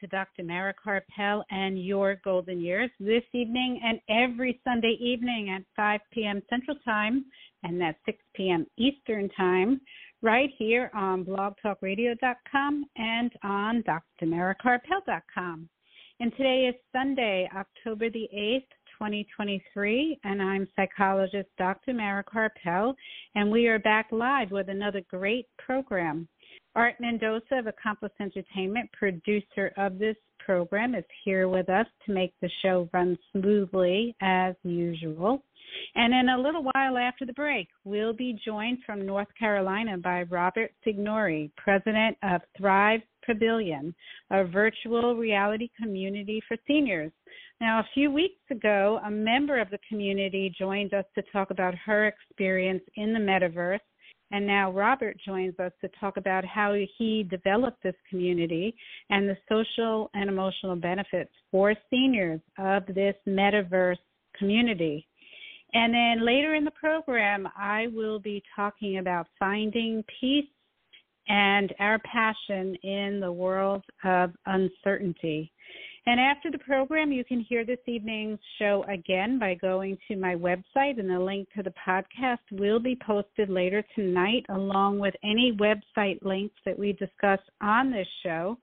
To 0.00 0.06
Dr. 0.08 0.42
Mara 0.44 0.74
Karpel 0.74 1.42
and 1.50 1.82
your 1.82 2.20
golden 2.24 2.60
years 2.60 2.90
this 3.00 3.22
evening 3.32 3.80
and 3.84 4.00
every 4.08 4.60
Sunday 4.64 4.96
evening 5.00 5.50
at 5.50 5.62
5 5.76 6.00
p.m. 6.12 6.42
Central 6.50 6.76
Time 6.84 7.24
and 7.62 7.80
that's 7.80 7.98
6 8.06 8.18
p.m. 8.34 8.66
Eastern 8.76 9.28
Time 9.30 9.80
right 10.22 10.50
here 10.58 10.90
on 10.94 11.24
blogtalkradio.com 11.24 12.84
and 12.96 13.32
on 13.42 13.82
drmarakarpel.com. 14.22 15.68
And 16.18 16.32
today 16.36 16.66
is 16.68 16.74
Sunday, 16.92 17.48
October 17.54 18.08
the 18.08 18.28
8th, 18.34 18.62
2023, 18.98 20.18
and 20.24 20.40
I'm 20.40 20.66
psychologist 20.74 21.48
Dr. 21.58 21.92
Mara 21.92 22.24
Karpel, 22.24 22.94
and 23.34 23.50
we 23.50 23.66
are 23.66 23.78
back 23.78 24.08
live 24.10 24.50
with 24.50 24.70
another 24.70 25.02
great 25.10 25.46
program. 25.58 26.26
Art 26.76 26.96
Mendoza 27.00 27.54
of 27.58 27.66
Accomplice 27.68 28.12
Entertainment, 28.20 28.90
producer 28.92 29.72
of 29.78 29.98
this 29.98 30.16
program, 30.38 30.94
is 30.94 31.06
here 31.24 31.48
with 31.48 31.70
us 31.70 31.86
to 32.04 32.12
make 32.12 32.34
the 32.42 32.50
show 32.60 32.86
run 32.92 33.16
smoothly 33.32 34.14
as 34.20 34.54
usual. 34.62 35.42
And 35.94 36.12
in 36.12 36.28
a 36.28 36.38
little 36.38 36.62
while 36.62 36.98
after 36.98 37.24
the 37.24 37.32
break, 37.32 37.68
we'll 37.84 38.12
be 38.12 38.38
joined 38.44 38.80
from 38.84 39.06
North 39.06 39.28
Carolina 39.38 39.96
by 39.96 40.24
Robert 40.24 40.70
Signore, 40.84 41.50
president 41.56 42.18
of 42.22 42.42
Thrive 42.58 43.00
Pavilion, 43.24 43.94
a 44.30 44.44
virtual 44.44 45.16
reality 45.16 45.70
community 45.80 46.42
for 46.46 46.58
seniors. 46.66 47.10
Now, 47.58 47.80
a 47.80 47.88
few 47.94 48.10
weeks 48.10 48.42
ago, 48.50 49.00
a 49.02 49.10
member 49.10 49.58
of 49.58 49.70
the 49.70 49.80
community 49.88 50.54
joined 50.58 50.92
us 50.92 51.06
to 51.14 51.22
talk 51.32 51.50
about 51.50 51.74
her 51.74 52.06
experience 52.06 52.82
in 52.96 53.14
the 53.14 53.18
metaverse 53.18 53.80
and 54.32 54.46
now 54.46 54.72
Robert 54.72 55.16
joins 55.24 55.58
us 55.60 55.72
to 55.80 55.88
talk 56.00 56.16
about 56.16 56.44
how 56.44 56.74
he 56.98 57.22
developed 57.30 57.82
this 57.82 57.94
community 58.10 58.74
and 59.10 59.28
the 59.28 59.36
social 59.48 60.10
and 60.14 60.28
emotional 60.28 60.76
benefits 60.76 61.30
for 61.50 61.74
seniors 61.90 62.40
of 62.58 62.84
this 62.86 63.14
metaverse 63.26 63.96
community. 64.36 65.06
And 65.74 65.92
then 65.94 66.26
later 66.26 66.54
in 66.54 66.64
the 66.64 66.70
program, 66.72 67.48
I 67.56 67.88
will 67.88 68.18
be 68.18 68.42
talking 68.54 68.98
about 68.98 69.26
finding 69.38 70.04
peace 70.20 70.46
and 71.28 71.72
our 71.80 71.98
passion 72.00 72.76
in 72.82 73.20
the 73.20 73.32
world 73.32 73.84
of 74.04 74.30
uncertainty. 74.46 75.52
And 76.08 76.20
after 76.20 76.52
the 76.52 76.58
program, 76.58 77.10
you 77.10 77.24
can 77.24 77.40
hear 77.40 77.64
this 77.64 77.80
evening's 77.86 78.38
show 78.60 78.84
again 78.88 79.40
by 79.40 79.54
going 79.54 79.98
to 80.06 80.16
my 80.16 80.36
website, 80.36 81.00
and 81.00 81.10
the 81.10 81.18
link 81.18 81.48
to 81.56 81.64
the 81.64 81.74
podcast 81.84 82.38
will 82.52 82.78
be 82.78 82.96
posted 83.04 83.50
later 83.50 83.82
tonight, 83.96 84.46
along 84.48 85.00
with 85.00 85.14
any 85.24 85.56
website 85.58 86.22
links 86.22 86.54
that 86.64 86.78
we 86.78 86.92
discuss 86.92 87.40
on 87.60 87.90
this 87.90 88.06
show. 88.22 88.56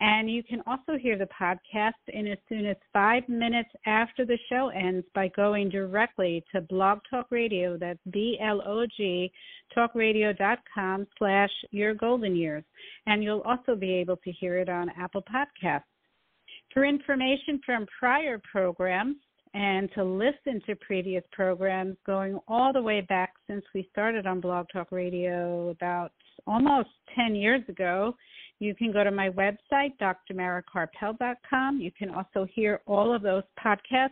And 0.00 0.30
you 0.30 0.42
can 0.42 0.62
also 0.66 0.96
hear 0.98 1.16
the 1.16 1.28
podcast 1.40 1.92
in 2.08 2.26
as 2.26 2.38
soon 2.48 2.66
as 2.66 2.76
five 2.92 3.28
minutes 3.28 3.68
after 3.86 4.24
the 4.24 4.38
show 4.48 4.70
ends 4.70 5.06
by 5.14 5.28
going 5.28 5.68
directly 5.68 6.42
to 6.52 6.62
Blog 6.62 7.00
Talk 7.08 7.26
Radio. 7.30 7.76
That's 7.76 8.00
B-L-O-G 8.10 9.30
talkradio.com 9.76 11.06
slash 11.18 11.50
your 11.70 11.94
golden 11.94 12.34
years. 12.34 12.64
And 13.06 13.22
you'll 13.22 13.42
also 13.42 13.76
be 13.76 13.92
able 13.92 14.16
to 14.16 14.32
hear 14.32 14.58
it 14.58 14.68
on 14.68 14.90
Apple 14.98 15.22
Podcasts. 15.22 15.82
For 16.72 16.84
information 16.84 17.60
from 17.66 17.86
prior 17.98 18.40
programs 18.50 19.16
and 19.54 19.90
to 19.94 20.04
listen 20.04 20.62
to 20.66 20.76
previous 20.76 21.24
programs 21.32 21.96
going 22.06 22.38
all 22.46 22.72
the 22.72 22.82
way 22.82 23.00
back 23.00 23.32
since 23.48 23.64
we 23.74 23.88
started 23.90 24.26
on 24.26 24.40
Blog 24.40 24.66
Talk 24.72 24.92
Radio 24.92 25.70
about 25.70 26.12
almost 26.46 26.90
10 27.16 27.34
years 27.34 27.62
ago, 27.68 28.14
you 28.60 28.74
can 28.74 28.92
go 28.92 29.02
to 29.02 29.10
my 29.10 29.30
website, 29.30 29.92
drmarakarpel.com. 30.00 31.80
You 31.80 31.90
can 31.98 32.10
also 32.10 32.46
hear 32.54 32.80
all 32.86 33.14
of 33.14 33.22
those 33.22 33.42
podcasts 33.58 34.10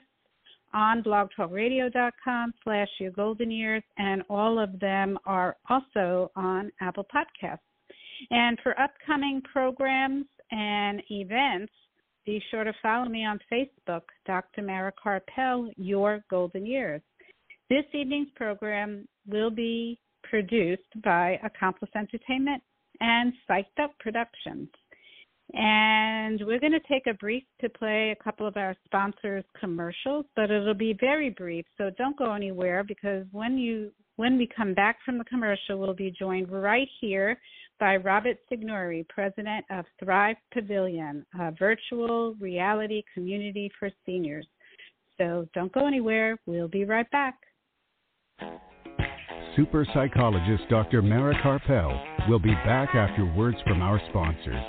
on 0.75 1.02
blogtalkradio.com 1.02 2.54
slash 2.64 2.88
your 2.98 3.10
golden 3.12 3.50
years, 3.50 3.82
and 3.98 4.22
all 4.28 4.58
of 4.58 4.78
them 4.80 5.19
are 5.25 5.56
also 5.70 6.30
on 6.34 6.72
Apple 6.80 7.06
Podcasts. 7.14 7.58
And 8.30 8.58
for 8.62 8.78
upcoming 8.80 9.40
programs 9.52 10.26
and 10.50 11.02
events, 11.10 11.72
be 12.28 12.43
sure 12.50 12.62
to 12.62 12.75
follow 12.83 13.09
me 13.09 13.25
on 13.25 13.41
Facebook, 13.50 14.03
Dr. 14.27 14.61
Mara 14.61 14.93
Karpel, 15.03 15.72
Your 15.78 16.22
Golden 16.28 16.66
Years. 16.66 17.00
This 17.71 17.84
evening's 17.94 18.28
program 18.37 19.09
will 19.27 19.50
be 19.50 19.99
produced 20.25 20.83
by 21.03 21.41
Accomplice 21.43 21.88
Entertainment 21.97 22.62
and 23.00 23.33
Psyched 23.49 23.83
Up 23.83 23.93
Productions. 23.99 24.69
And 25.55 26.43
we're 26.44 26.61
going 26.61 26.72
to 26.72 26.81
take 26.81 27.06
a 27.06 27.15
brief 27.15 27.44
to 27.62 27.71
play 27.71 28.11
a 28.11 28.22
couple 28.22 28.47
of 28.47 28.59
our 28.59 28.77
sponsors' 28.84 29.47
commercials, 29.59 30.27
but 30.37 30.50
it'll 30.50 30.75
be 30.75 30.94
very 31.00 31.31
brief, 31.31 31.65
so 31.78 31.91
don't 31.97 32.19
go 32.19 32.34
anywhere 32.34 32.84
because 32.84 33.25
when 33.33 33.56
you 33.56 33.91
when 34.17 34.37
we 34.37 34.49
come 34.55 34.75
back 34.75 34.99
from 35.05 35.17
the 35.17 35.25
commercial, 35.25 35.78
we'll 35.78 35.94
be 35.94 36.12
joined 36.19 36.50
right 36.50 36.88
here 37.00 37.38
by 37.78 37.97
Robert 37.97 38.39
Signore, 38.49 39.05
president 39.09 39.65
of 39.71 39.84
Thrive 40.03 40.37
Pavilion, 40.53 41.25
a 41.39 41.53
virtual 41.53 42.34
reality 42.41 43.03
community 43.15 43.71
for 43.78 43.91
seniors. 44.05 44.47
So 45.16 45.49
don't 45.55 45.72
go 45.72 45.87
anywhere. 45.87 46.38
We'll 46.47 46.69
be 46.69 46.84
right 46.84 47.11
back. 47.11 47.37
Super 49.56 49.87
psychologist 49.93 50.62
Dr. 50.71 51.03
Mara 51.03 51.34
Karpel 51.43 52.28
will 52.28 52.38
be 52.38 52.55
back 52.65 52.94
after 52.94 53.25
words 53.25 53.56
from 53.67 53.83
our 53.83 54.00
sponsors. 54.09 54.62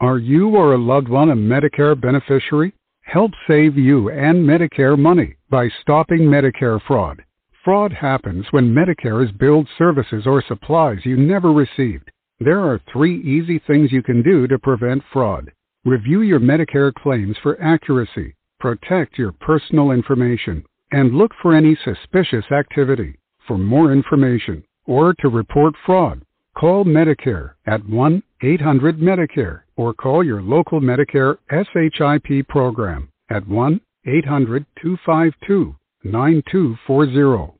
Are 0.00 0.18
you 0.18 0.50
or 0.50 0.74
a 0.74 0.78
loved 0.78 1.08
one 1.08 1.30
a 1.30 1.34
Medicare 1.34 2.00
beneficiary? 2.00 2.72
Help 3.02 3.32
save 3.48 3.76
you 3.76 4.10
and 4.10 4.46
Medicare 4.46 4.98
money 4.98 5.36
by 5.50 5.68
stopping 5.80 6.20
Medicare 6.20 6.80
fraud. 6.86 7.24
Fraud 7.68 7.92
happens 7.92 8.46
when 8.50 8.74
Medicare 8.74 9.22
is 9.22 9.30
billed 9.32 9.68
services 9.76 10.22
or 10.24 10.42
supplies 10.48 11.04
you 11.04 11.18
never 11.18 11.52
received. 11.52 12.10
There 12.40 12.60
are 12.60 12.80
three 12.90 13.20
easy 13.20 13.58
things 13.66 13.92
you 13.92 14.02
can 14.02 14.22
do 14.22 14.46
to 14.46 14.58
prevent 14.58 15.02
fraud. 15.12 15.52
Review 15.84 16.22
your 16.22 16.40
Medicare 16.40 16.94
claims 16.94 17.36
for 17.42 17.60
accuracy, 17.60 18.34
protect 18.58 19.18
your 19.18 19.32
personal 19.32 19.90
information, 19.90 20.64
and 20.92 21.12
look 21.12 21.30
for 21.42 21.54
any 21.54 21.76
suspicious 21.84 22.50
activity. 22.50 23.16
For 23.46 23.58
more 23.58 23.92
information 23.92 24.64
or 24.86 25.12
to 25.20 25.28
report 25.28 25.74
fraud, 25.84 26.22
call 26.56 26.86
Medicare 26.86 27.52
at 27.66 27.86
1 27.86 28.22
800 28.40 28.98
Medicare 28.98 29.60
or 29.76 29.92
call 29.92 30.24
your 30.24 30.40
local 30.40 30.80
Medicare 30.80 31.36
SHIP 31.50 32.48
program 32.48 33.10
at 33.28 33.46
1 33.46 33.78
800 34.06 34.64
252 34.80 35.76
9240. 36.02 37.57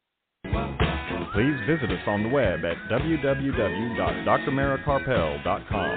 Please 1.38 1.54
visit 1.68 1.92
us 1.92 2.02
on 2.08 2.24
the 2.24 2.28
web 2.28 2.64
at 2.64 2.76
www.drmarakarpel.com. 2.90 5.90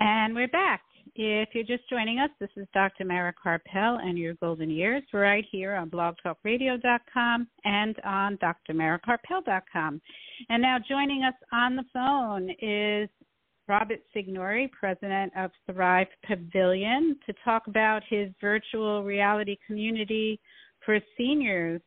And 0.00 0.34
we're 0.34 0.48
back. 0.48 0.82
If 1.14 1.50
you're 1.52 1.62
just 1.62 1.88
joining 1.88 2.18
us, 2.18 2.30
this 2.40 2.50
is 2.56 2.66
Dr. 2.74 3.04
Mara 3.04 3.32
Karpel 3.32 4.02
and 4.02 4.18
your 4.18 4.34
golden 4.34 4.70
years 4.70 5.04
right 5.12 5.44
here 5.52 5.76
on 5.76 5.88
blogtalkradio.com 5.88 7.46
and 7.64 7.96
on 8.04 8.36
drmarakarpel.com. 8.38 10.02
And 10.48 10.62
now 10.62 10.78
joining 10.88 11.22
us 11.22 11.34
on 11.52 11.76
the 11.76 11.84
phone 11.92 12.50
is 12.60 13.08
Robert 13.68 14.00
Signore, 14.12 14.68
president 14.72 15.32
of 15.36 15.52
Thrive 15.70 16.08
Pavilion, 16.26 17.20
to 17.24 17.32
talk 17.44 17.68
about 17.68 18.02
his 18.08 18.30
virtual 18.40 19.04
reality 19.04 19.56
community 19.64 20.40
for 20.84 20.98
seniors. 21.16 21.80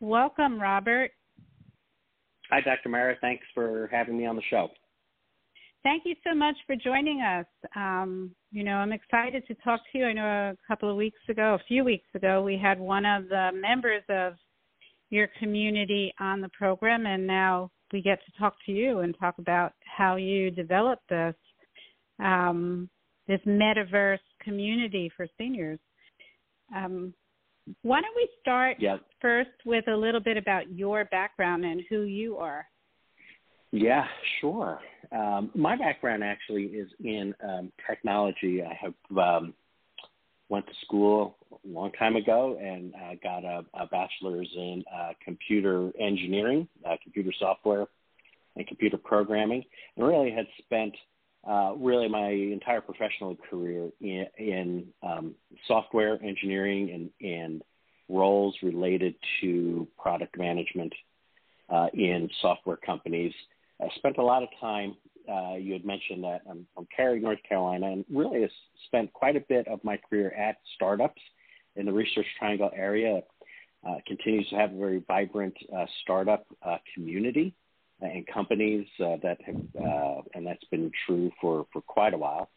Welcome, 0.00 0.60
Robert. 0.60 1.10
Hi, 2.50 2.60
Dr. 2.60 2.88
Mara. 2.88 3.16
Thanks 3.20 3.44
for 3.54 3.88
having 3.90 4.16
me 4.16 4.26
on 4.26 4.36
the 4.36 4.42
show. 4.50 4.68
Thank 5.82 6.04
you 6.06 6.14
so 6.26 6.34
much 6.34 6.56
for 6.66 6.76
joining 6.76 7.20
us. 7.20 7.46
Um, 7.76 8.30
you 8.50 8.64
know, 8.64 8.76
I'm 8.76 8.92
excited 8.92 9.46
to 9.48 9.54
talk 9.56 9.80
to 9.92 9.98
you. 9.98 10.06
I 10.06 10.12
know 10.12 10.24
a 10.24 10.56
couple 10.66 10.90
of 10.90 10.96
weeks 10.96 11.20
ago, 11.28 11.54
a 11.60 11.64
few 11.66 11.84
weeks 11.84 12.08
ago, 12.14 12.42
we 12.42 12.56
had 12.56 12.78
one 12.78 13.04
of 13.04 13.28
the 13.28 13.50
members 13.54 14.02
of 14.08 14.34
your 15.10 15.28
community 15.38 16.12
on 16.20 16.40
the 16.40 16.48
program, 16.50 17.06
and 17.06 17.26
now 17.26 17.70
we 17.92 18.00
get 18.00 18.18
to 18.24 18.32
talk 18.38 18.54
to 18.66 18.72
you 18.72 19.00
and 19.00 19.14
talk 19.20 19.36
about 19.38 19.72
how 19.84 20.16
you 20.16 20.50
developed 20.50 21.08
this. 21.08 21.34
um, 22.18 22.88
this 23.26 23.40
metaverse 23.46 24.18
community 24.42 25.10
for 25.16 25.26
seniors. 25.38 25.78
Um, 26.74 27.14
why 27.82 28.00
don't 28.00 28.16
we 28.16 28.28
start 28.40 28.76
yeah. 28.78 28.96
first 29.20 29.50
with 29.64 29.88
a 29.88 29.96
little 29.96 30.20
bit 30.20 30.36
about 30.36 30.70
your 30.72 31.04
background 31.06 31.64
and 31.64 31.82
who 31.88 32.02
you 32.02 32.36
are? 32.36 32.66
Yeah, 33.70 34.04
sure. 34.40 34.78
Um, 35.10 35.50
my 35.54 35.76
background 35.76 36.22
actually 36.22 36.64
is 36.64 36.88
in 37.02 37.34
um, 37.42 37.72
technology. 37.88 38.62
I 38.62 38.74
have 38.80 39.18
um, 39.18 39.54
went 40.48 40.66
to 40.66 40.72
school 40.84 41.36
a 41.52 41.68
long 41.68 41.90
time 41.92 42.16
ago 42.16 42.58
and 42.60 42.94
uh, 42.94 43.14
got 43.22 43.44
a, 43.44 43.64
a 43.74 43.86
bachelor's 43.86 44.48
in 44.54 44.84
uh, 44.94 45.12
computer 45.24 45.90
engineering, 45.98 46.68
uh, 46.88 46.96
computer 47.02 47.32
software, 47.38 47.86
and 48.56 48.66
computer 48.66 48.96
programming, 48.96 49.64
and 49.96 50.06
really 50.06 50.30
had 50.30 50.46
spent 50.58 50.94
uh, 51.48 51.74
really 51.76 52.08
my 52.08 52.28
entire 52.28 52.80
professional 52.80 53.36
career 53.50 53.90
in, 54.00 54.26
in 54.38 54.86
um, 55.02 55.34
software 55.66 56.18
engineering 56.22 57.10
and, 57.20 57.30
and 57.30 57.62
roles 58.08 58.56
related 58.62 59.14
to 59.40 59.86
product 59.98 60.38
management 60.38 60.92
uh, 61.68 61.88
in 61.92 62.28
software 62.40 62.76
companies. 62.76 63.32
I 63.80 63.88
spent 63.96 64.18
a 64.18 64.22
lot 64.22 64.42
of 64.42 64.48
time. 64.60 64.96
Uh, 65.30 65.54
you 65.56 65.72
had 65.72 65.84
mentioned 65.84 66.22
that 66.24 66.42
I'm 66.48 66.66
from 66.74 66.86
Cary, 66.94 67.20
North 67.20 67.38
Carolina, 67.48 67.90
and 67.92 68.04
really 68.10 68.48
spent 68.86 69.12
quite 69.12 69.36
a 69.36 69.40
bit 69.40 69.66
of 69.68 69.82
my 69.82 69.96
career 69.96 70.30
at 70.32 70.56
startups 70.76 71.20
in 71.76 71.86
the 71.86 71.92
Research 71.92 72.26
Triangle 72.38 72.70
area. 72.74 73.20
Uh, 73.86 73.96
continues 74.06 74.48
to 74.48 74.56
have 74.56 74.72
a 74.72 74.78
very 74.78 75.02
vibrant 75.06 75.54
uh, 75.76 75.84
startup 76.02 76.46
uh, 76.62 76.76
community 76.94 77.54
and 78.06 78.26
companies 78.26 78.86
uh, 79.00 79.16
that 79.22 79.38
have, 79.44 79.56
uh, 79.80 80.22
and 80.34 80.46
that's 80.46 80.64
been 80.70 80.90
true 81.06 81.30
for, 81.40 81.66
for 81.72 81.82
quite 81.82 82.14
a 82.14 82.18
while. 82.18 82.50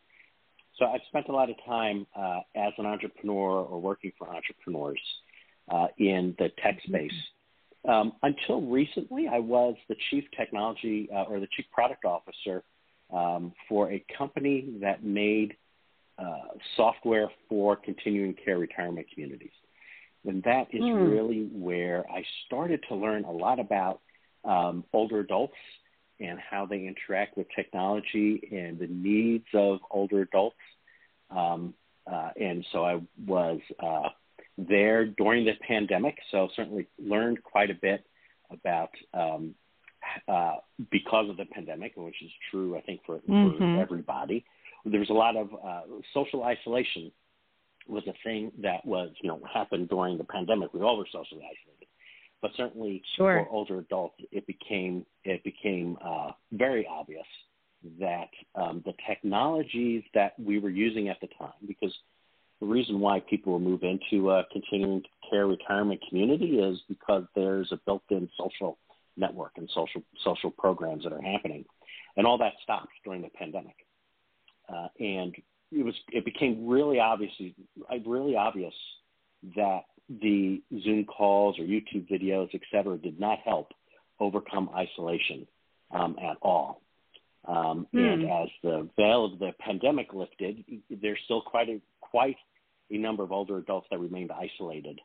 So 0.77 0.85
I've 0.85 1.01
spent 1.07 1.27
a 1.27 1.31
lot 1.31 1.49
of 1.49 1.55
time 1.65 2.05
uh, 2.15 2.39
as 2.55 2.73
an 2.77 2.85
entrepreneur 2.85 3.61
or 3.61 3.81
working 3.81 4.11
for 4.17 4.29
entrepreneurs 4.29 5.01
uh, 5.71 5.87
in 5.97 6.35
the 6.37 6.49
tech 6.61 6.79
space. 6.85 7.11
Um, 7.87 8.13
until 8.21 8.61
recently, 8.61 9.27
I 9.27 9.39
was 9.39 9.75
the 9.87 9.95
chief 10.09 10.25
technology 10.37 11.09
uh, 11.13 11.23
or 11.23 11.39
the 11.39 11.47
chief 11.55 11.65
product 11.71 12.05
officer 12.05 12.63
um, 13.11 13.53
for 13.69 13.91
a 13.91 14.03
company 14.17 14.77
that 14.81 15.03
made 15.03 15.55
uh, 16.19 16.57
software 16.75 17.29
for 17.47 17.75
continuing 17.75 18.35
care 18.43 18.57
retirement 18.57 19.07
communities. 19.13 19.51
And 20.25 20.43
that 20.43 20.67
is 20.73 20.81
mm. 20.81 21.11
really 21.11 21.49
where 21.53 22.05
I 22.11 22.23
started 22.45 22.83
to 22.89 22.95
learn 22.95 23.23
a 23.23 23.31
lot 23.31 23.59
about 23.59 24.01
um, 24.43 24.83
older 24.93 25.19
adults 25.19 25.55
and 26.19 26.39
how 26.39 26.65
they 26.65 26.87
interact 26.87 27.37
with 27.37 27.47
technology 27.55 28.47
and 28.51 28.79
the 28.79 28.87
needs 28.87 29.45
of 29.53 29.79
older 29.91 30.21
adults. 30.21 30.57
Um, 31.29 31.73
uh, 32.11 32.29
and 32.39 32.65
so 32.71 32.85
I 32.85 33.01
was 33.25 33.59
uh, 33.79 34.09
there 34.57 35.05
during 35.05 35.45
the 35.45 35.53
pandemic, 35.67 36.17
so 36.31 36.49
certainly 36.55 36.87
learned 36.97 37.43
quite 37.43 37.69
a 37.69 37.75
bit 37.75 38.05
about 38.49 38.91
um, 39.13 39.53
uh, 40.27 40.55
because 40.89 41.29
of 41.29 41.37
the 41.37 41.45
pandemic, 41.45 41.93
which 41.95 42.21
is 42.23 42.31
true, 42.49 42.77
I 42.77 42.81
think, 42.81 43.01
for, 43.05 43.19
mm-hmm. 43.19 43.57
for 43.57 43.81
everybody. 43.81 44.45
There 44.85 44.99
was 45.01 45.09
a 45.09 45.13
lot 45.13 45.35
of 45.35 45.49
uh, 45.53 45.81
social 46.13 46.43
isolation 46.43 47.11
was 47.87 48.03
a 48.07 48.13
thing 48.23 48.51
that 48.61 48.85
was, 48.85 49.11
you 49.21 49.29
know, 49.29 49.39
happened 49.53 49.89
during 49.89 50.17
the 50.17 50.23
pandemic. 50.23 50.73
We 50.73 50.81
all 50.81 50.97
were 50.97 51.07
socially 51.11 51.41
isolated 51.41 51.76
but 52.41 52.51
certainly 52.55 53.01
sure. 53.15 53.45
for 53.45 53.49
older 53.49 53.79
adults, 53.79 54.15
it 54.31 54.45
became 54.47 55.05
it 55.23 55.43
became 55.43 55.97
uh, 56.03 56.31
very 56.51 56.87
obvious 56.87 57.25
that 57.99 58.29
um, 58.55 58.81
the 58.85 58.93
technologies 59.07 60.03
that 60.13 60.33
we 60.39 60.59
were 60.59 60.69
using 60.69 61.09
at 61.09 61.19
the 61.21 61.27
time, 61.39 61.53
because 61.67 61.93
the 62.59 62.65
reason 62.65 62.99
why 62.99 63.19
people 63.19 63.53
will 63.53 63.59
move 63.59 63.81
into 63.83 64.31
a 64.31 64.43
continuing 64.51 65.03
care 65.29 65.47
retirement 65.47 66.01
community 66.09 66.59
is 66.59 66.79
because 66.89 67.23
there's 67.35 67.71
a 67.71 67.79
built-in 67.85 68.29
social 68.37 68.77
network 69.15 69.51
and 69.57 69.69
social 69.73 70.01
social 70.23 70.51
programs 70.51 71.03
that 71.03 71.13
are 71.13 71.21
happening, 71.21 71.65
and 72.15 72.27
all 72.27 72.37
that 72.37 72.53
stopped 72.63 72.91
during 73.03 73.21
the 73.21 73.29
pandemic, 73.29 73.75
uh, 74.69 74.87
and 74.99 75.35
it 75.71 75.83
was 75.83 75.95
it 76.11 76.23
became 76.23 76.67
really 76.67 76.99
obvious 76.99 77.31
really 78.05 78.35
obvious 78.35 78.73
that 79.55 79.81
the 80.09 80.61
Zoom 80.83 81.05
calls 81.05 81.59
or 81.59 81.63
YouTube 81.63 82.09
videos, 82.09 82.49
et 82.53 82.61
cetera, 82.71 82.97
did 82.97 83.19
not 83.19 83.39
help 83.45 83.71
overcome 84.19 84.69
isolation 84.75 85.47
um, 85.91 86.15
at 86.21 86.37
all. 86.41 86.81
Um, 87.47 87.87
mm. 87.93 88.13
And 88.13 88.23
as 88.23 88.49
the 88.63 88.89
veil 88.97 89.25
of 89.25 89.39
the 89.39 89.51
pandemic 89.59 90.13
lifted, 90.13 90.63
there's 90.89 91.19
still 91.25 91.41
quite 91.41 91.69
a 91.69 91.79
quite 92.01 92.35
a 92.89 92.97
number 92.97 93.23
of 93.23 93.31
older 93.31 93.57
adults 93.57 93.87
that 93.89 93.99
remained 93.99 94.31
isolated, 94.31 94.99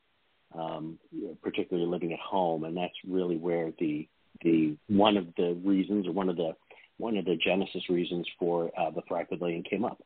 um, 0.56 0.98
particularly 1.42 1.88
living 1.88 2.12
at 2.12 2.18
home, 2.18 2.64
and 2.64 2.76
that's 2.76 2.94
really 3.06 3.36
where 3.36 3.72
the 3.78 4.08
the 4.42 4.76
one 4.88 5.16
of 5.16 5.26
the 5.36 5.54
reasons 5.64 6.06
or 6.06 6.12
one 6.12 6.28
of 6.28 6.36
the 6.36 6.52
one 6.98 7.16
of 7.16 7.24
the 7.24 7.36
genesis 7.44 7.88
reasons 7.88 8.26
for 8.38 8.70
uh, 8.78 8.90
the 8.90 9.02
Thrive 9.06 9.28
Pavilion 9.28 9.62
came 9.62 9.84
up. 9.84 10.02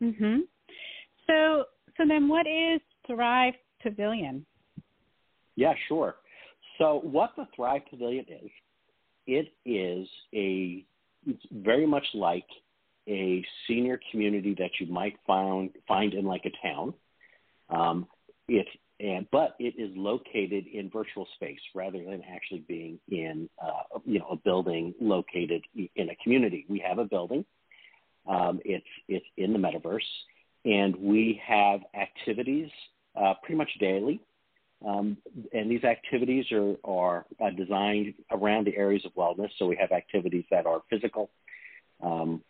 Mhm. 0.00 0.42
So 1.26 1.64
so 1.96 2.04
then, 2.06 2.28
what 2.28 2.46
is 2.46 2.80
Thrive 3.06 3.54
Pavilion? 3.82 4.44
Yeah, 5.56 5.74
sure. 5.88 6.16
So 6.78 7.00
what 7.02 7.30
the 7.36 7.46
Thrive 7.54 7.82
Pavilion 7.90 8.26
is, 8.28 8.50
it 9.26 9.52
is 9.64 10.08
a 10.34 10.84
it's 11.26 11.42
very 11.50 11.86
much 11.86 12.06
like 12.14 12.46
a 13.08 13.44
senior 13.66 14.00
community 14.10 14.54
that 14.58 14.70
you 14.78 14.86
might 14.86 15.16
find 15.26 15.70
find 15.88 16.14
in 16.14 16.24
like 16.24 16.44
a 16.44 16.66
town. 16.66 16.94
Um, 17.70 18.06
it 18.48 18.66
and 19.00 19.26
but 19.30 19.56
it 19.58 19.74
is 19.78 19.90
located 19.96 20.66
in 20.72 20.90
virtual 20.90 21.26
space 21.34 21.60
rather 21.74 21.98
than 21.98 22.22
actually 22.30 22.64
being 22.68 22.98
in 23.08 23.48
uh, 23.62 23.98
you 24.04 24.18
know 24.18 24.28
a 24.30 24.36
building 24.36 24.94
located 25.00 25.62
in 25.74 26.10
a 26.10 26.16
community. 26.22 26.64
We 26.68 26.82
have 26.86 26.98
a 26.98 27.04
building. 27.04 27.44
Um, 28.28 28.60
it's 28.64 28.86
it's 29.08 29.26
in 29.36 29.52
the 29.52 29.58
metaverse, 29.58 30.00
and 30.64 30.96
we 30.96 31.40
have 31.46 31.80
activities 31.94 32.70
uh, 33.16 33.34
pretty 33.42 33.56
much 33.56 33.70
daily. 33.80 34.20
Um, 34.86 35.16
and 35.52 35.70
these 35.70 35.84
activities 35.84 36.44
are, 36.52 36.76
are 36.84 37.26
uh, 37.42 37.50
designed 37.50 38.14
around 38.30 38.66
the 38.66 38.76
areas 38.76 39.04
of 39.06 39.14
wellness. 39.14 39.48
So 39.58 39.66
we 39.66 39.76
have 39.76 39.90
activities 39.90 40.44
that 40.50 40.66
are 40.66 40.82
physical. 40.90 41.30
Um, 42.02 42.42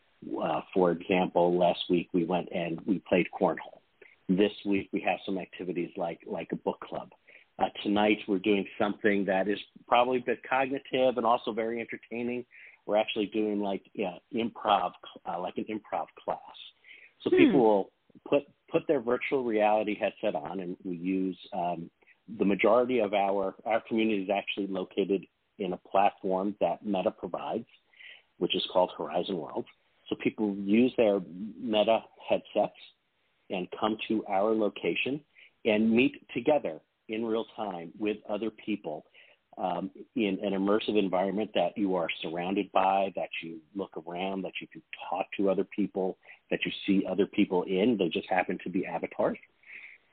uh, 0.42 0.62
for 0.74 0.90
example, 0.90 1.56
last 1.56 1.80
week 1.88 2.08
we 2.12 2.24
went 2.24 2.48
and 2.52 2.80
we 2.86 3.00
played 3.08 3.26
cornhole. 3.38 3.80
This 4.28 4.50
week 4.64 4.88
we 4.92 5.00
have 5.02 5.18
some 5.24 5.38
activities 5.38 5.90
like 5.96 6.18
like 6.26 6.48
a 6.50 6.56
book 6.56 6.80
club. 6.80 7.10
Uh, 7.58 7.66
tonight 7.84 8.18
we're 8.26 8.40
doing 8.40 8.66
something 8.78 9.24
that 9.26 9.46
is 9.46 9.58
probably 9.86 10.18
a 10.18 10.22
bit 10.22 10.40
cognitive 10.48 11.16
and 11.16 11.24
also 11.24 11.52
very 11.52 11.80
entertaining. 11.80 12.44
We're 12.86 12.96
actually 12.96 13.26
doing 13.26 13.60
like 13.60 13.82
yeah, 13.94 14.16
improv, 14.34 14.92
uh, 15.26 15.40
like 15.40 15.58
an 15.58 15.66
improv 15.70 16.06
class. 16.22 16.40
So 17.22 17.30
hmm. 17.30 17.36
people 17.36 17.60
will 17.60 17.90
put 18.28 18.42
put 18.76 18.86
their 18.86 19.00
virtual 19.00 19.42
reality 19.42 19.96
headset 19.98 20.34
on, 20.34 20.60
and 20.60 20.76
we 20.84 20.96
use 20.96 21.38
um, 21.52 21.90
the 22.38 22.44
majority 22.44 22.98
of 22.98 23.14
our 23.14 23.54
our 23.64 23.80
community 23.88 24.22
is 24.22 24.30
actually 24.30 24.66
located 24.66 25.24
in 25.58 25.72
a 25.72 25.76
platform 25.76 26.54
that 26.60 26.84
Meta 26.84 27.10
provides, 27.10 27.66
which 28.38 28.54
is 28.54 28.62
called 28.72 28.90
Horizon 28.98 29.38
World. 29.38 29.64
So 30.08 30.16
people 30.22 30.54
use 30.56 30.92
their 30.96 31.20
Meta 31.58 32.00
headsets 32.28 32.76
and 33.48 33.66
come 33.78 33.96
to 34.08 34.24
our 34.28 34.54
location 34.54 35.20
and 35.64 35.90
meet 35.90 36.14
together 36.34 36.80
in 37.08 37.24
real 37.24 37.46
time 37.56 37.92
with 37.98 38.18
other 38.28 38.50
people 38.50 39.06
um, 39.58 39.90
in 40.14 40.38
an 40.42 40.52
immersive 40.52 40.98
environment 40.98 41.50
that 41.54 41.76
you 41.76 41.94
are 41.96 42.08
surrounded 42.22 42.70
by, 42.72 43.12
that 43.16 43.30
you 43.42 43.58
look 43.74 43.92
around, 44.06 44.42
that 44.42 44.52
you 44.60 44.66
can 44.66 44.82
talk 45.08 45.26
to 45.36 45.50
other 45.50 45.64
people, 45.64 46.18
that 46.50 46.60
you 46.64 46.72
see 46.86 47.06
other 47.08 47.26
people 47.26 47.62
in. 47.64 47.96
They 47.98 48.08
just 48.08 48.28
happen 48.28 48.58
to 48.64 48.70
be 48.70 48.84
avatars, 48.86 49.38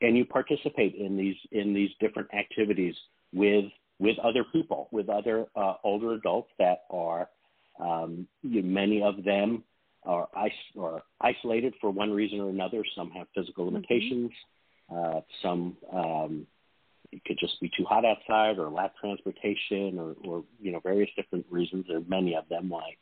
and 0.01 0.15
you 0.15 0.25
participate 0.25 0.95
in 0.95 1.17
these 1.17 1.35
in 1.51 1.73
these 1.73 1.91
different 2.00 2.33
activities 2.33 2.95
with 3.33 3.65
with 4.00 4.17
other 4.19 4.43
people, 4.51 4.88
with 4.91 5.09
other 5.09 5.45
uh, 5.55 5.75
older 5.83 6.13
adults 6.13 6.50
that 6.59 6.83
are 6.89 7.29
um, 7.79 8.27
you 8.41 8.62
know, 8.62 8.67
many 8.67 9.01
of 9.01 9.23
them 9.23 9.63
are, 10.03 10.27
is- 10.45 10.79
are 10.79 11.03
isolated 11.21 11.73
for 11.81 11.91
one 11.91 12.12
reason 12.12 12.39
or 12.39 12.50
another. 12.50 12.83
Some 12.95 13.12
have 13.12 13.27
physical 13.35 13.65
mm-hmm. 13.65 13.75
limitations. 13.75 14.31
Mm-hmm. 14.31 15.17
Uh, 15.17 15.21
some 15.41 15.77
um, 15.91 16.47
it 17.13 17.25
could 17.25 17.38
just 17.39 17.60
be 17.62 17.70
too 17.75 17.86
hot 17.86 18.05
outside 18.05 18.58
or 18.58 18.70
lack 18.70 18.98
transportation 18.98 20.00
or, 20.00 20.15
or 20.25 20.43
you 20.60 20.72
know 20.72 20.79
various 20.79 21.10
different 21.15 21.46
reasons. 21.50 21.86
There 21.88 21.98
are 21.98 22.08
many 22.08 22.36
of 22.36 22.48
them 22.50 22.70
why 22.70 22.96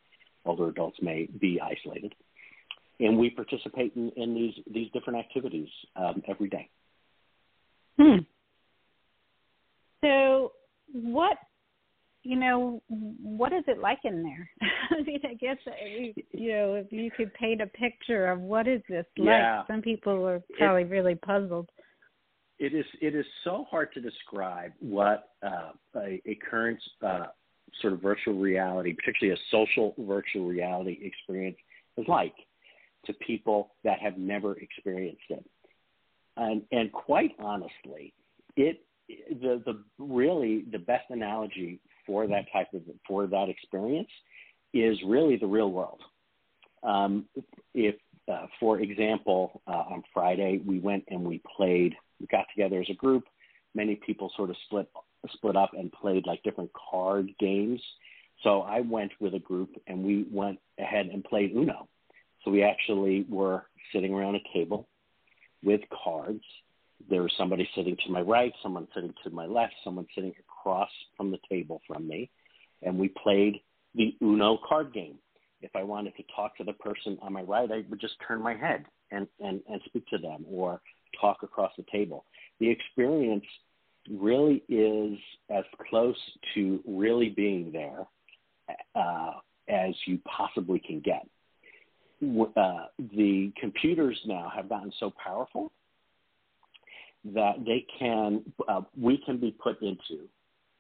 older 0.46 0.68
adults 0.68 0.98
may 1.02 1.28
be 1.40 1.60
isolated, 1.62 2.14
and 3.00 3.18
we 3.18 3.30
participate 3.30 3.94
in, 3.96 4.12
in 4.18 4.36
these 4.36 4.54
these 4.72 4.92
different 4.92 5.20
activities 5.20 5.70
um, 5.96 6.22
every 6.28 6.50
day. 6.50 6.70
Hmm. 7.98 8.20
So, 10.02 10.54
what 10.92 11.38
you 12.24 12.36
know, 12.36 12.82
what 12.88 13.52
is 13.52 13.64
it 13.68 13.80
like 13.80 14.00
in 14.04 14.24
there? 14.24 14.50
I 14.92 15.02
mean, 15.02 15.20
I 15.24 15.34
guess 15.36 15.58
you 16.32 16.52
know, 16.52 16.76
if 16.76 16.92
you 16.92 17.10
could 17.12 17.34
paint 17.34 17.62
a 17.62 17.68
picture 17.68 18.28
of 18.28 18.40
what 18.40 18.68
is 18.68 18.82
this 18.90 19.06
yeah. 19.16 19.60
like, 19.60 19.68
some 19.68 19.82
people 19.82 20.28
are 20.28 20.42
probably 20.58 20.84
it, 20.84 20.90
really 20.90 21.16
puzzled. 21.16 21.70
It 22.62 22.76
is. 22.76 22.86
It 23.02 23.16
is 23.16 23.26
so 23.44 23.66
hard 23.72 23.92
to 23.96 24.02
describe 24.02 24.72
what 24.80 25.30
uh, 25.42 25.72
a, 25.96 26.22
a 26.28 26.38
current 26.48 26.80
uh, 27.04 27.26
sort 27.82 27.94
of 27.94 28.02
virtual 28.02 28.36
reality, 28.36 28.94
particularly 28.94 29.36
a 29.36 29.44
social 29.50 29.96
virtual 29.98 30.46
reality 30.46 31.00
experience, 31.02 31.58
is 31.98 32.06
like 32.08 32.36
to 33.08 33.14
people 33.14 33.72
that 33.84 33.98
have 34.00 34.20
never 34.20 34.60
experienced 34.60 35.24
it. 35.30 35.44
And, 36.38 36.62
and 36.72 36.92
quite 36.92 37.32
honestly, 37.40 38.14
it 38.56 38.84
the 39.10 39.64
the 39.66 39.84
really 39.98 40.64
the 40.72 40.78
best 40.78 41.06
analogy 41.10 41.80
for 42.06 42.28
that 42.28 42.46
type 42.54 42.68
of 42.76 42.84
for 43.08 43.26
that 43.26 43.50
experience 43.50 44.10
is 44.72 44.98
really 45.04 45.36
the 45.36 45.48
real 45.48 45.72
world. 45.72 46.02
Um, 46.84 47.26
if, 47.74 47.96
uh, 48.32 48.46
for 48.60 48.80
example, 48.80 49.62
uh, 49.68 49.84
on 49.94 50.04
Friday 50.14 50.62
we 50.64 50.78
went 50.80 51.06
and 51.10 51.24
we 51.24 51.42
played, 51.58 51.96
got 52.30 52.46
together 52.54 52.82
as 52.82 52.90
a 52.90 52.96
group. 52.96 53.24
Many 53.74 53.96
people 53.96 54.32
sort 54.36 54.50
of 54.50 54.56
split 54.66 54.90
split 55.34 55.56
up 55.56 55.72
and 55.78 55.92
played 55.92 56.26
like 56.26 56.44
different 56.44 56.72
card 56.74 57.30
games. 57.40 57.82
So 58.44 58.62
I 58.62 58.82
went 58.82 59.12
with 59.20 59.36
a 59.36 59.40
group 59.40 59.70
and 59.88 60.04
we 60.04 60.26
went 60.32 60.60
ahead 60.80 61.08
and 61.08 61.24
played 61.24 61.52
Uno. 61.56 61.88
So 62.44 62.52
we 62.52 62.64
actually 62.64 63.26
were 63.30 63.66
sitting 63.94 64.14
around 64.14 64.36
a 64.36 64.54
table 64.54 64.88
with 65.64 65.82
cards. 66.04 66.44
There 67.10 67.22
was 67.22 67.32
somebody 67.38 67.68
sitting 67.76 67.98
to 68.06 68.12
my 68.12 68.22
right, 68.22 68.54
someone 68.64 68.88
sitting 68.94 69.14
to 69.24 69.30
my 69.30 69.46
left, 69.46 69.74
someone 69.84 70.08
sitting 70.16 70.34
across 70.40 70.90
from 71.18 71.32
the 71.32 71.40
table 71.50 71.82
from 71.88 72.08
me, 72.08 72.30
and 72.82 72.98
we 72.98 73.10
played 73.10 73.62
the 73.96 74.16
Uno 74.22 74.58
card 74.68 74.94
game. 74.94 75.16
If 75.62 75.76
I 75.76 75.84
wanted 75.84 76.16
to 76.18 76.24
talk 76.36 76.58
to 76.58 76.64
the 76.64 76.74
person 76.74 77.18
on 77.22 77.34
my 77.34 77.44
right, 77.44 77.70
I 77.72 77.84
would 77.90 78.02
just 78.02 78.16
turn 78.28 78.42
my 78.42 78.56
head 78.56 78.86
and, 79.12 79.28
and, 79.40 79.62
and 79.70 79.82
speak 79.86 80.08
to 80.08 80.18
them 80.18 80.46
or 80.50 80.82
talk 81.20 81.44
across 81.44 81.72
the 81.78 81.86
table. 81.92 82.26
The 82.60 82.70
experience 82.70 83.46
really 84.10 84.64
is 84.68 85.18
as 85.50 85.64
close 85.90 86.18
to 86.56 86.82
really 86.88 87.30
being 87.30 87.72
there 87.72 88.06
uh, 88.96 89.32
as 89.70 89.94
you 90.06 90.20
possibly 90.26 90.80
can 90.80 91.00
get 91.00 91.28
uh, 92.22 92.86
the 93.16 93.52
computers 93.60 94.20
now 94.26 94.52
have 94.56 94.70
gotten 94.70 94.92
so 95.00 95.12
powerful 95.24 95.72
that 97.34 97.54
they 97.66 97.86
can 98.00 98.42
uh, 98.68 98.82
we 99.00 99.18
can 99.26 99.40
be 99.40 99.56
put 99.64 99.82
into 99.82 100.28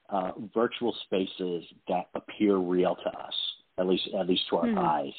uh, 0.10 0.32
virtual 0.54 0.96
spaces 1.06 1.64
that 1.88 2.10
appear 2.16 2.58
real 2.58 2.96
to 2.96 3.10
us, 3.10 3.34
at 3.78 3.88
least 3.88 4.10
at 4.18 4.28
least 4.28 4.44
to 4.50 4.58
our 4.58 4.66
mm. 4.66 4.78
eyes 4.78 5.14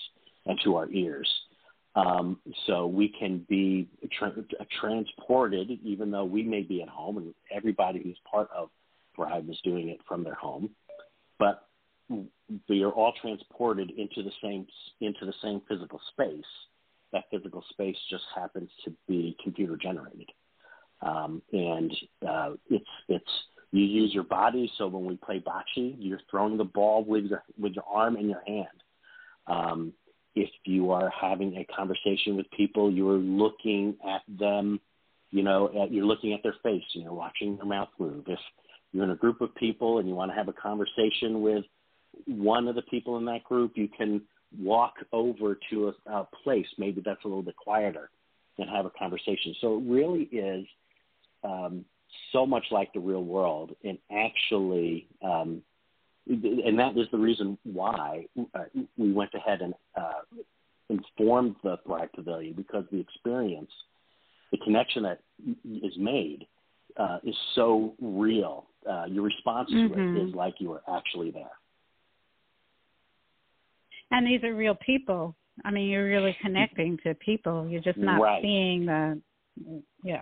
and 0.46 0.58
to 0.64 0.76
our 0.76 0.90
ears. 0.90 1.28
Um, 1.94 2.38
so 2.66 2.86
we 2.86 3.08
can 3.08 3.44
be 3.48 3.86
tra- 4.18 4.32
transported, 4.80 5.70
even 5.82 6.10
though 6.10 6.24
we 6.24 6.42
may 6.42 6.62
be 6.62 6.82
at 6.82 6.88
home, 6.88 7.18
and 7.18 7.34
everybody 7.54 8.02
who's 8.02 8.18
part 8.30 8.48
of 8.56 8.70
Thrive 9.14 9.48
is 9.50 9.58
doing 9.62 9.90
it 9.90 9.98
from 10.08 10.24
their 10.24 10.34
home. 10.34 10.70
But 11.38 11.68
we 12.68 12.82
are 12.82 12.90
all 12.90 13.12
transported 13.20 13.90
into 13.90 14.22
the 14.22 14.32
same 14.42 14.66
into 15.00 15.26
the 15.26 15.34
same 15.42 15.60
physical 15.68 16.00
space. 16.12 16.44
That 17.12 17.24
physical 17.30 17.62
space 17.70 17.96
just 18.10 18.24
happens 18.34 18.70
to 18.84 18.92
be 19.06 19.36
computer 19.42 19.76
generated, 19.76 20.30
um, 21.02 21.42
and 21.52 21.94
uh, 22.26 22.52
it's 22.70 22.84
it's 23.08 23.30
you 23.72 23.84
use 23.84 24.14
your 24.14 24.24
body. 24.24 24.70
So 24.78 24.86
when 24.86 25.04
we 25.04 25.16
play 25.16 25.40
bocce, 25.46 25.94
you're 25.98 26.20
throwing 26.30 26.56
the 26.56 26.64
ball 26.64 27.04
with 27.04 27.24
your 27.24 27.42
with 27.58 27.74
your 27.74 27.84
arm 27.86 28.16
and 28.16 28.30
your 28.30 28.42
hand. 28.46 28.66
Um, 29.46 29.92
if 30.34 30.50
you 30.64 30.90
are 30.90 31.10
having 31.10 31.56
a 31.56 31.66
conversation 31.74 32.36
with 32.36 32.50
people, 32.50 32.90
you 32.90 33.08
are 33.10 33.18
looking 33.18 33.96
at 34.06 34.22
them. 34.28 34.80
You 35.30 35.42
know, 35.42 35.70
at, 35.82 35.92
you're 35.92 36.04
looking 36.04 36.32
at 36.34 36.42
their 36.42 36.56
face 36.62 36.84
and 36.94 37.04
you're 37.04 37.12
watching 37.12 37.56
their 37.56 37.66
mouth 37.66 37.88
move. 37.98 38.24
If 38.26 38.38
you're 38.92 39.04
in 39.04 39.10
a 39.10 39.16
group 39.16 39.40
of 39.40 39.54
people 39.54 39.98
and 39.98 40.08
you 40.08 40.14
want 40.14 40.30
to 40.30 40.36
have 40.36 40.48
a 40.48 40.52
conversation 40.52 41.40
with 41.40 41.64
one 42.26 42.68
of 42.68 42.74
the 42.74 42.82
people 42.82 43.16
in 43.16 43.24
that 43.26 43.44
group, 43.44 43.72
you 43.74 43.88
can 43.88 44.22
walk 44.58 44.94
over 45.12 45.58
to 45.70 45.92
a, 46.06 46.10
a 46.10 46.28
place, 46.44 46.66
maybe 46.76 47.02
that's 47.04 47.24
a 47.24 47.28
little 47.28 47.42
bit 47.42 47.56
quieter, 47.56 48.10
and 48.58 48.68
have 48.68 48.84
a 48.84 48.90
conversation. 48.90 49.54
So 49.60 49.78
it 49.78 49.84
really 49.86 50.24
is 50.24 50.66
um, 51.42 51.84
so 52.32 52.44
much 52.46 52.64
like 52.70 52.92
the 52.92 53.00
real 53.00 53.24
world, 53.24 53.74
and 53.84 53.98
actually, 54.10 55.08
um, 55.24 55.62
and 56.26 56.78
that 56.78 56.96
is 56.96 57.06
the 57.10 57.18
reason 57.18 57.58
why 57.64 58.26
uh, 58.54 58.64
we 58.96 59.12
went 59.12 59.30
ahead 59.34 59.60
and 59.60 59.74
uh, 59.96 60.22
informed 60.88 61.56
the 61.62 61.78
Thrive 61.84 62.12
Pavilion 62.14 62.54
because 62.54 62.84
the 62.92 63.00
experience, 63.00 63.70
the 64.52 64.58
connection 64.58 65.02
that 65.02 65.20
is 65.64 65.92
made, 65.98 66.46
uh, 66.96 67.18
is 67.24 67.34
so 67.54 67.94
real. 68.00 68.66
Uh, 68.88 69.04
your 69.08 69.24
response 69.24 69.70
mm-hmm. 69.70 69.94
to 69.94 70.00
it 70.00 70.04
mm-hmm. 70.04 70.28
is 70.28 70.34
like 70.34 70.54
you 70.58 70.72
are 70.72 70.82
actually 70.94 71.30
there. 71.30 71.50
And 74.10 74.26
these 74.26 74.44
are 74.44 74.54
real 74.54 74.74
people. 74.74 75.34
I 75.64 75.70
mean, 75.70 75.88
you're 75.88 76.06
really 76.06 76.36
connecting 76.42 76.98
to 77.04 77.14
people. 77.14 77.66
You're 77.68 77.80
just 77.80 77.98
not 77.98 78.20
right. 78.20 78.42
seeing 78.42 78.86
the, 78.86 79.20
yeah. 80.02 80.20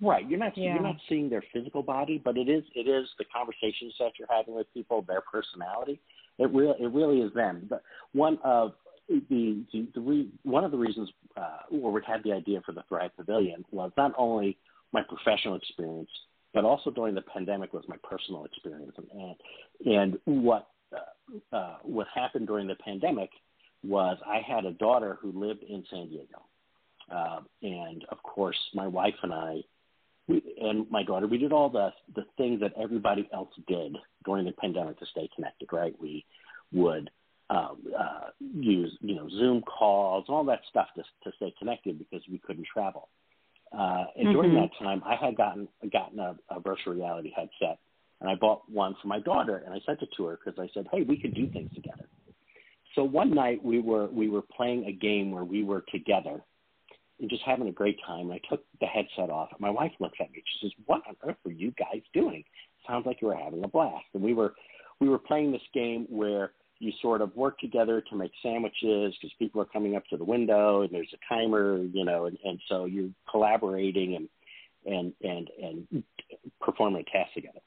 Right. 0.00 0.28
You're 0.28 0.38
not 0.38 0.56
yeah. 0.56 0.74
you're 0.74 0.82
not 0.82 0.96
seeing 1.08 1.28
their 1.28 1.42
physical 1.52 1.82
body, 1.82 2.20
but 2.24 2.36
it 2.36 2.48
is 2.48 2.62
it 2.74 2.88
is 2.88 3.08
the 3.18 3.24
conversations 3.34 3.94
that 3.98 4.12
you're 4.18 4.28
having 4.30 4.54
with 4.54 4.72
people, 4.72 5.02
their 5.02 5.22
personality. 5.22 6.00
It 6.38 6.52
really 6.52 6.74
it 6.80 6.92
really 6.92 7.18
is 7.20 7.32
them. 7.34 7.66
But 7.68 7.82
one 8.12 8.38
of 8.44 8.72
the 9.08 9.64
the, 9.72 9.88
the 9.94 10.00
re, 10.00 10.28
one 10.44 10.64
of 10.64 10.70
the 10.70 10.76
reasons 10.76 11.10
uh, 11.36 11.58
where 11.70 11.92
we 11.92 12.00
had 12.06 12.22
the 12.22 12.32
idea 12.32 12.60
for 12.64 12.72
the 12.72 12.84
Thrive 12.88 13.10
Pavilion 13.16 13.64
was 13.72 13.90
not 13.96 14.12
only 14.16 14.56
my 14.92 15.02
professional 15.02 15.56
experience, 15.56 16.10
but 16.54 16.64
also 16.64 16.90
during 16.90 17.14
the 17.14 17.22
pandemic 17.22 17.72
was 17.72 17.84
my 17.88 17.96
personal 18.08 18.44
experience. 18.44 18.92
And 18.96 19.36
and 19.84 20.18
what 20.24 20.68
uh, 20.94 21.56
uh, 21.56 21.76
what 21.82 22.06
happened 22.14 22.46
during 22.46 22.68
the 22.68 22.76
pandemic 22.76 23.30
was 23.84 24.16
I 24.26 24.40
had 24.46 24.64
a 24.64 24.72
daughter 24.72 25.18
who 25.20 25.32
lived 25.32 25.62
in 25.62 25.84
San 25.90 26.08
Diego, 26.08 26.44
uh, 27.12 27.40
and 27.62 28.04
of 28.10 28.22
course 28.22 28.58
my 28.74 28.86
wife 28.86 29.14
and 29.22 29.32
I, 29.32 29.60
we, 30.28 30.42
and 30.60 30.90
my 30.90 31.02
daughter, 31.02 31.26
we 31.26 31.38
did 31.38 31.52
all 31.52 31.68
the 31.68 31.90
the 32.14 32.24
things 32.36 32.60
that 32.60 32.72
everybody 32.80 33.28
else 33.32 33.50
did 33.66 33.96
during 34.24 34.44
the 34.44 34.52
pandemic 34.52 34.98
to 35.00 35.06
stay 35.06 35.28
connected. 35.34 35.68
Right? 35.72 35.94
We 36.00 36.24
would 36.72 37.10
um, 37.50 37.78
uh, 37.98 38.30
use 38.40 38.96
you 39.00 39.16
know 39.16 39.28
Zoom 39.30 39.62
calls, 39.62 40.26
all 40.28 40.44
that 40.44 40.60
stuff 40.70 40.88
to 40.96 41.02
to 41.02 41.36
stay 41.36 41.54
connected 41.58 41.98
because 41.98 42.22
we 42.30 42.38
couldn't 42.38 42.66
travel. 42.72 43.08
Uh, 43.72 44.04
and 44.16 44.28
mm-hmm. 44.28 44.32
during 44.32 44.54
that 44.54 44.70
time, 44.78 45.02
I 45.04 45.16
had 45.16 45.36
gotten 45.36 45.68
gotten 45.92 46.18
a, 46.18 46.36
a 46.50 46.60
virtual 46.60 46.94
reality 46.94 47.32
headset 47.34 47.78
and 48.20 48.28
I 48.28 48.34
bought 48.34 48.68
one 48.68 48.96
for 49.00 49.08
my 49.08 49.20
daughter, 49.20 49.62
and 49.64 49.72
I 49.72 49.78
sent 49.86 50.02
it 50.02 50.08
to 50.16 50.26
her 50.26 50.38
because 50.42 50.58
I 50.58 50.68
said, 50.74 50.88
"Hey, 50.90 51.02
we 51.02 51.16
could 51.16 51.34
do 51.34 51.46
things 51.48 51.72
together." 51.74 52.08
So 52.94 53.04
one 53.04 53.32
night 53.34 53.62
we 53.64 53.80
were 53.80 54.06
we 54.06 54.28
were 54.28 54.42
playing 54.42 54.86
a 54.86 54.92
game 54.92 55.30
where 55.30 55.44
we 55.44 55.62
were 55.62 55.84
together 55.92 56.40
and 57.20 57.30
just 57.30 57.42
having 57.44 57.68
a 57.68 57.72
great 57.72 57.98
time. 58.06 58.30
I 58.30 58.40
took 58.48 58.64
the 58.80 58.86
headset 58.86 59.30
off. 59.30 59.50
My 59.58 59.70
wife 59.70 59.92
looks 60.00 60.18
at 60.20 60.30
me. 60.30 60.42
She 60.44 60.66
says, 60.66 60.72
"What 60.86 61.02
on 61.08 61.16
earth 61.24 61.36
are 61.44 61.50
you 61.52 61.72
guys 61.72 62.02
doing? 62.12 62.44
Sounds 62.86 63.06
like 63.06 63.20
you 63.20 63.28
were 63.28 63.36
having 63.36 63.64
a 63.64 63.68
blast." 63.68 64.06
And 64.14 64.22
we 64.22 64.34
were 64.34 64.54
we 65.00 65.08
were 65.08 65.18
playing 65.18 65.52
this 65.52 65.62
game 65.72 66.06
where 66.08 66.52
you 66.80 66.92
sort 67.02 67.22
of 67.22 67.34
work 67.34 67.58
together 67.58 68.00
to 68.00 68.16
make 68.16 68.30
sandwiches 68.42 69.14
because 69.20 69.34
people 69.38 69.60
are 69.60 69.66
coming 69.66 69.96
up 69.96 70.06
to 70.10 70.16
the 70.16 70.24
window 70.24 70.82
and 70.82 70.92
there's 70.92 71.12
a 71.12 71.34
timer, 71.34 71.78
you 71.92 72.04
know, 72.04 72.26
and, 72.26 72.38
and 72.44 72.60
so 72.68 72.84
you're 72.84 73.10
collaborating 73.30 74.14
and 74.14 74.28
and 74.86 75.12
and 75.22 75.50
and 75.62 76.04
performing 76.60 77.04
a 77.06 77.10
task 77.10 77.34
together. 77.34 77.60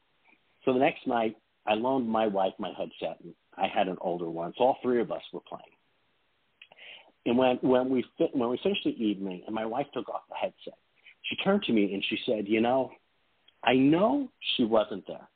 So 0.66 0.74
the 0.74 0.80
next 0.80 1.08
night, 1.08 1.36
I 1.68 1.74
loaned 1.74 2.08
my 2.08 2.28
wife 2.28 2.54
my 2.58 2.72
headset, 2.78 3.20
and 3.24 3.34
I 3.58 3.68
had 3.68 3.88
an 3.88 3.98
older 4.02 4.30
one. 4.30 4.54
So 4.58 4.64
all 4.66 4.78
three 4.82 5.02
of 5.02 5.12
us 5.12 5.22
were 5.34 5.42
playing. 5.42 5.64
And 7.26 7.38
when 7.38 7.58
when 7.62 7.90
we 7.90 8.04
fi- 8.18 8.32
when 8.34 8.50
we 8.50 8.60
finished 8.64 8.84
the 8.84 9.04
evening, 9.04 9.44
and 9.46 9.54
my 9.54 9.66
wife 9.66 9.88
took 9.94 10.10
off 10.10 10.22
the 10.30 10.36
headset, 10.36 10.78
she 11.24 11.36
turned 11.38 11.64
to 11.64 11.74
me 11.74 11.94
and 11.94 12.04
she 12.10 12.18
said, 12.26 12.48
"You 12.48 12.62
know, 12.62 12.92
I 13.64 13.74
know 13.74 14.30
she 14.56 14.64
wasn't 14.64 15.06
there, 15.08 15.28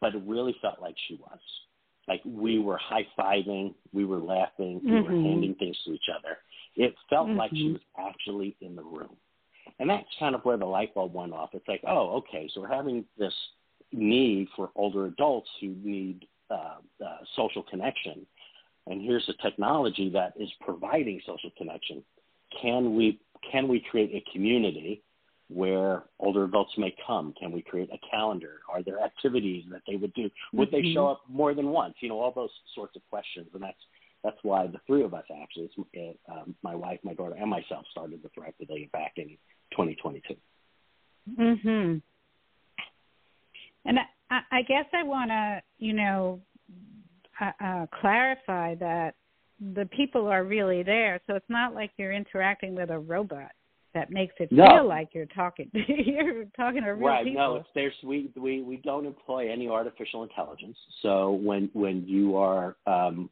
but 0.00 0.14
it 0.14 0.22
really 0.26 0.54
felt 0.60 0.80
like 0.80 0.96
she 1.08 1.14
was. 1.14 1.38
Like 2.06 2.20
we 2.24 2.58
were 2.58 2.78
high 2.78 3.06
fiving, 3.18 3.74
we 3.92 4.04
were 4.04 4.20
laughing, 4.20 4.80
we 4.84 4.90
mm-hmm. 4.90 5.04
were 5.04 5.22
handing 5.22 5.54
things 5.56 5.76
to 5.84 5.92
each 5.92 6.08
other. 6.16 6.36
It 6.76 6.94
felt 7.08 7.28
mm-hmm. 7.28 7.38
like 7.38 7.50
she 7.50 7.64
mm-hmm. 7.64 7.72
was 7.72 7.82
actually 7.98 8.56
in 8.60 8.76
the 8.76 8.82
room." 8.82 9.16
And 9.78 9.90
that's 9.90 10.06
kind 10.18 10.34
of 10.34 10.44
where 10.44 10.56
the 10.56 10.66
light 10.66 10.94
bulb 10.94 11.14
went 11.14 11.32
off. 11.32 11.50
It's 11.52 11.66
like, 11.68 11.82
oh, 11.86 12.16
okay, 12.18 12.48
so 12.52 12.60
we're 12.60 12.68
having 12.68 13.04
this 13.18 13.34
need 13.92 14.48
for 14.56 14.70
older 14.74 15.06
adults 15.06 15.48
who 15.60 15.74
need 15.82 16.26
uh, 16.50 16.76
uh, 17.04 17.18
social 17.34 17.62
connection. 17.62 18.26
And 18.86 19.02
here's 19.02 19.28
a 19.28 19.42
technology 19.42 20.10
that 20.10 20.34
is 20.38 20.48
providing 20.60 21.20
social 21.26 21.50
connection. 21.56 22.02
Can 22.62 22.94
we 22.94 23.20
can 23.50 23.68
we 23.68 23.84
create 23.90 24.10
a 24.14 24.32
community 24.32 25.02
where 25.48 26.04
older 26.18 26.44
adults 26.44 26.72
may 26.76 26.94
come? 27.06 27.32
Can 27.38 27.52
we 27.52 27.62
create 27.62 27.90
a 27.92 27.98
calendar? 28.10 28.60
Are 28.68 28.82
there 28.82 29.00
activities 29.00 29.64
that 29.70 29.82
they 29.86 29.96
would 29.96 30.12
do? 30.14 30.30
Would 30.52 30.70
mm-hmm. 30.70 30.88
they 30.88 30.94
show 30.94 31.08
up 31.08 31.22
more 31.28 31.54
than 31.54 31.68
once? 31.68 31.94
You 32.00 32.08
know, 32.08 32.20
all 32.20 32.32
those 32.32 32.50
sorts 32.74 32.96
of 32.96 33.02
questions, 33.10 33.48
and 33.54 33.62
that's 33.62 33.78
that's 34.24 34.38
why 34.42 34.66
the 34.66 34.80
three 34.86 35.04
of 35.04 35.14
us 35.14 35.24
actually, 35.42 35.70
it's, 35.92 36.18
um, 36.28 36.54
my 36.62 36.74
wife, 36.74 36.98
my 37.04 37.14
daughter, 37.14 37.36
and 37.38 37.48
myself, 37.48 37.84
started 37.92 38.22
the 38.22 38.28
Thrive 38.30 38.54
Pavilion 38.58 38.88
back 38.92 39.12
in 39.16 39.36
2022. 39.70 40.36
Mhm. 41.30 42.02
And 43.84 43.98
I, 44.30 44.40
I 44.50 44.62
guess 44.62 44.86
I 44.92 45.04
want 45.04 45.30
to, 45.30 45.62
you 45.78 45.92
know, 45.92 46.40
uh, 47.40 47.86
clarify 48.00 48.74
that 48.76 49.14
the 49.74 49.86
people 49.86 50.26
are 50.26 50.44
really 50.44 50.82
there, 50.82 51.20
so 51.26 51.34
it's 51.34 51.48
not 51.48 51.74
like 51.74 51.90
you're 51.96 52.12
interacting 52.12 52.74
with 52.74 52.90
a 52.90 52.98
robot 52.98 53.50
that 53.96 54.10
makes 54.10 54.34
it 54.38 54.52
no. 54.52 54.68
feel 54.68 54.86
like 54.86 55.08
you're 55.12 55.26
talking 55.26 55.70
you're 55.88 56.44
talking 56.56 56.82
to 56.82 56.90
real 56.90 57.08
right. 57.08 57.24
people. 57.24 57.40
No, 57.40 57.56
it's 57.56 57.68
there's 57.74 57.94
we 58.04 58.30
we 58.36 58.60
we 58.60 58.76
don't 58.78 59.06
employ 59.06 59.50
any 59.50 59.68
artificial 59.68 60.22
intelligence. 60.22 60.76
So 61.02 61.32
when 61.32 61.70
when 61.72 62.06
you 62.06 62.36
are 62.36 62.76
um, 62.86 63.30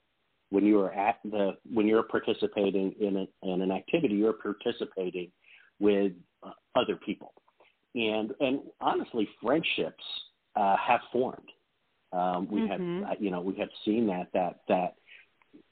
when 0.50 0.64
you 0.64 0.80
are 0.80 0.92
at 0.92 1.18
the 1.24 1.52
when 1.70 1.86
you're 1.86 2.02
participating 2.02 2.94
in 2.98 3.16
a, 3.16 3.46
in 3.46 3.60
an 3.60 3.70
activity, 3.70 4.14
you're 4.14 4.32
participating 4.32 5.30
with 5.80 6.12
uh, 6.42 6.50
other 6.74 6.96
people, 6.96 7.34
and 7.94 8.32
and 8.40 8.60
honestly, 8.80 9.28
friendships 9.42 10.04
uh, 10.56 10.76
have 10.76 11.00
formed. 11.12 11.50
Um, 12.14 12.48
we 12.50 12.60
mm-hmm. 12.60 13.04
have 13.04 13.20
you 13.20 13.30
know 13.30 13.40
we 13.40 13.56
have 13.56 13.70
seen 13.84 14.06
that 14.06 14.28
that 14.34 14.60
that 14.68 14.94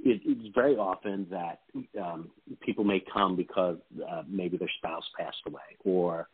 it, 0.01 0.21
it's 0.25 0.55
very 0.55 0.77
often 0.77 1.27
that 1.31 1.61
um, 2.03 2.31
people 2.61 2.85
may 2.85 3.03
come 3.13 3.37
because 3.37 3.79
uh, 4.11 4.23
maybe 4.29 4.57
their 4.57 4.71
spouse 4.79 5.05
passed 5.19 5.39
away 5.47 5.61
or 5.85 6.29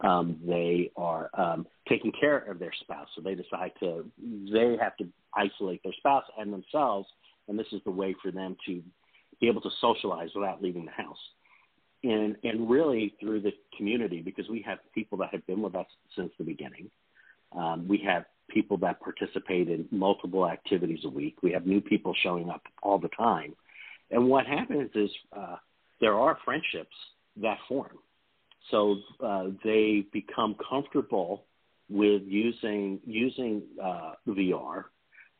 um, 0.00 0.38
they 0.46 0.90
are 0.96 1.28
um, 1.34 1.66
taking 1.88 2.12
care 2.18 2.38
of 2.38 2.58
their 2.58 2.72
spouse, 2.80 3.08
so 3.14 3.20
they 3.20 3.34
decide 3.34 3.72
to 3.80 4.06
they 4.50 4.76
have 4.80 4.96
to 4.96 5.06
isolate 5.34 5.82
their 5.82 5.92
spouse 5.98 6.24
and 6.38 6.52
themselves, 6.52 7.06
and 7.48 7.58
this 7.58 7.66
is 7.72 7.82
the 7.84 7.90
way 7.90 8.14
for 8.22 8.30
them 8.30 8.56
to 8.66 8.82
be 9.40 9.48
able 9.48 9.60
to 9.60 9.70
socialize 9.80 10.30
without 10.34 10.62
leaving 10.62 10.86
the 10.86 10.90
house. 10.92 11.18
And 12.02 12.34
and 12.44 12.70
really 12.70 13.14
through 13.20 13.42
the 13.42 13.52
community 13.76 14.22
because 14.22 14.48
we 14.48 14.62
have 14.66 14.78
people 14.94 15.18
that 15.18 15.28
have 15.32 15.46
been 15.46 15.60
with 15.60 15.74
us 15.74 15.86
since 16.16 16.30
the 16.38 16.44
beginning. 16.44 16.90
Um, 17.54 17.86
we 17.86 17.98
have 18.06 18.24
people 18.52 18.76
that 18.78 19.00
participate 19.00 19.68
in 19.68 19.86
multiple 19.90 20.48
activities 20.48 21.00
a 21.04 21.08
week. 21.08 21.36
We 21.42 21.52
have 21.52 21.66
new 21.66 21.80
people 21.80 22.14
showing 22.22 22.50
up 22.50 22.62
all 22.82 22.98
the 22.98 23.08
time. 23.08 23.54
And 24.10 24.28
what 24.28 24.46
happens 24.46 24.90
is 24.94 25.10
uh, 25.36 25.56
there 26.00 26.14
are 26.14 26.38
friendships 26.44 26.94
that 27.42 27.58
form. 27.68 27.98
So 28.70 28.96
uh, 29.24 29.46
they 29.64 30.04
become 30.12 30.56
comfortable 30.68 31.44
with 31.88 32.22
using 32.24 33.00
using 33.04 33.62
uh, 33.82 34.12
VR 34.28 34.84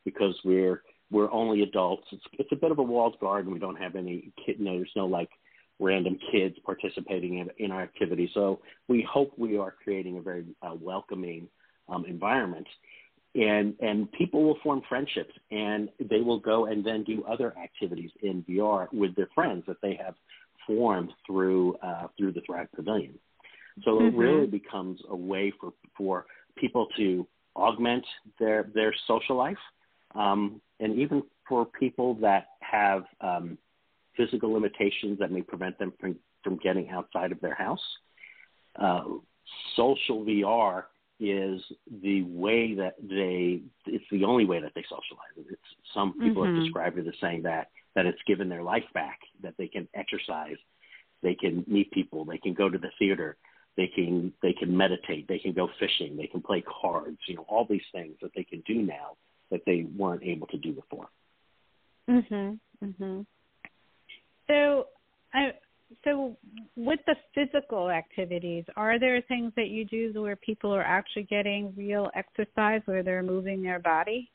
because 0.05 0.35
we're 0.45 0.83
we're 1.11 1.31
only 1.31 1.63
adults. 1.63 2.07
It's 2.13 2.25
it's 2.39 2.53
a 2.53 2.57
bit 2.57 2.71
of 2.71 2.79
a 2.79 2.83
walled 2.83 3.19
garden. 3.21 3.53
We 3.53 3.59
don't 3.59 3.77
have 3.77 3.97
any 3.97 4.33
kid. 4.45 4.57
You 4.59 4.65
know, 4.65 4.77
there's 4.77 4.91
no 4.97 5.07
like 5.07 5.31
random 5.79 6.19
kids 6.31 6.57
participating 6.65 7.39
in, 7.39 7.49
in 7.59 7.71
our 7.71 7.83
activity. 7.83 8.31
So 8.35 8.61
we 8.89 9.07
hope 9.11 9.33
we 9.39 9.57
are 9.57 9.75
creating 9.83 10.19
a 10.19 10.21
very 10.21 10.45
uh, 10.63 10.75
welcoming 10.79 11.49
um, 11.89 12.05
environment 12.07 12.67
and 13.35 13.75
and 13.81 14.11
people 14.13 14.43
will 14.43 14.59
form 14.63 14.83
friendships 14.89 15.33
and 15.51 15.89
they 16.01 16.21
will 16.21 16.41
go 16.41 16.67
and 16.67 16.85
then 16.85 17.05
do 17.05 17.25
other 17.25 17.55
activities 17.57 18.11
in 18.23 18.45
VR 18.49 18.93
with 18.93 19.15
their 19.15 19.29
friends 19.35 19.65
that 19.69 19.81
they 19.83 19.99
have 20.03 20.15
formed 20.67 21.13
through 21.27 21.77
uh, 21.77 22.09
through 22.17 22.33
the 22.33 22.41
Thrive 22.47 22.69
Pavilion. 22.75 23.19
So 23.85 23.93
mm-hmm. 23.93 24.07
it 24.07 24.19
really 24.19 24.47
becomes 24.47 25.01
a 25.09 25.17
way 25.17 25.53
for 25.61 25.73
for 25.97 26.27
people 26.57 26.89
to 26.97 27.27
augment 27.55 28.05
their 28.39 28.69
their 28.75 28.93
social 29.07 29.37
life, 29.37 29.59
um, 30.15 30.61
and 30.81 30.99
even 30.99 31.23
for 31.49 31.65
people 31.65 32.15
that 32.15 32.49
have 32.61 33.05
um, 33.21 33.59
physical 34.17 34.53
limitations 34.53 35.19
that 35.21 35.31
may 35.31 35.43
prevent 35.43 35.79
them 35.79 35.93
from 36.01 36.17
from 36.43 36.57
getting 36.57 36.89
outside 36.91 37.31
of 37.31 37.41
their 37.41 37.55
house. 37.55 37.83
Uh, 38.81 39.03
social 39.77 40.25
VR 40.25 40.85
is 41.21 41.61
the 42.03 42.23
way 42.23 42.75
that 42.75 42.95
they 43.01 43.61
it's 43.87 44.05
the 44.11 44.25
only 44.25 44.47
way 44.47 44.61
that 44.61 44.73
they 44.75 44.85
socialize. 44.85 45.37
It's 45.37 45.61
some 45.95 46.15
people 46.19 46.43
mm-hmm. 46.43 46.57
have 46.57 46.65
described 46.65 46.99
it 46.99 47.07
as 47.07 47.15
saying 47.21 47.43
that 47.43 47.69
that 47.95 48.07
it's 48.07 48.19
given 48.27 48.49
their 48.49 48.63
life 48.63 48.85
back 48.95 49.19
that 49.43 49.55
they 49.59 49.69
can 49.69 49.89
exercise 49.95 50.57
they 51.23 51.35
can 51.35 51.65
meet 51.67 51.91
people 51.91 52.25
they 52.25 52.39
can 52.39 52.55
go 52.55 52.69
to 52.69 52.79
the 52.79 52.91
theater 52.99 53.37
they 53.77 53.87
can 53.87 54.33
they 54.43 54.53
can 54.53 54.77
meditate 54.77 55.27
they 55.29 55.39
can 55.39 55.53
go 55.53 55.69
fishing 55.79 56.17
they 56.17 56.27
can 56.27 56.41
play 56.41 56.63
cards 56.63 57.19
you 57.27 57.37
know 57.37 57.45
all 57.49 57.67
these 57.69 57.83
things 57.93 58.15
that 58.23 58.31
they 58.35 58.45
can 58.45 58.63
do 58.67 58.83
now 58.83 59.17
that 59.51 59.61
they 59.67 59.87
weren't 59.97 60.23
able 60.23 60.47
to 60.47 60.59
do 60.59 60.73
before. 60.73 61.09
Mhm 62.09 62.59
mhm 62.83 63.27
so 64.47 64.87
i 65.35 65.53
so 66.05 66.37
with 66.77 67.01
the 67.07 67.17
physical 67.35 67.91
activities, 67.91 68.65
are 68.77 68.99
there 68.99 69.21
things 69.23 69.53
that 69.57 69.69
you 69.69 69.85
do 69.85 70.13
where 70.23 70.37
people 70.37 70.73
are 70.75 70.83
actually 70.83 71.25
getting 71.25 71.73
real 71.77 72.11
exercise, 72.15 72.81
where 72.85 73.03
they're 73.03 73.23
moving 73.23 73.63
their 73.63 73.79
body? 73.79 74.31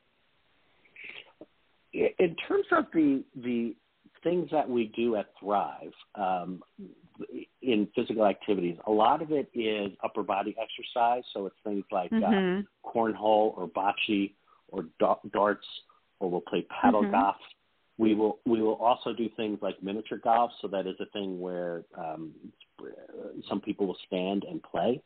In 1.94 2.36
terms 2.48 2.65
of 2.72 2.86
the 2.94 3.24
the 3.41 3.76
things 4.24 4.50
that 4.52 4.70
we 4.70 4.91
do 4.96 5.15
at 5.15 5.28
Thrive 5.39 5.94
um, 6.15 6.62
in 7.62 7.88
physical 7.96 8.26
activities, 8.26 8.76
a 8.86 8.91
lot 8.91 9.22
of 9.22 9.32
it 9.32 9.50
is 9.54 9.91
upper 10.04 10.24
body 10.24 10.56
exercise. 10.62 11.24
So 11.34 11.46
it's 11.46 11.56
things 11.63 11.86
like 11.91 12.12
uh, 12.12 12.15
mm-hmm. 12.15 12.60
uh, 12.60 12.91
cornhole 12.91 13.58
or 13.58 13.70
bocce 13.70 14.34
or 14.68 14.86
darts, 15.32 15.65
or 16.20 16.30
we'll 16.30 16.41
play 16.41 16.65
paddle 16.82 17.04
mm-hmm. 17.04 17.12
golf 17.12 17.36
we 17.97 18.13
will 18.13 18.39
we 18.45 18.62
will 18.62 18.75
also 18.75 19.13
do 19.13 19.29
things 19.38 19.60
like 19.62 19.81
miniature 19.81 20.17
golf. 20.17 20.51
So 20.62 20.67
that 20.69 20.86
is 20.88 20.95
a 20.99 21.05
thing 21.08 21.39
where 21.39 21.84
um, 21.97 22.31
some 23.47 23.62
people 23.62 23.88
will 23.88 23.97
stand 24.08 24.43
and 24.43 24.62
play. 24.62 25.01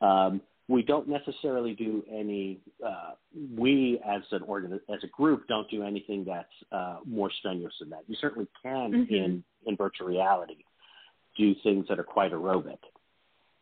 Um, 0.00 0.40
we 0.68 0.82
don't 0.82 1.08
necessarily 1.08 1.74
do 1.74 2.04
any. 2.10 2.60
Uh, 2.84 3.12
we 3.56 4.00
as 4.06 4.22
an 4.30 4.42
organ 4.42 4.80
as 4.92 5.02
a 5.02 5.08
group 5.08 5.46
don't 5.48 5.68
do 5.70 5.82
anything 5.82 6.24
that's 6.24 6.48
uh, 6.72 6.98
more 7.04 7.30
strenuous 7.38 7.74
than 7.80 7.90
that. 7.90 8.04
You 8.06 8.16
certainly 8.20 8.48
can 8.62 8.92
mm-hmm. 8.92 9.14
in 9.14 9.44
in 9.66 9.76
virtual 9.76 10.06
reality 10.06 10.64
do 11.36 11.54
things 11.62 11.86
that 11.88 11.98
are 11.98 12.04
quite 12.04 12.32
aerobic. 12.32 12.78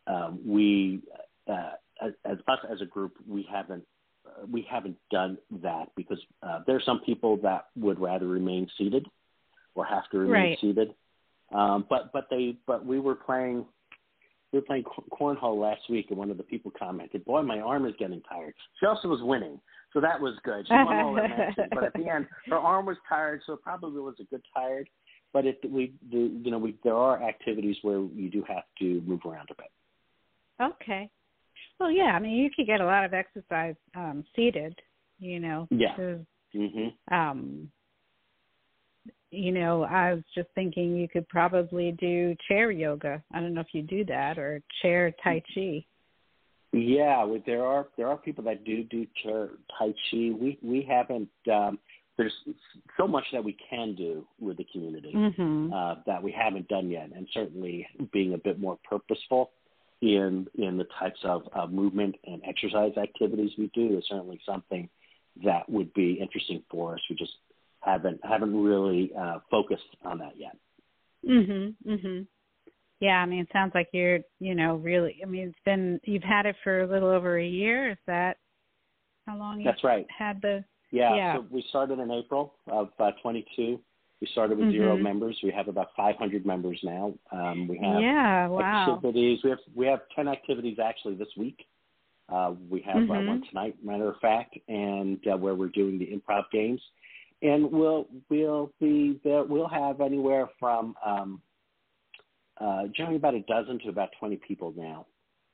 Um, 0.06 0.40
we 0.46 1.00
uh, 1.50 1.72
as, 2.00 2.12
as 2.24 2.38
us 2.46 2.58
as 2.70 2.80
a 2.80 2.86
group, 2.86 3.14
we 3.26 3.46
haven't 3.50 3.84
we 4.50 4.66
haven't 4.70 4.96
done 5.10 5.38
that 5.62 5.88
because 5.96 6.18
uh, 6.42 6.60
there 6.66 6.76
are 6.76 6.82
some 6.84 7.00
people 7.04 7.36
that 7.38 7.66
would 7.76 7.98
rather 8.00 8.26
remain 8.26 8.68
seated 8.78 9.06
or 9.74 9.84
have 9.84 10.08
to 10.10 10.18
remain 10.18 10.34
right. 10.34 10.58
seated. 10.60 10.94
Um, 11.54 11.86
but 11.88 12.12
but 12.12 12.28
they 12.30 12.56
but 12.66 12.84
we 12.84 12.98
were 12.98 13.14
playing 13.14 13.66
we 14.52 14.58
were 14.58 14.64
playing 14.64 14.84
cornhole 15.10 15.60
last 15.60 15.82
week, 15.88 16.06
and 16.10 16.18
one 16.18 16.30
of 16.30 16.36
the 16.36 16.42
people 16.42 16.72
commented, 16.78 17.24
"Boy, 17.24 17.42
my 17.42 17.60
arm 17.60 17.86
is 17.86 17.94
getting 17.98 18.20
tired." 18.22 18.54
She 18.78 18.86
also 18.86 19.08
was 19.08 19.20
winning, 19.22 19.60
so 19.92 20.00
that 20.00 20.20
was 20.20 20.34
good. 20.44 20.66
She 20.66 20.74
won 20.74 20.96
all 20.96 21.14
matches, 21.14 21.64
but 21.72 21.84
at 21.84 21.92
the 21.94 22.08
end, 22.08 22.26
her 22.50 22.58
arm 22.58 22.86
was 22.86 22.96
tired, 23.08 23.42
so 23.46 23.54
it 23.54 23.62
probably 23.62 24.00
was 24.00 24.14
a 24.20 24.24
good 24.24 24.42
tired. 24.54 24.88
But 25.32 25.46
it 25.46 25.58
we 25.68 25.94
the, 26.10 26.18
you 26.42 26.50
know 26.50 26.58
we 26.58 26.76
there 26.84 26.96
are 26.96 27.22
activities 27.22 27.76
where 27.82 28.00
you 28.00 28.30
do 28.30 28.44
have 28.48 28.64
to 28.78 29.02
move 29.06 29.20
around 29.24 29.48
a 29.50 29.54
bit. 29.54 29.70
Okay. 30.60 31.10
Well, 31.82 31.90
yeah. 31.90 32.12
I 32.14 32.20
mean, 32.20 32.36
you 32.36 32.48
could 32.54 32.66
get 32.68 32.80
a 32.80 32.86
lot 32.86 33.04
of 33.04 33.12
exercise 33.12 33.74
um, 33.96 34.24
seated. 34.36 34.78
You 35.18 35.40
know. 35.40 35.66
Yeah. 35.70 35.96
mm-hmm. 36.54 37.14
Um. 37.14 37.70
You 39.32 39.50
know, 39.50 39.82
I 39.82 40.12
was 40.12 40.22
just 40.34 40.48
thinking 40.54 40.94
you 40.94 41.08
could 41.08 41.26
probably 41.28 41.92
do 41.98 42.36
chair 42.46 42.70
yoga. 42.70 43.22
I 43.32 43.40
don't 43.40 43.54
know 43.54 43.62
if 43.62 43.72
you 43.72 43.82
do 43.82 44.04
that 44.04 44.38
or 44.38 44.62
chair 44.82 45.12
tai 45.24 45.42
chi. 45.54 45.84
Yeah, 46.72 47.26
there 47.46 47.64
are 47.64 47.88
there 47.96 48.08
are 48.08 48.16
people 48.16 48.44
that 48.44 48.64
do 48.64 48.84
do 48.84 49.06
chair 49.22 49.48
tai 49.76 49.88
chi. 49.88 50.30
We 50.38 50.58
we 50.62 50.86
haven't. 50.88 51.30
Um, 51.52 51.80
there's 52.16 52.32
so 52.96 53.08
much 53.08 53.24
that 53.32 53.42
we 53.42 53.56
can 53.68 53.96
do 53.96 54.24
with 54.38 54.58
the 54.58 54.66
community 54.70 55.12
mm-hmm. 55.16 55.72
uh, 55.72 55.94
that 56.06 56.22
we 56.22 56.30
haven't 56.30 56.68
done 56.68 56.90
yet, 56.90 57.10
and 57.16 57.26
certainly 57.32 57.88
being 58.12 58.34
a 58.34 58.38
bit 58.38 58.60
more 58.60 58.78
purposeful 58.88 59.50
in 60.02 60.48
in 60.56 60.76
the 60.76 60.86
types 60.98 61.20
of 61.24 61.42
uh, 61.54 61.66
movement 61.66 62.16
and 62.26 62.42
exercise 62.46 62.92
activities 63.00 63.52
we 63.56 63.70
do 63.72 63.96
is 63.96 64.04
certainly 64.08 64.40
something 64.44 64.88
that 65.44 65.68
would 65.70 65.94
be 65.94 66.18
interesting 66.20 66.62
for 66.70 66.94
us. 66.94 67.00
We 67.08 67.16
just 67.16 67.32
haven't 67.80 68.20
haven't 68.24 68.54
really 68.60 69.12
uh, 69.18 69.38
focused 69.50 69.96
on 70.04 70.18
that 70.18 70.36
yet. 70.36 70.56
Mhm. 71.24 71.74
Mhm. 71.86 72.26
Yeah, 73.00 73.18
I 73.22 73.26
mean, 73.26 73.40
it 73.40 73.48
sounds 73.52 73.74
like 73.74 73.88
you're, 73.92 74.20
you 74.38 74.54
know, 74.54 74.76
really. 74.76 75.20
I 75.22 75.26
mean, 75.26 75.48
it's 75.48 75.64
been 75.64 76.00
you've 76.04 76.22
had 76.22 76.46
it 76.46 76.56
for 76.62 76.82
a 76.82 76.86
little 76.86 77.08
over 77.08 77.38
a 77.38 77.46
year. 77.46 77.90
Is 77.90 77.98
that 78.06 78.38
how 79.26 79.38
long? 79.38 79.62
That's 79.62 79.84
right. 79.84 80.06
Had 80.10 80.42
the 80.42 80.64
yeah. 80.90 81.14
yeah. 81.14 81.36
So 81.36 81.46
we 81.50 81.64
started 81.70 82.00
in 82.00 82.10
April 82.10 82.54
of 82.66 82.90
uh, 82.98 83.12
22, 83.22 83.80
We 84.22 84.28
started 84.30 84.56
with 84.56 84.68
mm-hmm. 84.68 84.76
zero 84.76 84.96
members. 84.96 85.36
We 85.42 85.50
have 85.50 85.66
about 85.66 85.88
500 85.96 86.46
members 86.46 86.78
now. 86.84 87.12
Um, 87.32 87.66
we 87.66 87.76
have 87.78 88.00
yeah, 88.00 88.46
wow. 88.46 88.94
activities. 88.94 89.40
We 89.42 89.50
have 89.50 89.58
we 89.74 89.86
have 89.86 90.02
10 90.14 90.28
activities 90.28 90.78
actually 90.78 91.16
this 91.16 91.26
week. 91.36 91.66
Uh, 92.28 92.52
we 92.70 92.80
have 92.82 92.98
mm-hmm. 92.98 93.10
uh, 93.10 93.24
one 93.24 93.42
tonight, 93.48 93.74
matter 93.82 94.08
of 94.10 94.14
fact, 94.22 94.56
and 94.68 95.18
uh, 95.26 95.36
where 95.36 95.56
we're 95.56 95.70
doing 95.70 95.98
the 95.98 96.06
improv 96.06 96.44
games, 96.52 96.80
and 97.42 97.68
we'll 97.72 98.06
we'll 98.30 98.70
be 98.78 99.20
there, 99.24 99.42
we'll 99.42 99.66
have 99.66 100.00
anywhere 100.00 100.48
from 100.60 100.94
um, 101.04 101.42
uh, 102.60 102.82
generally 102.96 103.16
about 103.16 103.34
a 103.34 103.40
dozen 103.40 103.80
to 103.80 103.88
about 103.88 104.10
20 104.20 104.36
people 104.46 104.72
now 104.76 105.04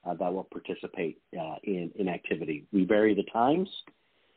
uh, 0.05 0.13
that 0.13 0.31
will 0.31 0.47
participate 0.53 1.23
uh, 1.41 1.55
in 1.65 1.91
in 1.95 2.07
activity. 2.07 2.67
We 2.71 2.85
vary 2.85 3.15
the 3.15 3.25
times. 3.33 3.71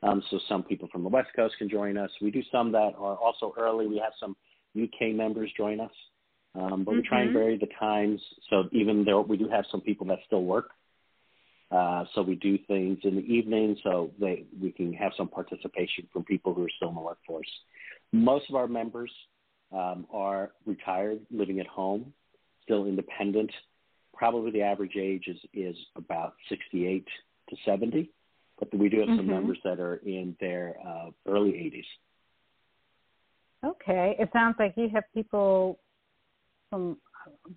Um, 0.04 0.24
so 0.30 0.40
some 0.50 0.64
people 0.64 0.88
from 0.92 1.04
the 1.04 1.10
West 1.10 1.30
Coast 1.36 1.56
can 1.58 1.70
join 1.70 1.98
us. 1.98 2.10
We 2.22 2.32
do 2.32 2.42
some 2.52 2.72
that 2.72 2.94
are 2.98 3.16
also 3.16 3.54
early. 3.58 3.88
We 3.88 4.00
have 4.00 4.14
some 4.20 4.36
UK 4.82 5.14
members 5.14 5.52
join 5.56 5.80
us, 5.80 5.92
um, 6.56 6.84
but 6.84 6.92
mm-hmm. 6.92 7.02
we 7.02 7.08
try 7.08 7.22
and 7.22 7.30
mm-hmm. 7.30 7.38
vary 7.38 7.58
the 7.58 7.68
times. 7.80 8.20
So 8.50 8.64
even 8.72 9.06
though 9.06 9.22
we 9.22 9.38
do 9.38 9.48
have 9.50 9.66
some 9.72 9.82
people 9.82 10.08
that 10.08 10.20
still 10.26 10.44
work, 10.44 10.70
uh, 11.72 12.04
so 12.14 12.22
we 12.22 12.36
do 12.36 12.58
things 12.68 13.00
in 13.04 13.16
the 13.16 13.22
evening 13.22 13.78
so 13.84 14.12
they, 14.20 14.44
we 14.62 14.72
can 14.72 14.92
have 14.94 15.14
some 15.16 15.30
participation 15.30 16.06
from 16.12 16.24
people 16.24 16.54
who 16.54 16.64
are 16.64 16.70
still 16.76 16.90
in 16.90 16.96
the 16.96 17.02
workforce. 17.02 17.48
Most 18.12 18.50
of 18.50 18.56
our 18.56 18.68
members 18.68 19.12
um, 19.72 20.06
are 20.12 20.52
retired, 20.66 21.22
living 21.32 21.62
at 21.62 21.68
home, 21.68 22.14
still 22.64 22.88
independent. 22.88 23.52
Probably 24.14 24.52
the 24.52 24.64
average 24.64 24.98
age 25.00 25.28
is, 25.28 25.38
is 25.54 25.76
about 25.96 26.34
68 26.50 27.08
to 27.50 27.56
70 27.64 28.12
but 28.62 28.78
we 28.78 28.90
do 28.90 29.00
have 29.00 29.08
some 29.08 29.20
mm-hmm. 29.20 29.32
members 29.32 29.58
that 29.64 29.80
are 29.80 29.96
in 29.96 30.36
their 30.40 30.76
uh, 30.86 31.10
early 31.28 31.52
80s. 31.52 31.84
Okay, 33.66 34.16
it 34.20 34.30
sounds 34.34 34.56
like 34.60 34.74
you 34.76 34.90
have 34.94 35.04
people 35.14 35.80
from 36.70 36.98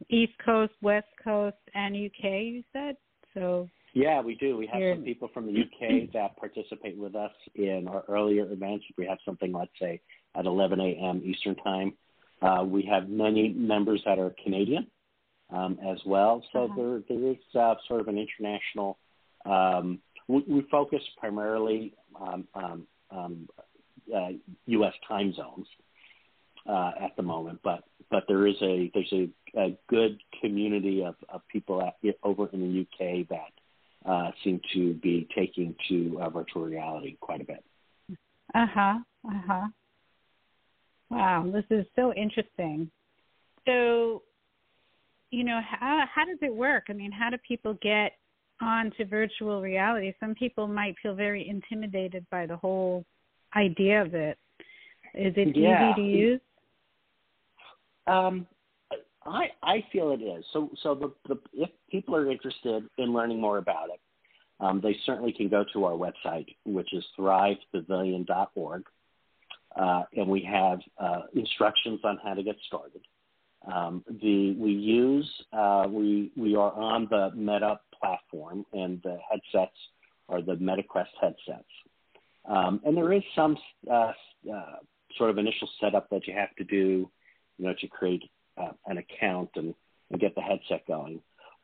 East 0.08 0.32
Coast, 0.44 0.72
West 0.82 1.06
Coast, 1.22 1.56
and 1.74 1.94
UK. 1.94 2.24
You 2.24 2.62
said 2.72 2.96
so. 3.34 3.68
Yeah, 3.94 4.20
we 4.20 4.34
do. 4.34 4.56
We 4.56 4.66
have 4.66 4.80
You're... 4.80 4.94
some 4.96 5.04
people 5.04 5.28
from 5.32 5.46
the 5.46 5.52
UK 5.52 6.10
that 6.12 6.36
participate 6.36 6.96
with 6.96 7.14
us 7.14 7.32
in 7.54 7.86
our 7.88 8.04
earlier 8.08 8.50
events. 8.50 8.84
If 8.90 8.96
we 8.98 9.06
have 9.06 9.18
something, 9.24 9.52
let's 9.52 9.70
say 9.80 10.00
at 10.34 10.46
11 10.46 10.80
a.m. 10.80 11.22
Eastern 11.24 11.54
time, 11.56 11.94
uh, 12.42 12.64
we 12.64 12.82
have 12.90 13.08
many 13.08 13.50
members 13.50 14.02
that 14.04 14.18
are 14.18 14.34
Canadian 14.42 14.86
um, 15.50 15.78
as 15.86 15.98
well. 16.04 16.42
So 16.52 16.64
uh-huh. 16.64 16.74
there, 16.76 17.02
there 17.08 17.30
is 17.30 17.38
uh, 17.58 17.74
sort 17.88 18.00
of 18.00 18.08
an 18.08 18.18
international 18.18 18.98
um, 19.46 20.00
we, 20.28 20.44
we 20.48 20.66
focus 20.70 21.02
primarily 21.18 21.94
on 22.14 22.46
um, 22.54 22.86
um, 23.10 23.48
uh, 24.14 24.28
U.S. 24.66 24.92
time 25.06 25.32
zones 25.34 25.66
uh, 26.68 26.92
at 27.00 27.16
the 27.16 27.22
moment, 27.22 27.60
but 27.62 27.84
but 28.10 28.24
there 28.28 28.46
is 28.46 28.56
a 28.62 28.90
there's 28.94 29.12
a, 29.12 29.28
a 29.58 29.78
good 29.88 30.20
community 30.40 31.04
of, 31.04 31.14
of 31.28 31.42
people 31.48 31.82
at, 31.82 31.96
over 32.22 32.48
in 32.52 32.60
the 32.60 32.80
UK 32.80 33.28
that 33.28 34.10
uh, 34.10 34.30
seem 34.42 34.60
to 34.74 34.94
be 34.94 35.28
taking 35.36 35.74
to 35.88 36.18
uh, 36.20 36.30
virtual 36.30 36.64
reality 36.64 37.16
quite 37.20 37.40
a 37.40 37.44
bit. 37.44 37.64
Uh 38.54 38.66
huh. 38.66 38.98
Uh 39.26 39.40
huh. 39.46 39.68
Wow, 41.10 41.46
this 41.52 41.64
is 41.70 41.86
so 41.94 42.12
interesting. 42.14 42.90
So, 43.66 44.22
you 45.30 45.44
know, 45.44 45.60
how 45.62 46.04
how 46.12 46.24
does 46.24 46.38
it 46.42 46.54
work? 46.54 46.84
I 46.88 46.92
mean, 46.92 47.12
how 47.12 47.30
do 47.30 47.36
people 47.46 47.74
get 47.80 48.12
on 48.60 48.92
to 48.96 49.04
virtual 49.04 49.60
reality, 49.62 50.14
some 50.20 50.34
people 50.34 50.66
might 50.66 50.94
feel 51.02 51.14
very 51.14 51.48
intimidated 51.48 52.26
by 52.30 52.46
the 52.46 52.56
whole 52.56 53.04
idea 53.56 54.02
of 54.02 54.14
it. 54.14 54.38
Is 55.14 55.34
it 55.36 55.56
yeah. 55.56 55.92
easy 55.92 56.02
to 56.02 56.08
use? 56.08 56.40
Um, 58.06 58.46
I 59.24 59.46
I 59.62 59.84
feel 59.92 60.10
it 60.10 60.22
is. 60.22 60.44
So 60.52 60.70
so 60.82 60.94
the, 60.94 61.12
the 61.28 61.40
if 61.54 61.70
people 61.90 62.14
are 62.16 62.30
interested 62.30 62.84
in 62.98 63.12
learning 63.12 63.40
more 63.40 63.58
about 63.58 63.88
it, 63.90 64.00
um, 64.60 64.80
they 64.82 64.96
certainly 65.06 65.32
can 65.32 65.48
go 65.48 65.64
to 65.72 65.84
our 65.84 65.92
website, 65.92 66.54
which 66.64 66.92
is 66.92 67.04
thrivepavilion.org, 67.18 68.82
uh, 69.76 70.02
and 70.16 70.28
we 70.28 70.42
have 70.42 70.80
uh, 70.98 71.22
instructions 71.34 72.00
on 72.04 72.18
how 72.22 72.34
to 72.34 72.42
get 72.42 72.56
started. 72.66 73.00
Um, 73.72 74.04
the 74.20 74.54
we 74.58 74.72
use 74.72 75.30
uh, 75.52 75.86
we 75.88 76.30
we 76.36 76.54
are 76.54 76.72
on 76.72 77.08
the 77.10 77.30
Meta 77.34 77.80
platform, 78.00 78.64
and 78.72 79.00
the 79.02 79.18
headsets 79.30 79.76
are 80.28 80.42
the 80.42 80.54
MetaQuest 80.54 81.06
headsets. 81.20 81.64
Um, 82.46 82.80
and 82.84 82.96
there 82.96 83.12
is 83.12 83.22
some 83.34 83.56
uh, 83.90 84.12
uh, 84.52 84.76
sort 85.16 85.30
of 85.30 85.38
initial 85.38 85.68
setup 85.80 86.10
that 86.10 86.26
you 86.26 86.34
have 86.34 86.54
to 86.56 86.64
do, 86.64 87.10
you 87.58 87.66
know, 87.66 87.74
to 87.80 87.86
create 87.88 88.22
uh, 88.60 88.72
an 88.86 88.98
account 88.98 89.50
and, 89.56 89.74
and 90.10 90.20
get 90.20 90.34
the 90.34 90.40
headset 90.40 90.86
going. 90.86 91.20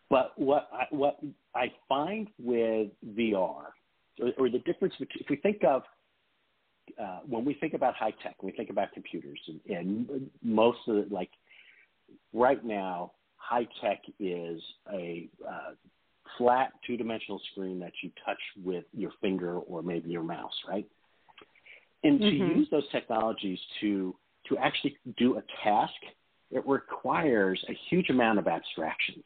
But 0.09 0.33
what 0.37 0.69
I, 0.73 0.85
what 0.90 1.19
I 1.55 1.73
find 1.88 2.29
with 2.38 2.88
VR, 3.07 3.37
or, 3.37 4.33
or 4.38 4.51
the 4.51 4.59
difference 4.59 4.95
between, 4.99 5.21
if 5.21 5.31
we 5.31 5.37
think 5.37 5.62
of 5.64 5.83
uh, 7.01 7.21
when 7.27 7.45
we 7.45 7.55
think 7.55 7.75
about 7.75 7.95
high 7.95 8.12
tech, 8.23 8.43
we 8.43 8.51
think 8.53 8.71
about 8.71 8.93
computers, 8.93 9.38
and, 9.49 9.61
and 9.69 10.31
most 10.43 10.79
of 10.88 10.97
it, 10.97 11.12
like 11.12 11.31
right 12.33 12.64
now, 12.64 13.12
high 13.37 13.66
tech 13.81 14.03
is 14.19 14.61
a 14.93 15.29
uh, 15.47 15.73
flat 16.38 16.73
two 16.87 16.97
dimensional 16.97 17.40
screen 17.51 17.79
that 17.81 17.93
you 18.03 18.11
touch 18.25 18.38
with 18.64 18.85
your 18.93 19.12
finger 19.21 19.59
or 19.59 19.83
maybe 19.83 20.11
your 20.11 20.23
mouse, 20.23 20.55
right? 20.69 20.87
And 22.03 22.21
mm-hmm. 22.21 22.53
to 22.53 22.59
use 22.59 22.69
those 22.71 22.88
technologies 22.90 23.59
to 23.81 24.14
to 24.49 24.59
actually 24.59 24.97
do 25.16 25.37
a 25.37 25.43
task, 25.62 25.93
it 26.51 26.66
requires 26.66 27.62
a 27.69 27.77
huge 27.88 28.09
amount 28.11 28.38
of 28.38 28.49
abstractions, 28.49 29.25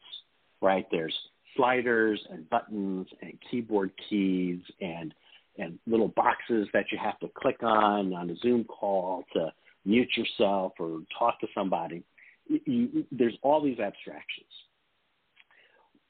right? 0.61 0.85
There's 0.91 1.15
sliders 1.55 2.21
and 2.29 2.49
buttons 2.49 3.07
and 3.21 3.33
keyboard 3.49 3.91
keys 4.09 4.59
and 4.81 5.13
and 5.57 5.79
little 5.87 6.09
boxes 6.09 6.67
that 6.73 6.85
you 6.91 6.97
have 7.01 7.17
to 7.19 7.29
click 7.35 7.63
on 7.63 8.13
on 8.13 8.29
a 8.29 8.35
Zoom 8.37 8.65
call 8.65 9.23
to 9.33 9.51
mute 9.85 10.09
yourself 10.17 10.73
or 10.79 10.99
talk 11.17 11.39
to 11.39 11.47
somebody. 11.55 12.03
You, 12.47 13.05
there's 13.11 13.37
all 13.41 13.63
these 13.63 13.79
abstractions 13.79 14.51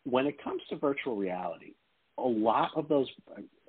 when 0.05 0.25
it 0.27 0.41
comes 0.43 0.61
to 0.69 0.77
virtual 0.77 1.15
reality, 1.15 1.73
a 2.17 2.21
lot 2.21 2.71
of 2.75 2.87
those, 2.87 3.07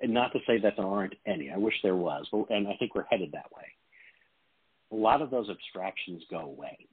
and 0.01 0.13
not 0.13 0.31
to 0.33 0.39
say 0.47 0.57
that 0.59 0.73
there 0.77 0.85
aren't 0.85 1.15
any, 1.25 1.51
I 1.51 1.57
wish 1.57 1.73
there 1.83 1.95
was, 1.95 2.25
and 2.49 2.67
I 2.67 2.75
think 2.77 2.95
we're 2.95 3.05
headed 3.09 3.31
that 3.33 3.51
way. 3.55 3.65
A 4.91 4.95
lot 4.95 5.21
of 5.21 5.29
those 5.29 5.49
abstractions 5.49 6.23
go 6.31 6.39
away. 6.39 6.87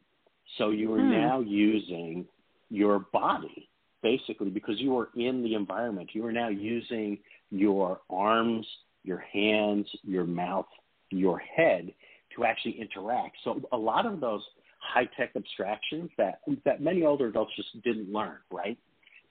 So 0.58 0.70
you 0.70 0.92
are 0.94 1.00
hmm. 1.00 1.10
now 1.10 1.40
using 1.40 2.26
your 2.70 2.98
body 3.12 3.68
basically 4.04 4.50
because 4.50 4.78
you 4.78 4.96
are 4.98 5.08
in 5.16 5.42
the 5.42 5.54
environment. 5.54 6.10
You 6.12 6.24
are 6.26 6.32
now 6.32 6.48
using 6.48 7.18
your 7.50 8.00
arms, 8.10 8.66
your 9.02 9.18
hands, 9.18 9.86
your 10.02 10.24
mouth, 10.24 10.66
your 11.10 11.38
head 11.38 11.92
to 12.36 12.44
actually 12.44 12.78
interact. 12.80 13.36
So 13.42 13.62
a 13.72 13.76
lot 13.76 14.06
of 14.06 14.20
those 14.20 14.42
high 14.78 15.08
tech 15.16 15.30
abstractions 15.34 16.10
that 16.18 16.40
that 16.64 16.82
many 16.82 17.04
older 17.04 17.28
adults 17.28 17.52
just 17.56 17.82
didn't 17.82 18.12
learn, 18.12 18.36
right? 18.52 18.78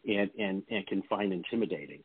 And, 0.08 0.30
and, 0.40 0.64
and 0.70 0.88
can 0.88 1.04
find 1.04 1.34
intimidating. 1.34 2.00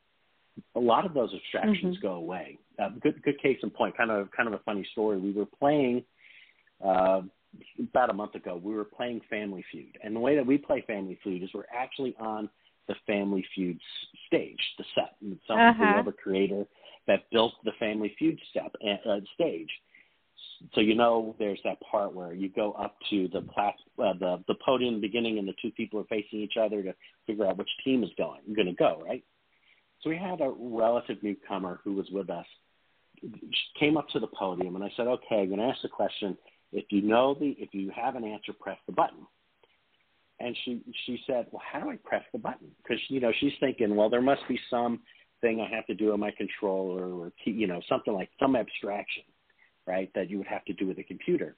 A 0.74 0.80
lot 0.80 1.06
of 1.06 1.14
those 1.14 1.30
abstractions 1.34 1.96
mm-hmm. 1.96 2.06
go 2.06 2.14
away. 2.14 2.58
Uh, 2.82 2.90
good, 3.00 3.22
good 3.22 3.40
case 3.40 3.58
in 3.62 3.70
point. 3.70 3.96
Kind 3.96 4.10
of, 4.10 4.28
kind 4.36 4.48
of 4.48 4.54
a 4.54 4.62
funny 4.64 4.86
story. 4.92 5.18
We 5.18 5.32
were 5.32 5.46
playing 5.46 6.04
uh, 6.84 7.22
about 7.80 8.10
a 8.10 8.12
month 8.12 8.34
ago. 8.34 8.60
We 8.62 8.74
were 8.74 8.84
playing 8.84 9.20
Family 9.30 9.64
Feud, 9.70 9.98
and 10.02 10.14
the 10.14 10.20
way 10.20 10.36
that 10.36 10.46
we 10.46 10.58
play 10.58 10.82
Family 10.86 11.18
Feud 11.22 11.42
is 11.42 11.50
we're 11.54 11.64
actually 11.72 12.14
on 12.20 12.48
the 12.88 12.94
Family 13.06 13.44
Feud 13.54 13.78
stage, 14.26 14.58
the 14.78 14.84
set. 14.94 15.14
And 15.20 15.38
some 15.46 15.58
uh-huh. 15.58 15.84
have 15.84 16.08
a 16.08 16.12
creator 16.12 16.64
that 17.06 17.24
built 17.30 17.54
the 17.64 17.72
Family 17.78 18.14
Feud 18.18 18.38
step 18.50 18.74
uh, 18.84 19.20
stage 19.34 19.70
so 20.74 20.80
you 20.80 20.94
know 20.94 21.34
there's 21.38 21.60
that 21.64 21.78
part 21.80 22.14
where 22.14 22.32
you 22.32 22.48
go 22.48 22.72
up 22.72 22.96
to 23.10 23.28
the 23.32 23.42
plat- 23.42 23.74
uh, 23.98 24.12
the 24.18 24.42
the 24.48 24.54
podium 24.64 25.00
beginning 25.00 25.38
and 25.38 25.48
the 25.48 25.54
two 25.60 25.70
people 25.72 26.00
are 26.00 26.04
facing 26.04 26.40
each 26.40 26.56
other 26.60 26.82
to 26.82 26.94
figure 27.26 27.46
out 27.46 27.58
which 27.58 27.70
team 27.84 28.02
is 28.02 28.10
going 28.16 28.40
going 28.54 28.66
to 28.66 28.74
go 28.74 29.02
right? 29.06 29.24
So 30.02 30.10
we 30.10 30.16
had 30.16 30.40
a 30.40 30.52
relative 30.56 31.22
newcomer 31.22 31.80
who 31.82 31.94
was 31.94 32.06
with 32.10 32.30
us 32.30 32.46
she 33.20 33.80
came 33.80 33.96
up 33.96 34.08
to 34.10 34.20
the 34.20 34.28
podium 34.28 34.76
and 34.76 34.84
i 34.84 34.92
said 34.96 35.06
okay 35.06 35.40
i'm 35.40 35.48
going 35.48 35.58
to 35.58 35.64
ask 35.64 35.82
the 35.82 35.88
question 35.88 36.36
if 36.72 36.84
you 36.90 37.02
know 37.02 37.34
the 37.34 37.56
if 37.58 37.70
you 37.72 37.90
have 37.94 38.16
an 38.16 38.24
answer 38.24 38.52
press 38.52 38.78
the 38.86 38.92
button. 38.92 39.26
And 40.40 40.56
she 40.64 40.82
she 41.06 41.20
said 41.26 41.46
well 41.50 41.62
how 41.70 41.80
do 41.80 41.90
i 41.90 41.96
press 41.96 42.22
the 42.32 42.38
button? 42.38 42.68
Because 42.82 43.02
you 43.08 43.20
know 43.20 43.32
she's 43.40 43.52
thinking 43.60 43.96
well 43.96 44.10
there 44.10 44.22
must 44.22 44.42
be 44.48 44.58
some 44.70 45.00
thing 45.40 45.60
i 45.60 45.74
have 45.74 45.86
to 45.86 45.94
do 45.94 46.12
on 46.12 46.20
my 46.20 46.32
controller 46.36 47.12
or 47.12 47.32
you 47.44 47.66
know 47.66 47.80
something 47.88 48.12
like 48.12 48.28
some 48.40 48.56
abstraction 48.56 49.22
right, 49.88 50.10
that 50.14 50.28
you 50.30 50.38
would 50.38 50.46
have 50.46 50.64
to 50.66 50.72
do 50.74 50.86
with 50.86 50.98
a 50.98 51.02
computer. 51.02 51.56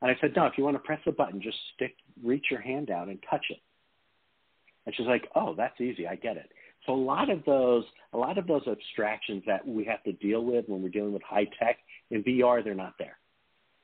And 0.00 0.10
I 0.10 0.16
said, 0.20 0.32
no, 0.34 0.46
if 0.46 0.54
you 0.56 0.64
want 0.64 0.76
to 0.76 0.82
press 0.82 1.00
a 1.06 1.12
button, 1.12 1.42
just 1.42 1.58
stick, 1.74 1.94
reach 2.22 2.46
your 2.50 2.60
hand 2.60 2.90
out 2.90 3.08
and 3.08 3.18
touch 3.28 3.44
it. 3.50 3.58
And 4.86 4.94
she's 4.94 5.06
like, 5.06 5.28
oh, 5.34 5.54
that's 5.54 5.78
easy. 5.80 6.06
I 6.06 6.14
get 6.16 6.36
it. 6.36 6.50
So 6.86 6.94
a 6.94 6.96
lot 6.96 7.28
of 7.28 7.44
those, 7.44 7.84
a 8.14 8.16
lot 8.16 8.38
of 8.38 8.46
those 8.46 8.62
abstractions 8.66 9.42
that 9.46 9.66
we 9.66 9.84
have 9.84 10.02
to 10.04 10.12
deal 10.12 10.42
with 10.42 10.64
when 10.68 10.82
we're 10.82 10.88
dealing 10.88 11.12
with 11.12 11.22
high 11.22 11.46
tech 11.58 11.76
in 12.10 12.22
VR, 12.24 12.64
they're 12.64 12.74
not 12.74 12.94
there. 12.98 13.18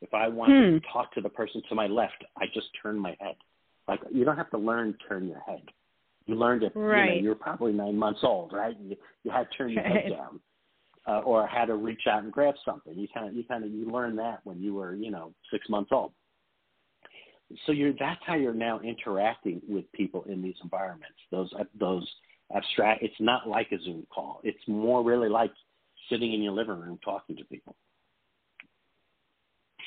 If 0.01 0.15
I 0.15 0.29
want 0.29 0.53
Hmm. 0.53 0.77
to 0.77 0.81
talk 0.93 1.13
to 1.15 1.21
the 1.21 1.29
person 1.29 1.63
to 1.69 1.75
my 1.75 1.87
left, 1.87 2.25
I 2.39 2.47
just 2.55 2.69
turn 2.83 2.99
my 2.99 3.15
head. 3.21 3.37
Like 3.89 4.01
you 4.11 4.25
don't 4.25 4.37
have 4.37 4.51
to 4.51 4.59
learn 4.59 4.95
to 4.95 4.99
turn 5.09 5.29
your 5.29 5.41
head. 5.41 5.63
You 6.27 6.35
learned 6.35 6.63
it. 6.63 6.73
You 6.75 6.81
know, 6.81 6.89
Right. 6.89 7.23
you're 7.23 7.35
probably 7.35 7.73
nine 7.73 7.97
months 7.97 8.21
old, 8.25 8.53
right? 8.53 8.77
You, 8.81 8.97
you 9.23 9.31
had 9.31 9.51
to 9.51 9.57
turn 9.57 9.71
your 9.71 9.83
head 9.83 10.11
down, 10.11 10.41
uh, 11.07 11.21
or 11.21 11.47
how 11.47 11.65
to 11.65 11.75
reach 11.75 12.03
out 12.09 12.23
and 12.23 12.33
grab 12.33 12.55
something. 12.65 12.99
You 12.99 13.09
kind 13.13 13.29
of, 13.29 13.35
you 13.35 13.45
kind 13.45 13.65
of, 13.65 13.71
you 13.71 13.91
learn 13.91 14.17
that 14.17 14.41
when 14.45 14.61
you 14.61 14.75
were, 14.75 14.95
you 14.95 15.11
know, 15.11 15.33
six 15.51 15.69
months 15.69 15.91
old. 15.93 16.13
So 17.65 17.73
you're 17.73 17.93
that's 17.93 18.21
how 18.27 18.35
you're 18.35 18.53
now 18.53 18.81
interacting 18.81 19.63
with 19.69 19.91
people 19.93 20.25
in 20.25 20.43
these 20.43 20.57
environments. 20.65 21.17
Those 21.31 21.53
those 21.79 22.05
abstract. 22.55 23.03
It's 23.03 23.15
not 23.21 23.49
like 23.49 23.71
a 23.71 23.81
Zoom 23.85 24.05
call. 24.13 24.41
It's 24.43 24.59
more 24.67 25.05
really 25.05 25.29
like 25.29 25.53
sitting 26.11 26.33
in 26.33 26.43
your 26.43 26.53
living 26.53 26.81
room 26.81 26.99
talking 27.05 27.37
to 27.37 27.45
people. 27.45 27.77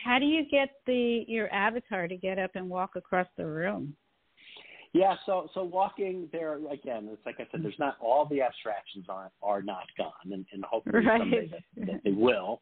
How 0.06 0.20
do 0.20 0.26
you 0.26 0.46
get 0.50 0.70
the 0.86 1.26
your 1.28 1.54
avatar 1.54 2.08
to 2.08 2.16
get 2.16 2.40
up 2.40 2.52
and 2.56 2.70
walk 2.70 2.96
across 2.96 3.28
the 3.36 3.46
room? 3.46 3.94
Yeah, 4.94 5.16
so 5.26 5.50
so 5.54 5.64
walking 5.64 6.28
there 6.32 6.56
again, 6.56 7.08
it's 7.12 7.24
like 7.26 7.36
I 7.40 7.48
said, 7.52 7.64
there's 7.64 7.78
not 7.78 7.98
all 8.02 8.26
the 8.26 8.42
abstractions 8.42 9.06
are 9.08 9.32
are 9.44 9.62
not 9.62 9.86
gone, 9.98 10.12
and, 10.32 10.46
and 10.52 10.64
hopefully 10.64 11.06
Right. 11.06 11.20
someday 11.20 11.48
that, 11.48 11.86
that 11.86 12.02
they 12.04 12.12
will. 12.12 12.62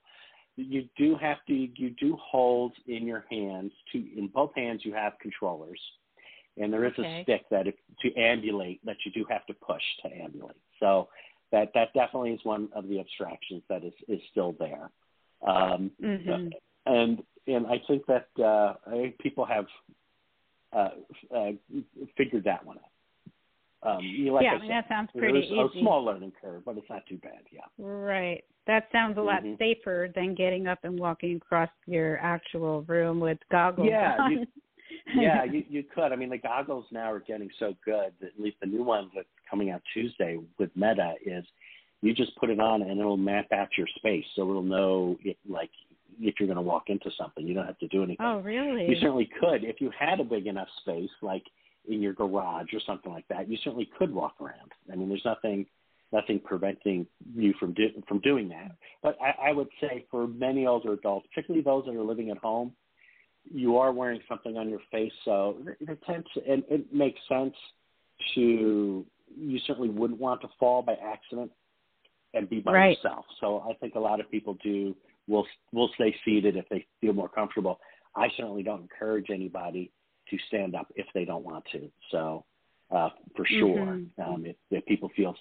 You 0.58 0.90
do 0.98 1.16
have 1.16 1.38
to 1.48 1.54
you 1.54 1.92
do 1.92 2.18
hold 2.22 2.74
in 2.88 3.06
your 3.08 3.26
hands 3.32 3.72
to 3.94 3.98
in 3.98 4.28
both 4.28 4.52
hands 4.56 4.82
you 4.84 4.94
have 4.94 5.14
controllers, 5.22 5.80
and 6.58 6.74
there 6.74 6.84
is 6.86 6.94
Okay. 7.00 7.20
a 7.20 7.24
stick 7.24 7.46
that 7.50 7.66
if, 7.68 7.76
to 8.02 8.14
ambulate 8.20 8.86
that 8.86 8.98
you 9.06 9.12
do 9.12 9.26
have 9.30 9.46
to 9.46 9.54
push 9.54 9.84
to 10.04 10.14
ambulate. 10.14 10.58
So 10.82 11.08
that 11.54 11.72
that 11.76 11.94
definitely 11.94 12.32
is 12.32 12.42
one 12.44 12.68
of 12.76 12.90
the 12.90 13.00
abstractions 13.00 13.64
that 13.70 13.86
is 13.86 13.94
is 14.10 14.20
still 14.32 14.54
there. 14.60 14.90
Um, 15.48 15.92
hmm 16.02 16.50
and 16.86 17.24
and 17.48 17.68
I 17.68 17.82
think 17.88 18.06
that 18.08 18.28
uh, 18.38 18.74
I 18.86 18.92
think 18.92 19.18
people 19.20 19.46
have 19.46 19.66
uh, 20.74 20.90
uh, 21.36 21.52
figured 22.18 22.44
that 22.44 22.66
one 22.66 22.78
out. 22.78 22.84
Um, 23.98 24.04
you 24.04 24.26
know, 24.26 24.34
like 24.34 24.44
yeah, 24.44 24.54
I 24.54 24.56
I 24.56 24.60
mean 24.60 24.70
said, 24.70 24.76
that 24.84 24.90
sounds 24.90 25.10
pretty 25.16 25.40
easy. 25.40 25.60
a 25.60 25.68
small 25.80 26.04
learning 26.04 26.34
curve, 26.42 26.64
but 26.66 26.78
it's 26.78 26.90
not 26.90 27.06
too 27.08 27.18
bad. 27.18 27.42
Yeah. 27.52 27.62
Right. 27.78 28.44
That 28.66 28.88
sounds 28.92 29.18
a 29.18 29.22
lot 29.22 29.44
Mhm. 29.44 29.58
safer 29.60 30.10
than 30.14 30.34
getting 30.36 30.68
up 30.68 30.80
and 30.84 31.00
walking 31.00 31.38
across 31.38 31.70
your 31.86 32.18
actual 32.20 32.82
room 32.84 33.20
with 33.20 33.38
goggles 33.50 33.88
Yeah, 33.90 34.18
on. 34.20 34.32
you- 34.32 34.48
yeah, 35.16 35.44
you 35.54 35.64
you 35.70 35.84
could. 35.84 36.12
I 36.12 36.16
mean, 36.16 36.30
the 36.30 36.38
goggles 36.40 36.86
now 36.92 37.12
are 37.12 37.20
getting 37.20 37.50
so 37.60 37.76
good. 37.86 38.14
That 38.20 38.28
at 38.34 38.40
least 38.40 38.58
the 38.60 38.66
new 38.68 38.84
ones 38.84 39.12
that's 39.16 39.28
coming 39.50 39.70
out 39.70 39.82
Tuesday 39.94 40.38
with 40.58 40.76
Meta 40.76 41.14
is, 41.26 41.46
you 42.02 42.14
just 42.14 42.36
put 42.38 42.50
it 42.50 42.60
on 42.60 42.82
and 42.82 43.00
it'll 43.00 43.16
map 43.16 43.52
out 43.54 43.70
your 43.78 43.88
space, 43.96 44.26
so 44.36 44.50
it'll 44.50 44.62
know 44.64 45.18
if 45.24 45.38
like 45.48 45.72
if 46.20 46.36
you're 46.40 46.48
going 46.48 46.56
to 46.58 46.62
walk 46.62 46.84
into 46.88 47.10
something. 47.18 47.46
You 47.48 47.54
don't 47.54 47.66
have 47.66 47.80
to 47.80 47.88
do 47.88 48.04
anything. 48.04 48.26
oh, 48.26 48.40
really? 48.40 48.88
You 48.88 48.96
certainly 49.00 49.30
could 49.40 49.64
if 49.64 49.80
you 49.82 49.92
had 49.98 50.20
a 50.20 50.24
big 50.24 50.48
enough 50.48 50.68
space, 50.82 51.10
like 51.22 51.44
in 51.88 52.02
your 52.02 52.14
garage 52.14 52.74
or 52.74 52.80
something 52.86 53.12
like 53.12 53.28
that. 53.30 53.50
You 53.50 53.58
certainly 53.64 53.90
could 53.98 54.14
walk 54.14 54.36
around. 54.42 54.72
I 54.92 54.96
mean, 54.96 55.10
there's 55.10 55.26
nothing 55.26 55.66
nothing 56.14 56.40
preventing 56.40 57.06
you 57.36 57.54
from 57.60 57.74
do, 57.74 57.88
from 58.08 58.20
doing 58.20 58.48
that. 58.50 58.72
But 59.04 59.18
I, 59.22 59.50
I 59.50 59.52
would 59.52 59.68
say 59.82 60.06
for 60.10 60.26
many 60.26 60.66
older 60.66 60.94
adults, 60.94 61.28
particularly 61.34 61.64
those 61.64 61.84
that 61.86 61.96
are 61.96 62.02
living 62.04 62.30
at 62.30 62.38
home, 62.38 62.72
you 63.54 63.78
are 63.78 63.92
wearing 63.92 64.22
something 64.28 64.58
on 64.58 64.70
your 64.70 64.80
face, 64.92 65.12
so 65.26 65.58
it, 65.80 66.00
tends 66.06 66.28
and 66.48 66.64
it 66.70 66.94
makes 66.94 67.20
sense 67.30 67.56
to. 68.36 69.06
You 69.38 69.60
certainly 69.68 69.90
wouldn't 69.90 70.20
want 70.20 70.42
to 70.42 70.48
fall 70.58 70.82
by 70.82 70.94
accident 70.94 71.52
and 72.34 72.50
be 72.50 72.60
by 72.60 72.72
Right. 72.72 72.98
yourself. 72.98 73.26
So 73.42 73.64
I 73.70 73.74
think 73.74 73.96
a 73.96 74.00
lot 74.00 74.20
of 74.22 74.32
people 74.32 74.58
do 74.64 74.96
will 75.28 75.46
will 75.72 75.90
stay 75.96 76.16
seated 76.26 76.56
if 76.56 76.68
they 76.70 76.86
feel 77.02 77.14
more 77.14 77.30
comfortable. 77.30 77.80
I 78.16 78.30
certainly 78.36 78.64
don't 78.64 78.82
encourage 78.82 79.30
anybody 79.30 79.92
to 80.30 80.38
stand 80.48 80.76
up 80.76 80.88
if 80.96 81.06
they 81.14 81.26
don't 81.26 81.44
want 81.44 81.66
to. 81.72 81.90
So 82.12 82.46
uh, 82.92 83.10
for 83.36 83.46
sure, 83.46 84.00
Mhm. 84.00 84.10
um, 84.26 84.46
if, 84.46 84.56
if 84.72 84.86
people 84.86 85.10
feel 85.10 85.36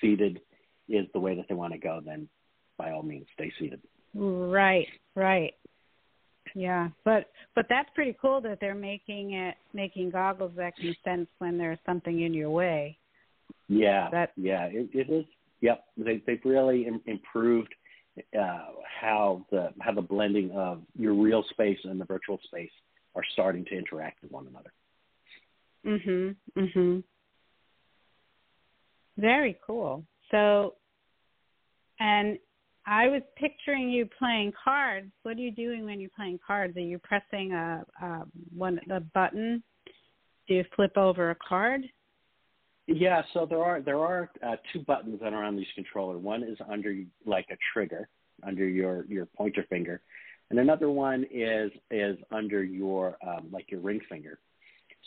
seated 0.00 0.40
is 0.88 1.06
the 1.12 1.20
way 1.20 1.34
that 1.34 1.46
they 1.48 1.54
want 1.54 1.72
to 1.72 1.78
go, 1.78 2.00
then 2.04 2.28
by 2.76 2.90
all 2.92 3.02
means 3.02 3.26
stay 3.34 3.50
seated. 3.58 3.80
Right, 4.14 4.88
right. 5.14 5.54
Yeah, 6.54 6.88
but 7.04 7.30
but 7.54 7.66
that's 7.68 7.88
pretty 7.94 8.16
cool 8.20 8.40
that 8.40 8.58
they're 8.60 8.74
making 8.74 9.32
it 9.34 9.56
making 9.72 10.10
goggles 10.10 10.52
that 10.56 10.76
can 10.76 10.94
sense 11.04 11.28
when 11.38 11.56
there's 11.56 11.78
something 11.86 12.20
in 12.20 12.34
your 12.34 12.50
way. 12.50 12.98
Yeah, 13.68 14.10
That- 14.10 14.32
yeah, 14.36 14.64
it, 14.66 14.90
it 14.92 15.10
is. 15.10 15.24
Yep, 15.60 15.84
they, 15.98 16.22
they've 16.26 16.44
really 16.44 16.86
Im- 16.86 17.02
improved 17.06 17.74
uh, 18.38 18.66
how 19.00 19.44
the 19.50 19.72
how 19.80 19.92
the 19.92 20.02
blending 20.02 20.50
of 20.52 20.82
your 20.98 21.14
real 21.14 21.44
space 21.50 21.78
and 21.84 22.00
the 22.00 22.04
virtual 22.04 22.38
space 22.44 22.70
are 23.14 23.24
starting 23.32 23.64
to 23.66 23.76
interact 23.76 24.22
with 24.22 24.30
one 24.30 24.46
another. 24.46 24.72
Mhm. 25.84 26.36
Mhm. 26.56 27.04
Very 29.16 29.58
cool. 29.66 30.06
So 30.30 30.76
and 31.98 32.38
I 32.86 33.08
was 33.08 33.22
picturing 33.36 33.90
you 33.90 34.06
playing 34.18 34.52
cards. 34.52 35.12
What 35.22 35.36
are 35.36 35.40
you 35.40 35.52
doing 35.52 35.84
when 35.84 36.00
you're 36.00 36.10
playing 36.16 36.40
cards? 36.44 36.76
Are 36.76 36.80
you 36.80 36.98
pressing 36.98 37.52
a, 37.52 37.84
a 38.02 38.26
one 38.56 38.80
the 38.86 39.00
button? 39.14 39.62
Do 40.48 40.54
you 40.54 40.64
flip 40.74 40.96
over 40.96 41.30
a 41.30 41.36
card? 41.36 41.82
Yeah, 42.92 43.22
so 43.32 43.46
there 43.46 43.62
are 43.62 43.80
there 43.80 44.00
are 44.00 44.30
uh, 44.44 44.56
two 44.72 44.80
buttons 44.80 45.20
that 45.22 45.32
are 45.32 45.44
on 45.44 45.56
these 45.56 45.66
controller. 45.76 46.18
One 46.18 46.42
is 46.42 46.58
under 46.68 46.92
like 47.24 47.46
a 47.50 47.56
trigger 47.72 48.08
under 48.42 48.66
your 48.66 49.04
your 49.06 49.26
pointer 49.26 49.64
finger, 49.70 50.00
and 50.50 50.58
another 50.58 50.90
one 50.90 51.24
is 51.30 51.70
is 51.92 52.16
under 52.32 52.64
your 52.64 53.16
um, 53.24 53.46
like 53.52 53.70
your 53.70 53.80
ring 53.80 54.00
finger. 54.08 54.40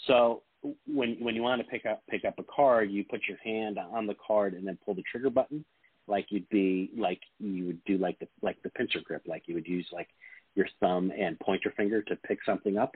So 0.08 0.43
when 0.88 1.17
when 1.19 1.36
you 1.36 1.41
want 1.41 1.62
to 1.62 1.67
pick 1.67 1.86
up 1.86 2.04
pick 2.10 2.24
up 2.24 2.39
a 2.39 2.43
card, 2.43 2.89
you 2.89 3.04
put 3.04 3.28
your 3.28 3.38
hand 3.43 3.78
on 3.78 4.08
the 4.08 4.15
card 4.15 4.54
and 4.54 4.65
then 4.65 4.78
pull 4.86 4.93
the 4.93 5.04
trigger 5.12 5.30
button, 5.30 5.65
like 6.08 6.28
you'd 6.30 6.48
be 6.48 6.89
like 6.96 7.19
you 7.38 7.65
would 7.65 7.84
do 7.84 7.98
like 7.98 8.17
the 8.19 8.30
like 8.41 8.62
the 8.63 8.69
pincer 8.69 9.02
grip, 9.04 9.24
like 9.28 9.43
you 9.48 9.56
would 9.56 9.67
use 9.67 9.88
like 9.91 10.08
your 10.56 10.67
thumb 10.80 11.12
and 11.19 11.38
pointer 11.41 11.74
finger 11.76 12.02
to 12.02 12.15
pick 12.15 12.39
something 12.46 12.78
up. 12.78 12.96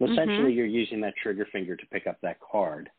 Mhm. 0.00 0.10
essentially, 0.10 0.52
you're 0.52 0.66
using 0.66 1.00
that 1.02 1.14
trigger 1.22 1.44
finger 1.52 1.76
to 1.76 1.86
pick 1.86 2.08
up 2.08 2.20
that 2.22 2.38
card 2.40 2.90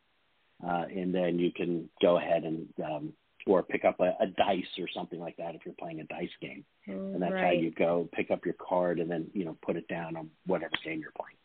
uh, 0.66 0.86
and 0.96 1.14
then 1.14 1.40
you 1.40 1.52
can 1.52 1.90
go 2.02 2.18
ahead 2.18 2.44
and 2.44 2.68
um, 2.84 3.14
or 3.46 3.62
pick 3.62 3.84
up 3.84 4.00
a, 4.00 4.16
a 4.24 4.28
dice 4.38 4.64
or 4.80 4.88
something 4.96 5.20
like 5.20 5.36
that 5.38 5.56
if 5.56 5.62
you're 5.66 5.76
playing 5.78 6.00
a 6.00 6.06
dice 6.06 6.30
game, 6.42 6.64
and 6.88 7.22
that's 7.22 7.34
how 7.34 7.52
you 7.52 7.72
go 7.72 8.08
pick 8.14 8.32
up 8.32 8.46
your 8.46 8.56
card 8.56 9.00
and 9.00 9.10
then 9.10 9.28
you 9.34 9.46
know 9.46 9.58
put 9.66 9.76
it 9.76 9.88
down 9.88 10.16
on 10.16 10.30
whatever 10.46 10.74
game 10.84 11.00
you're 11.00 11.12
playing. 11.16 11.38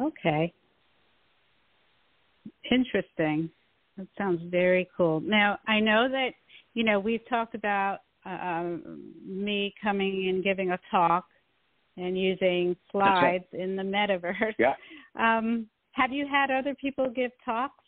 Okay. 0.00 0.52
Interesting. 2.70 3.50
That 3.96 4.06
sounds 4.16 4.40
very 4.50 4.88
cool. 4.96 5.20
Now, 5.20 5.58
I 5.66 5.80
know 5.80 6.08
that, 6.08 6.30
you 6.74 6.84
know, 6.84 7.00
we've 7.00 7.26
talked 7.28 7.54
about 7.54 7.98
um, 8.24 9.12
me 9.26 9.74
coming 9.82 10.28
and 10.28 10.44
giving 10.44 10.70
a 10.70 10.78
talk 10.90 11.26
and 11.96 12.16
using 12.16 12.76
slides 12.92 13.44
in 13.52 13.74
the 13.74 13.82
metaverse. 13.82 14.54
Yeah. 14.58 14.74
Um, 15.18 15.66
have 15.98 16.12
you 16.12 16.26
had 16.26 16.50
other 16.50 16.74
people 16.74 17.10
give 17.10 17.32
talks? 17.44 17.84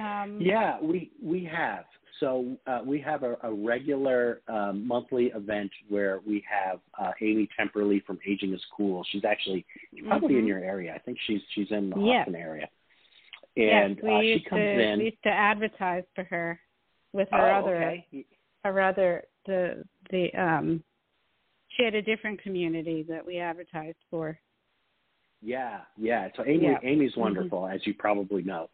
Um, 0.00 0.38
Yeah, 0.40 0.80
we 0.80 1.10
we 1.22 1.44
have. 1.44 1.84
So 2.20 2.56
uh, 2.66 2.80
we 2.84 3.00
have 3.00 3.22
a, 3.22 3.36
a 3.44 3.52
regular 3.52 4.40
um, 4.48 4.86
monthly 4.86 5.26
event 5.26 5.70
where 5.88 6.20
we 6.26 6.44
have 6.50 6.80
uh, 7.00 7.12
Amy 7.20 7.48
Temperley 7.58 8.04
from 8.04 8.18
Aging 8.26 8.52
is 8.54 8.64
Cool. 8.76 9.04
She's 9.10 9.24
actually 9.24 9.64
probably 10.08 10.36
in 10.36 10.44
Mhm. 10.44 10.48
your 10.48 10.58
area. 10.58 10.92
I 10.94 10.98
think 10.98 11.18
she's 11.26 11.40
she's 11.54 11.70
in 11.70 11.90
the 11.90 12.00
Yes. 12.00 12.22
Austin 12.26 12.34
area. 12.34 12.68
yes, 13.54 13.84
And 13.86 14.00
we 14.02 14.10
uh, 14.14 14.20
she 14.20 14.26
used 14.28 14.46
comes 14.46 14.60
to 14.62 14.80
in. 14.80 14.98
we 14.98 15.04
used 15.06 15.22
to 15.24 15.30
advertise 15.30 16.04
for 16.14 16.24
her 16.24 16.60
with 17.12 17.28
her 17.30 17.50
oh, 17.52 17.58
other 17.58 17.76
okay. 17.76 18.24
her 18.64 18.80
other 18.80 19.24
the 19.46 19.84
the 20.10 20.34
um 20.34 20.82
she 21.68 21.84
had 21.84 21.94
a 21.94 22.02
different 22.02 22.42
community 22.42 23.04
that 23.04 23.24
we 23.24 23.38
advertised 23.38 24.02
for. 24.10 24.38
Yeah, 25.40 25.80
yeah. 25.96 26.28
So 26.36 26.44
Amy, 26.46 26.66
Yeah. 26.66 26.78
Amy's 26.82 27.14
Mhm. 27.14 27.18
wonderful, 27.18 27.66
as 27.66 27.86
you 27.86 27.94
probably 27.94 28.42
know. 28.42 28.68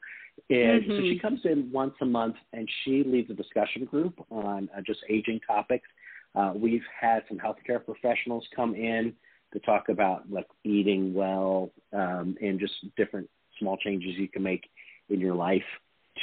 And 0.51 0.85
so 0.87 0.93
Mhm. 0.93 1.09
she 1.09 1.19
comes 1.19 1.45
in 1.45 1.71
once 1.71 1.95
a 2.01 2.07
month, 2.07 2.37
and 2.53 2.69
she 2.83 3.05
leads 3.05 3.31
a 3.31 3.35
discussion 3.35 3.85
group 3.85 4.25
on 4.31 4.69
uh, 4.75 4.81
just 4.81 5.05
aging 5.09 5.41
topics. 5.41 5.89
Uh, 6.35 6.53
we've 6.57 6.85
had 6.87 7.27
some 7.29 7.39
healthcare 7.39 7.85
professionals 7.85 8.47
come 8.55 8.75
in 8.75 9.15
to 9.53 9.61
talk 9.61 9.89
about 9.89 10.29
like 10.31 10.49
eating 10.65 11.15
well 11.15 11.71
um, 11.93 12.37
and 12.41 12.59
just 12.59 12.75
different 12.97 13.31
small 13.59 13.77
changes 13.77 14.17
you 14.17 14.27
can 14.27 14.43
make 14.43 14.69
in 15.09 15.21
your 15.21 15.35
life 15.35 15.65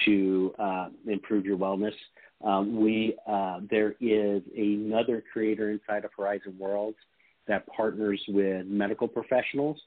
to 0.06 0.54
uh, 0.60 0.89
improve 1.08 1.45
your 1.45 1.58
wellness. 1.58 1.95
Um, 2.43 2.82
we 2.82 3.17
uh, 3.27 3.62
there 3.69 3.95
is 4.01 4.41
another 4.58 5.23
creator 5.32 5.69
inside 5.69 6.04
of 6.04 6.12
Horizon 6.17 6.58
Worlds 6.58 6.97
that 7.47 7.65
partners 7.67 8.21
with 8.27 8.65
medical 8.65 9.08
professionals, 9.08 9.80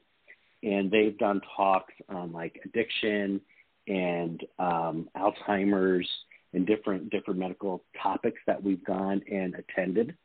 and 0.63 0.89
they've 0.91 1.17
done 1.17 1.41
talks 1.55 1.93
on 2.09 2.31
like 2.31 2.59
addiction 2.65 3.41
and 3.87 4.41
um, 4.59 5.09
Alzheimer's 5.15 6.07
and 6.53 6.65
different 6.65 7.09
different 7.09 7.39
medical 7.39 7.83
topics 8.01 8.39
that 8.47 8.61
we've 8.61 8.83
gone 8.83 9.21
and 9.31 9.55
attended. 9.55 10.15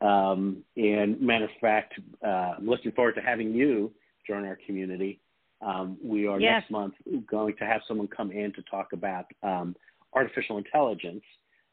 Um, 0.00 0.62
and 0.76 1.20
matter 1.20 1.44
of 1.44 1.50
fact, 1.60 1.94
uh, 2.24 2.54
I'm 2.58 2.66
looking 2.66 2.92
forward 2.92 3.14
to 3.14 3.22
having 3.22 3.52
you 3.52 3.92
join 4.26 4.44
our 4.44 4.58
community. 4.66 5.20
Um, 5.62 5.96
we 6.04 6.26
are 6.26 6.38
yes. 6.38 6.60
next 6.60 6.70
month 6.70 6.94
going 7.30 7.56
to 7.56 7.64
have 7.64 7.80
someone 7.88 8.08
come 8.08 8.30
in 8.30 8.52
to 8.54 8.62
talk 8.70 8.92
about 8.92 9.24
um, 9.42 9.74
artificial 10.12 10.58
intelligence 10.58 11.22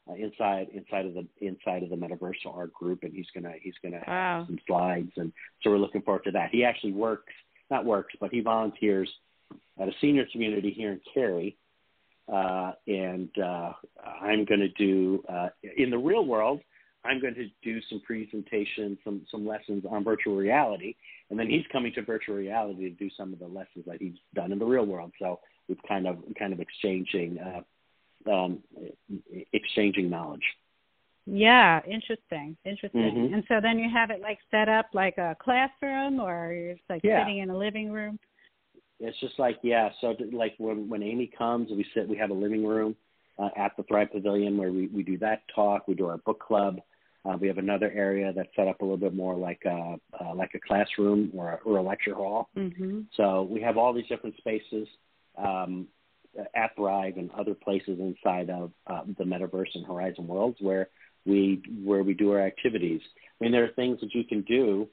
uh, 0.08 0.14
inside 0.14 0.68
inside 0.72 1.06
of 1.06 1.14
the 1.14 1.26
inside 1.40 1.82
of 1.82 1.90
the 1.90 1.96
metaversal 1.96 2.54
art 2.54 2.72
group, 2.72 3.02
and 3.02 3.12
he's 3.12 3.26
gonna 3.34 3.52
he's 3.60 3.74
gonna 3.82 4.00
wow. 4.06 4.38
have 4.38 4.46
some 4.46 4.58
slides, 4.66 5.12
and 5.16 5.32
so 5.62 5.70
we're 5.70 5.78
looking 5.78 6.02
forward 6.02 6.24
to 6.24 6.30
that. 6.30 6.50
He 6.50 6.64
actually 6.64 6.92
works 6.92 7.32
not 7.70 7.84
works, 7.84 8.14
but 8.20 8.30
he 8.30 8.40
volunteers 8.40 9.08
at 9.80 9.88
a 9.88 9.92
senior 10.00 10.24
community 10.32 10.70
here 10.70 10.92
in 10.92 11.00
Cary, 11.12 11.56
uh, 12.32 12.72
and 12.86 13.28
uh, 13.38 13.72
I'm 14.20 14.44
going 14.44 14.60
to 14.60 14.68
do 14.68 15.22
uh, 15.28 15.48
in 15.76 15.90
the 15.90 15.98
real 15.98 16.24
world. 16.24 16.60
I'm 17.04 17.20
going 17.20 17.34
to 17.34 17.48
do 17.62 17.80
some 17.90 18.00
presentations, 18.00 18.98
some 19.04 19.26
some 19.30 19.46
lessons 19.46 19.84
on 19.90 20.04
virtual 20.04 20.36
reality, 20.36 20.94
and 21.28 21.38
then 21.38 21.50
he's 21.50 21.64
coming 21.70 21.92
to 21.94 22.02
virtual 22.02 22.36
reality 22.36 22.88
to 22.88 22.96
do 22.96 23.10
some 23.16 23.32
of 23.32 23.38
the 23.38 23.46
lessons 23.46 23.84
that 23.86 24.00
he's 24.00 24.14
done 24.34 24.52
in 24.52 24.58
the 24.58 24.64
real 24.64 24.86
world. 24.86 25.12
So 25.18 25.40
we've 25.68 25.82
kind 25.86 26.06
of 26.06 26.18
kind 26.38 26.52
of 26.54 26.60
exchanging 26.60 27.38
uh, 27.38 28.30
um, 28.30 28.60
exchanging 29.52 30.08
knowledge. 30.08 30.44
Yeah, 31.26 31.80
interesting, 31.86 32.56
interesting. 32.64 33.00
Mm-hmm. 33.00 33.34
And 33.34 33.44
so 33.48 33.60
then 33.62 33.78
you 33.78 33.88
have 33.90 34.10
it 34.10 34.20
like 34.20 34.38
set 34.50 34.68
up 34.68 34.86
like 34.92 35.16
a 35.16 35.36
classroom, 35.42 36.20
or 36.20 36.52
you're 36.52 36.74
just 36.74 36.90
like 36.90 37.00
yeah. 37.02 37.22
sitting 37.22 37.38
in 37.38 37.50
a 37.50 37.56
living 37.56 37.90
room. 37.90 38.18
It's 39.00 39.18
just 39.20 39.38
like 39.38 39.58
yeah. 39.62 39.88
So 40.00 40.14
like 40.32 40.54
when 40.58 40.88
when 40.88 41.02
Amy 41.02 41.30
comes, 41.36 41.70
we 41.70 41.86
sit. 41.94 42.08
We 42.08 42.18
have 42.18 42.30
a 42.30 42.34
living 42.34 42.64
room 42.64 42.94
uh, 43.38 43.48
at 43.56 43.72
the 43.76 43.84
Thrive 43.84 44.12
Pavilion 44.12 44.58
where 44.58 44.70
we 44.70 44.88
we 44.88 45.02
do 45.02 45.16
that 45.18 45.42
talk. 45.54 45.88
We 45.88 45.94
do 45.94 46.06
our 46.06 46.18
book 46.18 46.40
club. 46.40 46.80
Uh, 47.24 47.38
we 47.40 47.48
have 47.48 47.56
another 47.56 47.90
area 47.90 48.34
that's 48.34 48.54
set 48.54 48.68
up 48.68 48.82
a 48.82 48.84
little 48.84 48.98
bit 48.98 49.14
more 49.14 49.34
like 49.34 49.62
a 49.64 49.96
uh, 50.20 50.34
like 50.34 50.50
a 50.54 50.60
classroom 50.60 51.30
or 51.34 51.52
a, 51.52 51.56
or 51.64 51.78
a 51.78 51.82
lecture 51.82 52.14
hall. 52.14 52.50
Mm-hmm. 52.56 53.00
So 53.16 53.48
we 53.50 53.62
have 53.62 53.78
all 53.78 53.94
these 53.94 54.06
different 54.08 54.36
spaces 54.36 54.86
um, 55.38 55.88
at 56.54 56.76
Thrive 56.76 57.16
and 57.16 57.30
other 57.32 57.54
places 57.54 57.98
inside 57.98 58.50
of 58.50 58.72
uh, 58.86 59.02
the 59.18 59.24
metaverse 59.24 59.74
and 59.74 59.86
Horizon 59.86 60.26
worlds 60.26 60.58
where 60.60 60.88
we 61.26 61.62
where 61.82 62.02
we 62.02 62.14
do 62.14 62.32
our 62.32 62.40
activities. 62.40 63.00
I 63.40 63.44
mean, 63.44 63.52
there 63.52 63.64
are 63.64 63.72
things 63.72 64.00
that 64.00 64.14
you 64.14 64.24
can 64.24 64.42
do 64.42 64.88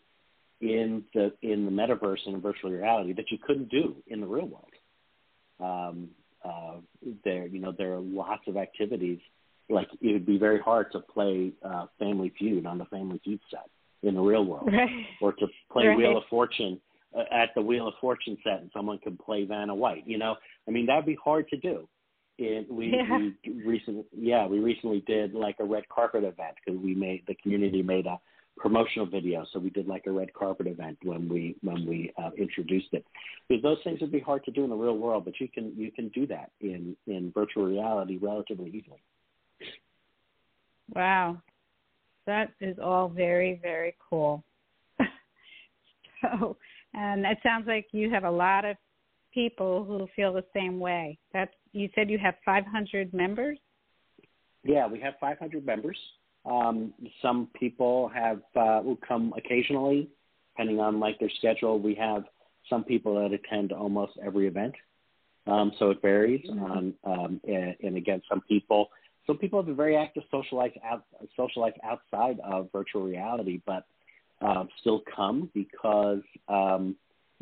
in 0.61 1.03
the 1.13 1.33
in 1.41 1.65
the 1.65 1.71
metaverse 1.71 2.19
and 2.25 2.35
in 2.35 2.41
virtual 2.41 2.71
reality 2.71 3.13
that 3.13 3.31
you 3.31 3.37
couldn't 3.45 3.69
do 3.69 3.95
in 4.07 4.21
the 4.21 4.27
real 4.27 4.47
world. 4.47 4.71
Um, 5.59 6.09
uh, 6.43 6.77
there, 7.23 7.45
you 7.47 7.59
know, 7.59 7.73
there 7.77 7.93
are 7.93 7.99
lots 7.99 8.43
of 8.47 8.57
activities. 8.57 9.19
Like 9.69 9.87
it 10.01 10.13
would 10.13 10.25
be 10.25 10.37
very 10.37 10.59
hard 10.59 10.91
to 10.93 10.99
play 10.99 11.51
uh, 11.63 11.85
Family 11.99 12.31
Feud 12.37 12.65
on 12.65 12.77
the 12.77 12.85
Family 12.85 13.19
Feud 13.23 13.39
set 13.49 13.69
in 14.03 14.15
the 14.15 14.21
real 14.21 14.43
world, 14.43 14.69
right. 14.71 14.89
or 15.21 15.33
to 15.33 15.47
play 15.71 15.87
right. 15.87 15.97
Wheel 15.97 16.17
of 16.17 16.23
Fortune 16.29 16.79
uh, 17.15 17.23
at 17.31 17.49
the 17.55 17.61
Wheel 17.61 17.87
of 17.87 17.93
Fortune 18.01 18.37
set, 18.43 18.61
and 18.61 18.71
someone 18.73 18.99
could 19.03 19.19
play 19.19 19.45
Vanna 19.45 19.75
White. 19.75 20.03
You 20.07 20.17
know, 20.17 20.35
I 20.67 20.71
mean, 20.71 20.87
that'd 20.87 21.05
be 21.05 21.17
hard 21.23 21.47
to 21.49 21.57
do. 21.57 21.87
And 22.41 22.65
we, 22.69 22.87
yeah. 23.09 23.17
we 23.45 23.63
recently, 23.63 24.05
yeah, 24.17 24.47
we 24.47 24.59
recently 24.59 25.03
did 25.05 25.33
like 25.33 25.57
a 25.59 25.63
red 25.63 25.87
carpet 25.89 26.23
event 26.23 26.55
because 26.65 26.81
we 26.81 26.95
made 26.95 27.23
the 27.27 27.35
community 27.35 27.83
made 27.83 28.07
a 28.07 28.19
promotional 28.57 29.05
video. 29.05 29.45
So 29.53 29.59
we 29.59 29.69
did 29.69 29.87
like 29.87 30.07
a 30.07 30.11
red 30.11 30.33
carpet 30.33 30.65
event 30.65 30.97
when 31.03 31.29
we 31.29 31.55
when 31.61 31.85
we 31.85 32.11
uh, 32.17 32.31
introduced 32.37 32.87
it. 32.93 33.05
Because 33.47 33.61
those 33.61 33.77
things 33.83 34.01
would 34.01 34.11
be 34.11 34.19
hard 34.19 34.43
to 34.45 34.51
do 34.51 34.63
in 34.63 34.71
the 34.71 34.75
real 34.75 34.97
world, 34.97 35.25
but 35.25 35.39
you 35.39 35.47
can 35.47 35.71
you 35.77 35.91
can 35.91 36.09
do 36.09 36.25
that 36.27 36.51
in 36.61 36.95
in 37.05 37.31
virtual 37.31 37.65
reality 37.65 38.17
relatively 38.17 38.69
easily. 38.69 39.01
Wow, 40.95 41.41
that 42.25 42.53
is 42.59 42.77
all 42.81 43.07
very 43.07 43.59
very 43.61 43.95
cool. 44.09 44.43
so, 46.21 46.57
and 46.95 47.23
it 47.23 47.37
sounds 47.43 47.67
like 47.67 47.87
you 47.91 48.09
have 48.09 48.23
a 48.23 48.31
lot 48.31 48.65
of 48.65 48.77
people 49.33 49.83
who 49.83 50.07
feel 50.15 50.33
the 50.33 50.43
same 50.53 50.79
way. 50.79 51.17
That's 51.33 51.53
you 51.73 51.89
said 51.95 52.09
you 52.09 52.17
have 52.17 52.35
500 52.45 53.13
members. 53.13 53.57
Yeah, 54.63 54.87
we 54.87 54.99
have 54.99 55.13
500 55.19 55.65
members. 55.65 55.97
Um, 56.45 56.93
some 57.21 57.49
people 57.59 58.09
have 58.09 58.41
uh, 58.55 58.81
will 58.83 58.99
come 59.07 59.33
occasionally, 59.37 60.09
depending 60.53 60.79
on 60.79 60.99
like 60.99 61.19
their 61.19 61.31
schedule. 61.37 61.79
We 61.79 61.95
have 61.95 62.23
some 62.69 62.83
people 62.83 63.15
that 63.15 63.33
attend 63.33 63.71
almost 63.71 64.13
every 64.23 64.47
event, 64.47 64.75
um, 65.47 65.71
so 65.79 65.91
it 65.91 66.01
varies. 66.01 66.45
Mm-hmm. 66.49 66.63
On 66.63 66.93
um, 67.03 67.41
and, 67.47 67.75
and 67.81 67.97
again, 67.97 68.21
some 68.29 68.41
people 68.41 68.89
some 69.27 69.37
people 69.37 69.61
have 69.61 69.69
a 69.69 69.73
very 69.73 69.95
active 69.95 70.23
social 70.31 70.57
life 70.57 70.73
out, 70.83 71.05
social 71.37 71.61
life 71.61 71.75
outside 71.83 72.39
of 72.43 72.69
virtual 72.71 73.03
reality, 73.03 73.61
but 73.65 73.85
uh, 74.41 74.65
still 74.79 75.01
come 75.15 75.49
because 75.53 76.21
um, 76.47 76.95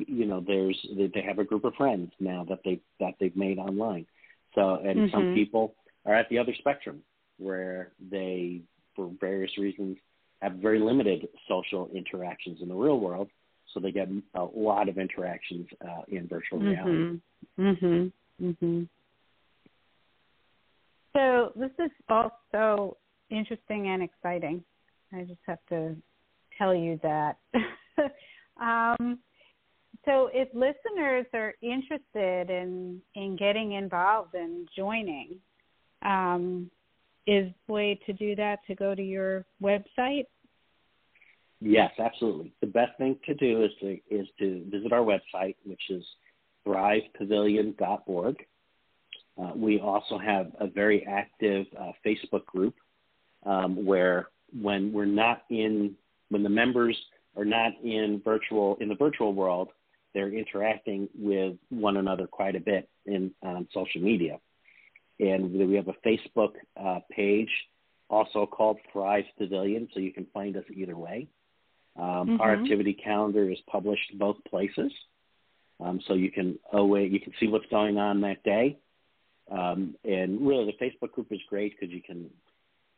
you 0.08 0.26
know 0.26 0.44
there's 0.46 0.78
they 0.96 1.22
have 1.22 1.40
a 1.40 1.44
group 1.44 1.64
of 1.64 1.74
friends 1.76 2.12
now 2.20 2.46
that 2.50 2.60
they 2.64 2.80
that 3.00 3.14
they've 3.20 3.36
made 3.36 3.58
online. 3.58 4.06
So 4.56 4.76
and 4.76 4.98
mm-hmm. 5.00 5.16
some 5.16 5.34
people 5.34 5.76
are 6.06 6.16
at 6.16 6.30
the 6.30 6.38
other 6.38 6.54
spectrum 6.58 7.02
where 7.38 7.92
they 8.12 8.62
for 8.96 9.12
various 9.20 9.58
reasons 9.58 9.98
have 10.42 10.54
very 10.54 10.80
limited 10.80 11.28
social 11.48 11.90
interactions 11.94 12.60
in 12.62 12.70
the 12.70 12.76
real 12.76 13.00
world, 13.00 13.30
so 13.74 13.80
they 13.80 13.92
get 13.92 14.08
a 14.36 14.44
lot 14.44 14.88
of 14.88 14.98
interactions 14.98 15.68
uh, 15.86 16.02
in 16.08 16.28
virtual 16.28 16.60
reality. 16.60 17.20
Mhm. 17.58 18.12
Mhm. 18.42 18.88
So 21.14 21.52
this 21.56 21.72
is 21.80 21.92
also 22.08 22.98
interesting 23.30 23.90
and 23.90 24.02
exciting. 24.02 24.64
I 25.12 25.24
just 25.24 25.42
have 25.46 25.60
to 25.70 25.96
tell 26.58 26.74
you 26.74 27.00
that. 27.04 27.38
um, 28.62 29.20
so 30.06 30.30
if 30.34 30.48
listeners 30.54 31.26
are 31.34 31.54
interested 31.62 32.50
in 32.50 33.02
in 33.16 33.36
getting 33.36 33.74
involved 33.74 34.34
and 34.34 34.68
joining, 34.76 35.36
um, 36.04 36.70
is 37.28 37.52
way 37.68 38.00
to 38.06 38.14
do 38.14 38.36
that 38.36 38.60
to 38.68 38.76
go 38.76 38.96
to 38.96 39.04
your 39.04 39.46
website? 39.62 40.26
Yes, 41.62 41.92
absolutely. 42.00 42.54
The 42.62 42.68
best 42.68 42.98
thing 42.98 43.18
to 43.26 43.34
do 43.34 43.64
is 43.64 43.72
to 43.82 44.00
is 44.10 44.28
to 44.40 44.66
visit 44.70 44.94
our 44.94 45.02
website, 45.02 45.56
which 45.66 45.82
is 45.90 46.04
thrivepavilion.org. 46.66 48.46
Uh, 49.42 49.52
we 49.56 49.80
also 49.80 50.18
have 50.18 50.52
a 50.60 50.68
very 50.68 51.06
active 51.06 51.66
uh, 51.80 51.92
Facebook 52.06 52.46
group 52.46 52.76
um, 53.46 53.86
where 53.86 54.30
when 54.60 54.92
we're 54.92 55.06
not 55.06 55.44
in 55.50 55.96
when 56.30 56.44
the 56.44 56.50
members 56.50 56.98
are 57.36 57.46
not 57.46 57.74
in 57.84 58.22
virtual 58.24 58.78
in 58.80 58.88
the 58.88 58.96
virtual 58.96 59.34
world, 59.34 59.70
they're 60.14 60.34
interacting 60.34 61.10
with 61.16 61.56
one 61.70 61.98
another 61.98 62.28
quite 62.28 62.56
a 62.56 62.60
bit 62.60 62.90
in 63.06 63.32
on 63.44 63.68
social 63.74 64.02
media. 64.02 64.40
And 65.20 65.52
we 65.52 65.76
have 65.76 65.90
a 65.90 66.08
Facebook 66.08 66.54
uh, 66.82 67.00
page 67.12 67.50
also 68.10 68.46
called 68.46 68.78
Thrive 68.92 69.26
Pavilion, 69.38 69.88
so 69.94 70.00
you 70.00 70.14
can 70.14 70.26
find 70.34 70.56
us 70.58 70.64
either 70.74 70.98
way. 70.98 71.28
Um, 71.98 72.06
mm-hmm. 72.06 72.42
Our 72.42 72.54
activity 72.54 72.94
calendar 72.94 73.50
is 73.52 73.58
published 73.70 74.18
both 74.18 74.38
places, 74.50 74.92
um, 75.80 76.00
so 76.08 76.14
you 76.14 76.32
can 76.32 76.58
oh 76.72 76.96
you 76.96 77.20
can 77.20 77.34
see 77.40 77.48
what's 77.48 77.66
going 77.68 77.98
on 77.98 78.22
that 78.22 78.44
day. 78.44 78.78
Um, 79.52 79.96
and 80.04 80.46
really, 80.46 80.66
the 80.66 80.86
Facebook 80.86 81.12
group 81.12 81.28
is 81.32 81.40
great 81.50 81.74
because 81.78 81.94
you 81.94 82.02
can 82.02 82.30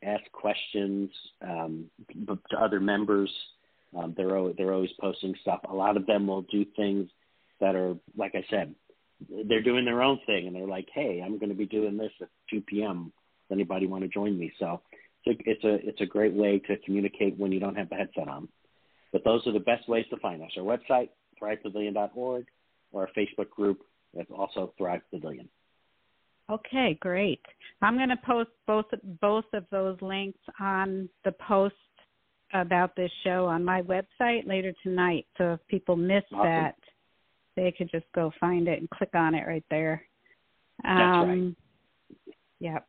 ask 0.02 0.22
questions 0.32 1.10
um, 1.40 1.86
to 2.26 2.58
other 2.58 2.80
members. 2.80 3.30
Um, 3.96 4.14
they're 4.16 4.36
always, 4.36 4.54
they're 4.56 4.72
always 4.72 4.90
posting 5.00 5.34
stuff. 5.42 5.60
A 5.68 5.74
lot 5.74 5.96
of 5.96 6.06
them 6.06 6.26
will 6.26 6.42
do 6.42 6.64
things 6.76 7.08
that 7.60 7.74
are, 7.76 7.94
like 8.16 8.34
I 8.34 8.44
said, 8.50 8.74
they're 9.48 9.62
doing 9.62 9.84
their 9.84 10.02
own 10.02 10.18
thing, 10.26 10.46
and 10.46 10.56
they're 10.56 10.66
like, 10.66 10.88
"Hey, 10.92 11.22
I'm 11.24 11.38
going 11.38 11.50
to 11.50 11.54
be 11.54 11.66
doing 11.66 11.96
this 11.96 12.12
at 12.20 12.28
2 12.50 12.62
p.m. 12.62 13.12
Does 13.48 13.56
anybody 13.56 13.86
want 13.86 14.02
to 14.02 14.08
join 14.08 14.38
me?" 14.38 14.52
So 14.58 14.80
it's 15.24 15.64
a, 15.64 15.74
it's 15.86 16.00
a 16.00 16.06
great 16.06 16.32
way 16.32 16.58
to 16.66 16.76
communicate 16.78 17.38
when 17.38 17.52
you 17.52 17.60
don't 17.60 17.76
have 17.76 17.88
the 17.88 17.94
headset 17.94 18.28
on. 18.28 18.48
But 19.12 19.24
those 19.24 19.46
are 19.46 19.52
the 19.52 19.60
best 19.60 19.88
ways 19.88 20.06
to 20.10 20.16
find 20.16 20.42
us: 20.42 20.50
our 20.56 20.64
website, 20.64 21.10
thrivepavilion.org, 21.40 22.46
or 22.92 23.02
our 23.02 23.08
Facebook 23.16 23.50
group. 23.50 23.82
That's 24.14 24.30
also 24.30 24.74
Thrive 24.76 25.02
Pavilion. 25.10 25.48
Okay, 26.50 26.98
great. 27.00 27.40
I'm 27.80 27.96
going 27.96 28.08
to 28.08 28.18
post 28.26 28.50
both 28.66 28.86
both 29.20 29.44
of 29.52 29.64
those 29.70 29.96
links 30.02 30.40
on 30.60 31.08
the 31.24 31.32
post 31.32 31.74
about 32.52 32.94
this 32.96 33.10
show 33.24 33.46
on 33.46 33.64
my 33.64 33.82
website 33.82 34.46
later 34.46 34.72
tonight. 34.82 35.26
So 35.38 35.54
if 35.54 35.60
people 35.68 35.96
miss 35.96 36.24
awesome. 36.32 36.44
that, 36.44 36.76
they 37.56 37.72
could 37.76 37.90
just 37.90 38.06
go 38.14 38.32
find 38.40 38.68
it 38.68 38.80
and 38.80 38.88
click 38.90 39.10
on 39.14 39.34
it 39.34 39.46
right 39.46 39.64
there. 39.70 40.02
Um, 40.84 40.96
That's 40.96 41.28
right. 41.28 42.36
Yep. 42.60 42.86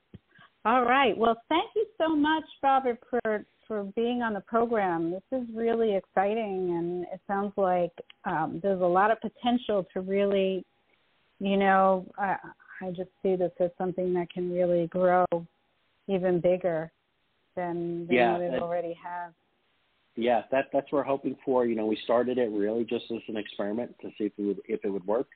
All 0.65 0.85
right. 0.85 1.17
Well, 1.17 1.41
thank 1.49 1.71
you 1.75 1.85
so 1.97 2.15
much, 2.15 2.43
Robert, 2.61 2.99
for 3.09 3.45
for 3.67 3.83
being 3.95 4.21
on 4.21 4.33
the 4.33 4.41
program. 4.41 5.11
This 5.11 5.41
is 5.41 5.47
really 5.53 5.95
exciting, 5.95 6.75
and 6.77 7.03
it 7.03 7.19
sounds 7.27 7.53
like 7.57 7.91
um, 8.25 8.59
there's 8.61 8.81
a 8.81 8.85
lot 8.85 9.09
of 9.11 9.19
potential 9.21 9.85
to 9.93 10.01
really, 10.01 10.65
you 11.39 11.57
know, 11.57 12.05
I, 12.17 12.35
I 12.81 12.89
just 12.89 13.09
see 13.21 13.35
this 13.35 13.51
as 13.59 13.71
something 13.77 14.13
that 14.13 14.29
can 14.29 14.51
really 14.51 14.87
grow 14.87 15.25
even 16.07 16.39
bigger 16.41 16.91
than, 17.55 18.05
than 18.07 18.15
yeah, 18.15 18.33
what 18.33 18.41
it 18.41 18.53
it, 18.53 18.61
already 18.61 18.97
has. 19.03 19.31
Yeah, 20.15 20.43
that 20.51 20.67
that's 20.71 20.91
what 20.91 20.99
we're 20.99 21.03
hoping 21.03 21.35
for. 21.43 21.65
You 21.65 21.75
know, 21.75 21.85
we 21.85 21.97
started 22.03 22.37
it 22.37 22.51
really 22.51 22.83
just 22.83 23.05
as 23.11 23.21
an 23.27 23.37
experiment 23.37 23.95
to 24.01 24.09
see 24.17 24.25
if 24.25 24.33
it 24.37 24.41
would 24.41 24.61
if 24.67 24.85
it 24.85 24.89
would 24.89 25.05
work. 25.07 25.27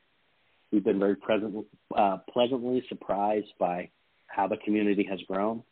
We've 0.72 0.84
been 0.84 1.00
very 1.00 1.16
present, 1.16 1.66
uh, 1.96 2.18
pleasantly 2.32 2.84
surprised 2.90 3.54
by 3.58 3.90
how 4.28 4.48
the 4.48 4.58
community 4.58 5.08
has 5.10 5.20
grown, 5.22 5.64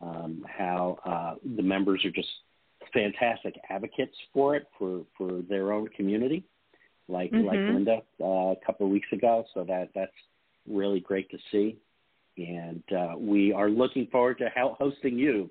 um, 0.00 0.44
how 0.48 0.98
uh, 1.04 1.34
the 1.56 1.62
members 1.62 2.04
are 2.04 2.10
just 2.10 2.28
fantastic 2.92 3.54
advocates 3.70 4.16
for 4.34 4.56
it 4.56 4.66
for 4.78 5.02
for 5.16 5.40
their 5.48 5.72
own 5.72 5.88
community, 5.88 6.44
like 7.08 7.30
mm-hmm. 7.30 7.46
like 7.46 7.58
Linda 7.58 8.02
uh, 8.20 8.52
a 8.52 8.56
couple 8.66 8.86
of 8.86 8.92
weeks 8.92 9.08
ago. 9.12 9.44
So 9.54 9.64
that 9.64 9.90
that's 9.94 10.12
really 10.68 11.00
great 11.00 11.30
to 11.30 11.38
see, 11.50 11.78
and 12.36 12.82
uh, 12.92 13.14
we 13.16 13.52
are 13.52 13.70
looking 13.70 14.08
forward 14.08 14.38
to 14.38 14.50
hosting 14.54 15.18
you 15.18 15.50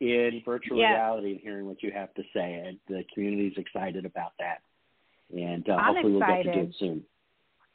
in 0.00 0.42
virtual 0.44 0.78
yeah. 0.78 0.92
reality 0.92 1.32
and 1.32 1.40
hearing 1.40 1.66
what 1.66 1.82
you 1.82 1.90
have 1.92 2.12
to 2.14 2.22
say. 2.34 2.62
And 2.66 2.78
the 2.88 3.04
community 3.12 3.48
is 3.48 3.54
excited 3.56 4.04
about 4.04 4.32
that, 4.38 4.62
and 5.36 5.68
uh, 5.68 5.78
hopefully 5.78 6.16
excited. 6.16 6.46
we'll 6.46 6.54
get 6.54 6.54
to 6.54 6.62
do 6.62 6.68
it 6.68 6.74
soon. 6.78 7.02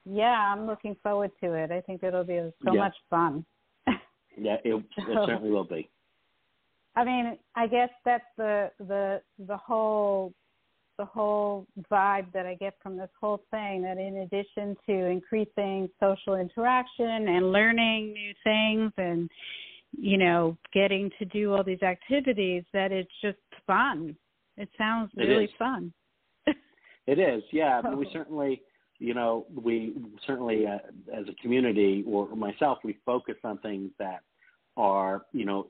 Yeah, 0.05 0.53
I'm 0.53 0.67
looking 0.67 0.95
forward 1.01 1.31
to 1.41 1.53
it. 1.53 1.71
I 1.71 1.81
think 1.81 2.03
it'll 2.03 2.25
be 2.25 2.39
so 2.65 2.73
yeah. 2.73 2.79
much 2.79 2.95
fun. 3.09 3.45
yeah, 4.37 4.57
it, 4.63 4.73
it 4.73 4.83
certainly 5.25 5.49
will 5.49 5.63
be. 5.63 5.89
I 6.95 7.03
mean, 7.03 7.37
I 7.55 7.67
guess 7.67 7.89
that's 8.05 8.25
the 8.37 8.71
the 8.79 9.21
the 9.47 9.57
whole 9.57 10.33
the 10.99 11.05
whole 11.05 11.65
vibe 11.91 12.31
that 12.33 12.45
I 12.45 12.55
get 12.55 12.75
from 12.81 12.97
this 12.97 13.09
whole 13.19 13.43
thing 13.49 13.81
that 13.81 13.97
in 13.97 14.17
addition 14.17 14.77
to 14.85 14.93
increasing 14.93 15.89
social 15.99 16.35
interaction 16.35 17.27
and 17.29 17.51
learning 17.51 18.13
new 18.13 18.33
things 18.43 18.91
and 18.97 19.29
you 19.97 20.17
know 20.17 20.57
getting 20.73 21.11
to 21.19 21.25
do 21.25 21.53
all 21.53 21.63
these 21.63 21.83
activities 21.83 22.63
that 22.73 22.91
it's 22.91 23.11
just 23.21 23.37
fun. 23.65 24.15
It 24.57 24.69
sounds 24.77 25.11
really 25.15 25.45
is. 25.45 25.51
fun. 25.57 25.93
it 27.07 27.19
is. 27.19 27.43
Yeah, 27.51 27.81
I 27.83 27.89
mean, 27.89 27.97
we 27.97 28.09
certainly 28.13 28.61
you 29.03 29.13
know, 29.13 29.45
we 29.53 29.95
certainly 30.25 30.65
uh, 30.65 30.77
as 31.13 31.25
a 31.27 31.41
community 31.41 32.05
or 32.07 32.33
myself, 32.35 32.77
we 32.85 32.97
focus 33.05 33.35
on 33.43 33.57
things 33.57 33.91
that 33.99 34.21
are, 34.77 35.25
you 35.33 35.45
know, 35.45 35.67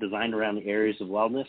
designed 0.00 0.34
around 0.34 0.56
the 0.56 0.66
areas 0.66 0.96
of 1.00 1.08
wellness. 1.08 1.46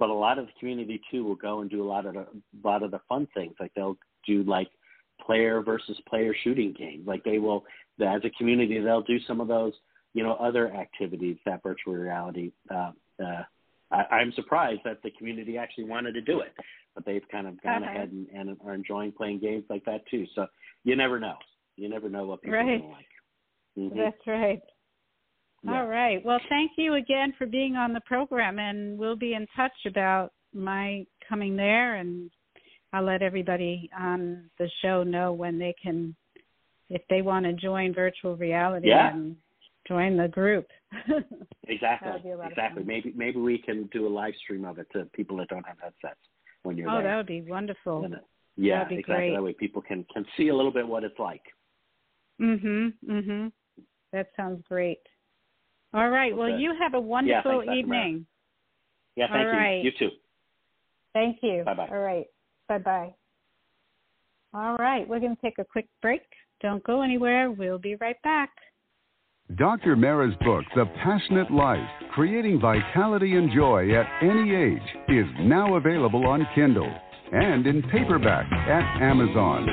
But 0.00 0.08
a 0.08 0.14
lot 0.14 0.40
of 0.40 0.46
the 0.46 0.52
community 0.58 1.00
too 1.08 1.22
will 1.24 1.36
go 1.36 1.60
and 1.60 1.70
do 1.70 1.82
a 1.82 1.88
lot 1.88 2.04
of 2.04 2.14
the, 2.14 2.20
a 2.20 2.62
lot 2.64 2.82
of 2.82 2.90
the 2.90 3.00
fun 3.08 3.28
things. 3.32 3.54
Like 3.60 3.72
they'll 3.76 3.98
do 4.26 4.42
like 4.42 4.68
player 5.24 5.62
versus 5.62 5.96
player 6.08 6.34
shooting 6.42 6.74
games. 6.76 7.06
Like 7.06 7.22
they 7.22 7.38
will, 7.38 7.64
as 8.04 8.22
a 8.24 8.30
community, 8.30 8.80
they'll 8.80 9.02
do 9.02 9.20
some 9.28 9.40
of 9.40 9.46
those, 9.46 9.74
you 10.12 10.22
know, 10.22 10.34
other 10.34 10.72
activities 10.72 11.36
that 11.46 11.62
virtual 11.62 11.94
reality. 11.94 12.52
Uh, 12.70 12.92
uh, 13.22 13.42
I, 13.90 14.16
I'm 14.16 14.32
surprised 14.32 14.80
that 14.84 15.02
the 15.02 15.10
community 15.12 15.56
actually 15.56 15.84
wanted 15.84 16.12
to 16.12 16.20
do 16.20 16.40
it, 16.40 16.52
but 16.94 17.04
they've 17.04 17.26
kind 17.30 17.46
of 17.46 17.62
gone 17.62 17.82
ahead 17.82 18.10
and, 18.10 18.26
and 18.28 18.56
are 18.64 18.74
enjoying 18.74 19.12
playing 19.12 19.40
games 19.40 19.64
like 19.68 19.84
that 19.84 20.00
too. 20.10 20.26
So 20.34 20.46
you 20.84 20.96
never 20.96 21.18
know. 21.18 21.36
You 21.76 21.88
never 21.88 22.08
know 22.08 22.26
what 22.26 22.42
people 22.42 22.58
right. 22.58 22.62
are 22.62 22.78
going 22.78 22.82
to 22.82 22.88
like. 22.88 23.06
Mm-hmm. 23.78 23.98
That's 23.98 24.26
right. 24.26 24.60
Yeah. 25.62 25.80
All 25.80 25.86
right. 25.86 26.24
Well, 26.24 26.40
thank 26.48 26.72
you 26.76 26.94
again 26.94 27.34
for 27.36 27.46
being 27.46 27.76
on 27.76 27.92
the 27.92 28.00
program, 28.00 28.58
and 28.58 28.98
we'll 28.98 29.16
be 29.16 29.34
in 29.34 29.46
touch 29.56 29.72
about 29.86 30.32
my 30.54 31.06
coming 31.28 31.54
there, 31.54 31.96
and 31.96 32.30
I'll 32.92 33.04
let 33.04 33.22
everybody 33.22 33.90
on 33.98 34.50
the 34.58 34.68
show 34.82 35.02
know 35.02 35.32
when 35.32 35.58
they 35.58 35.74
can, 35.80 36.16
if 36.88 37.02
they 37.10 37.22
want 37.22 37.44
to 37.44 37.52
join 37.52 37.94
virtual 37.94 38.36
reality 38.36 38.88
yeah. 38.88 39.14
and 39.14 39.36
join 39.90 40.16
the 40.16 40.28
group. 40.28 40.66
exactly. 41.68 42.32
Exactly. 42.48 42.84
Maybe 42.84 43.12
maybe 43.16 43.38
we 43.40 43.58
can 43.58 43.88
do 43.92 44.06
a 44.06 44.08
live 44.08 44.34
stream 44.42 44.64
of 44.64 44.78
it 44.78 44.86
to 44.92 45.04
people 45.12 45.36
that 45.38 45.48
don't 45.48 45.66
have 45.66 45.78
headsets 45.82 46.20
when 46.62 46.76
you're 46.76 46.88
oh, 46.88 46.94
there. 46.94 47.04
that 47.04 47.16
would 47.16 47.26
be 47.26 47.42
wonderful. 47.42 48.08
Yeah, 48.56 48.84
be 48.84 48.96
exactly. 48.96 49.14
Great. 49.14 49.34
That 49.34 49.42
way 49.42 49.52
people 49.52 49.82
can 49.82 50.06
can 50.12 50.24
see 50.36 50.48
a 50.48 50.54
little 50.54 50.72
bit 50.72 50.86
what 50.86 51.02
it's 51.02 51.18
like. 51.18 51.42
Mhm. 52.40 52.94
Mhm. 53.04 53.52
That 54.12 54.28
sounds 54.36 54.62
great. 54.68 55.00
All 55.92 56.08
right. 56.08 56.36
Well, 56.36 56.48
you 56.48 56.72
have 56.78 56.94
a 56.94 57.00
wonderful 57.00 57.64
Dr. 57.64 57.72
evening. 57.72 58.26
Yeah, 59.16 59.26
thank 59.26 59.46
All 59.46 59.52
you. 59.52 59.58
right. 59.58 59.84
You 59.84 59.90
too. 59.98 60.10
Thank 61.12 61.38
you. 61.42 61.64
Bye-bye. 61.64 61.88
All 61.88 61.98
right. 61.98 62.26
Bye 62.68 62.78
bye. 62.78 63.14
All 64.54 64.76
right. 64.76 65.06
We're 65.08 65.18
going 65.18 65.34
to 65.34 65.42
take 65.42 65.58
a 65.58 65.64
quick 65.64 65.88
break. 66.00 66.22
Don't 66.60 66.82
go 66.84 67.02
anywhere. 67.02 67.50
We'll 67.50 67.78
be 67.78 67.96
right 67.96 68.20
back. 68.22 68.50
Dr. 69.56 69.96
Mara's 69.96 70.34
book, 70.44 70.62
The 70.76 70.84
Passionate 71.02 71.50
Life 71.50 71.80
Creating 72.12 72.60
Vitality 72.60 73.34
and 73.34 73.50
Joy 73.50 73.92
at 73.96 74.06
Any 74.22 74.54
Age, 74.54 74.78
is 75.08 75.26
now 75.40 75.74
available 75.74 76.24
on 76.24 76.46
Kindle 76.54 76.94
and 77.32 77.66
in 77.66 77.82
paperback 77.90 78.46
at 78.52 79.02
Amazon. 79.02 79.66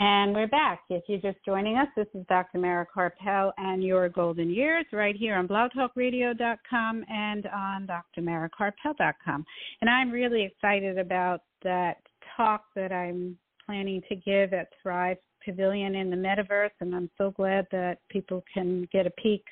And 0.03 0.34
we're 0.34 0.48
back. 0.48 0.80
If 0.88 1.05
you're 1.09 1.20
just 1.20 1.44
joining 1.44 1.76
us, 1.76 1.88
this 1.94 2.07
is 2.14 2.24
Dr. 2.26 2.57
Mara 2.57 2.86
Karpel 2.86 3.53
and 3.59 3.84
Your 3.84 4.09
Golden 4.09 4.48
Years 4.48 4.86
right 4.94 5.14
here 5.14 5.36
on 5.36 5.46
blogtalkradio.com 5.46 7.05
and 7.07 7.46
on 7.48 7.86
drmarakarpel.com. 8.16 9.44
And 9.82 9.90
I'm 9.90 10.11
really 10.11 10.42
excited 10.42 10.96
about 10.96 11.42
that 11.64 11.98
talk 12.34 12.64
that 12.76 12.92
I'm 12.92 13.36
planning 13.66 14.01
to 14.09 14.16
give 14.16 14.55
at 14.55 14.68
Thrive 14.82 15.18
Pavilion 15.44 15.94
in 15.94 16.09
the 16.09 16.16
Metaverse, 16.16 16.70
and 16.80 16.94
I'm 16.94 17.11
so 17.18 17.32
glad 17.32 17.66
that 17.70 17.98
people 18.09 18.42
can 18.55 18.88
get 18.90 19.07
a 19.07 19.11
peek 19.22 19.44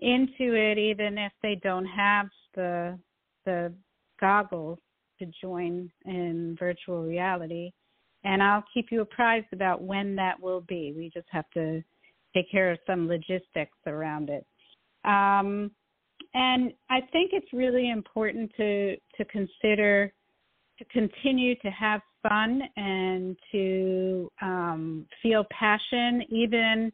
into 0.00 0.54
it, 0.54 0.78
even 0.78 1.18
if 1.18 1.32
they 1.42 1.60
don't 1.62 1.84
have 1.84 2.28
the 2.54 2.98
the 3.44 3.74
goggles 4.18 4.78
to 5.18 5.26
join 5.42 5.90
in 6.06 6.56
virtual 6.58 7.02
reality 7.02 7.70
and 8.24 8.42
I'll 8.42 8.64
keep 8.72 8.86
you 8.90 9.00
apprised 9.00 9.52
about 9.52 9.82
when 9.82 10.16
that 10.16 10.40
will 10.40 10.62
be. 10.62 10.92
We 10.96 11.10
just 11.12 11.28
have 11.30 11.48
to 11.54 11.82
take 12.34 12.50
care 12.50 12.70
of 12.70 12.78
some 12.86 13.08
logistics 13.08 13.76
around 13.86 14.30
it. 14.30 14.46
Um, 15.04 15.70
and 16.34 16.72
I 16.90 17.00
think 17.12 17.30
it's 17.32 17.52
really 17.52 17.90
important 17.90 18.50
to 18.56 18.96
to 19.16 19.24
consider 19.26 20.12
to 20.78 20.84
continue 20.86 21.54
to 21.56 21.68
have 21.70 22.00
fun 22.22 22.62
and 22.76 23.36
to 23.52 24.30
um, 24.40 25.06
feel 25.22 25.44
passion, 25.50 26.22
even 26.30 26.92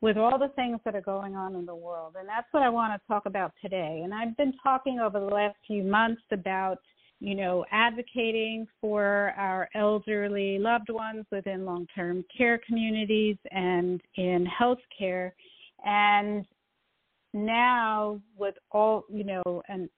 with 0.00 0.16
all 0.16 0.38
the 0.38 0.48
things 0.56 0.78
that 0.84 0.94
are 0.94 1.02
going 1.02 1.36
on 1.36 1.54
in 1.54 1.66
the 1.66 1.74
world. 1.74 2.14
And 2.18 2.28
that's 2.28 2.46
what 2.52 2.62
I 2.62 2.68
want 2.68 2.92
to 2.94 3.06
talk 3.06 3.26
about 3.26 3.52
today. 3.62 4.02
And 4.04 4.14
I've 4.14 4.36
been 4.36 4.52
talking 4.62 5.00
over 5.00 5.18
the 5.20 5.26
last 5.26 5.56
few 5.66 5.82
months 5.82 6.22
about 6.32 6.78
you 7.20 7.34
know, 7.34 7.64
advocating 7.72 8.66
for 8.80 9.32
our 9.36 9.68
elderly 9.74 10.58
loved 10.58 10.90
ones 10.90 11.24
within 11.30 11.64
long 11.64 11.86
term 11.94 12.24
care 12.36 12.60
communities 12.66 13.36
and 13.50 14.00
in 14.16 14.46
healthcare. 14.46 15.32
And 15.84 16.44
now, 17.32 18.20
with 18.36 18.54
all, 18.70 19.04
you 19.10 19.24
know, 19.24 19.62
and 19.68 19.88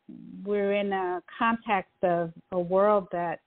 we're 0.45 0.75
in 0.75 0.93
a 0.93 1.23
context 1.37 1.93
of 2.03 2.33
a 2.53 2.59
world 2.59 3.09
that 3.13 3.41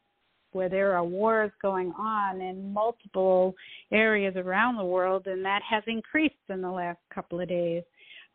where 0.54 0.70
there 0.70 0.94
are 0.94 1.04
wars 1.04 1.52
going 1.62 1.94
on 1.98 2.42
in 2.42 2.74
multiple 2.74 3.56
areas 3.92 4.36
around 4.36 4.76
the 4.76 4.84
world, 4.84 5.28
and 5.28 5.46
that 5.46 5.62
has 5.70 5.82
increased 5.88 6.36
in 6.50 6.62
the 6.62 6.70
last 6.70 7.00
couple 7.14 7.40
of 7.40 7.48
days. 7.48 7.84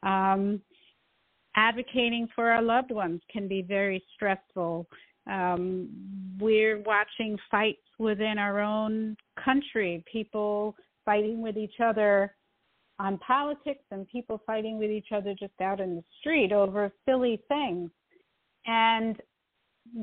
Um, 0.03 0.62
advocating 1.57 2.28
for 2.34 2.51
our 2.51 2.62
loved 2.62 2.91
ones 2.91 3.20
can 3.30 3.49
be 3.49 3.61
very 3.61 4.03
stressful 4.14 4.87
um, 5.31 5.89
we're 6.39 6.81
watching 6.83 7.39
fights 7.51 7.81
within 7.99 8.39
our 8.39 8.61
own 8.61 9.16
country, 9.43 10.05
people 10.11 10.77
fighting 11.05 11.41
with 11.43 11.57
each 11.57 11.81
other 11.83 12.35
on 12.99 13.18
politics 13.18 13.85
and 13.91 14.09
people 14.09 14.41
fighting 14.47 14.79
with 14.79 14.91
each 14.91 15.09
other 15.14 15.35
just 15.39 15.53
out 15.61 15.81
in 15.81 15.97
the 15.97 16.05
street 16.20 16.53
over 16.53 16.93
silly 17.09 17.41
things. 17.49 17.91
And 18.66 19.16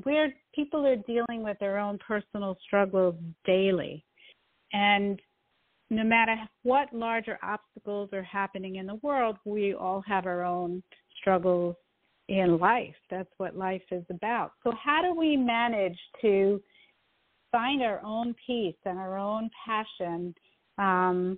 where 0.03 0.33
people 0.55 0.85
are 0.85 0.95
dealing 0.95 1.43
with 1.43 1.57
their 1.59 1.77
own 1.77 1.97
personal 2.05 2.57
struggles 2.65 3.15
daily. 3.45 4.05
And 4.71 5.19
no 5.89 6.03
matter 6.03 6.35
what 6.63 6.93
larger 6.93 7.37
obstacles 7.43 8.09
are 8.13 8.23
happening 8.23 8.77
in 8.77 8.87
the 8.87 8.95
world, 8.95 9.37
we 9.45 9.73
all 9.73 10.01
have 10.07 10.25
our 10.25 10.43
own 10.43 10.81
struggles 11.19 11.75
in 12.29 12.57
life. 12.57 12.95
That's 13.09 13.29
what 13.37 13.55
life 13.55 13.81
is 13.91 14.05
about. 14.09 14.53
So, 14.63 14.71
how 14.81 15.01
do 15.01 15.13
we 15.13 15.35
manage 15.35 15.97
to 16.21 16.61
find 17.51 17.81
our 17.83 18.01
own 18.03 18.35
peace 18.45 18.75
and 18.85 18.97
our 18.97 19.17
own 19.17 19.49
passion 19.65 20.33
um, 20.77 21.37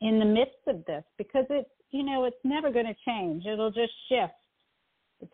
in 0.00 0.18
the 0.18 0.24
midst 0.24 0.58
of 0.66 0.84
this 0.86 1.04
because 1.18 1.44
it's 1.50 1.70
you 1.90 2.02
know 2.02 2.24
it's 2.24 2.36
never 2.44 2.70
going 2.70 2.86
to 2.86 2.94
change 3.06 3.46
it'll 3.46 3.70
just 3.70 3.92
shift 4.08 4.32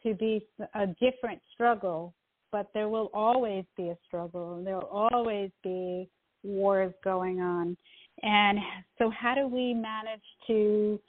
to 0.02 0.14
be 0.14 0.44
a 0.74 0.86
different 0.86 1.40
struggle 1.54 2.14
but 2.52 2.68
there 2.74 2.88
will 2.88 3.10
always 3.14 3.64
be 3.76 3.88
a 3.88 3.96
struggle 4.06 4.62
there 4.64 4.74
will 4.74 5.08
always 5.12 5.50
be 5.62 6.08
wars 6.42 6.92
going 7.02 7.40
on 7.40 7.76
and 8.22 8.58
so 8.98 9.10
how 9.10 9.34
do 9.34 9.46
we 9.46 9.72
manage 9.72 10.20
to 10.46 11.00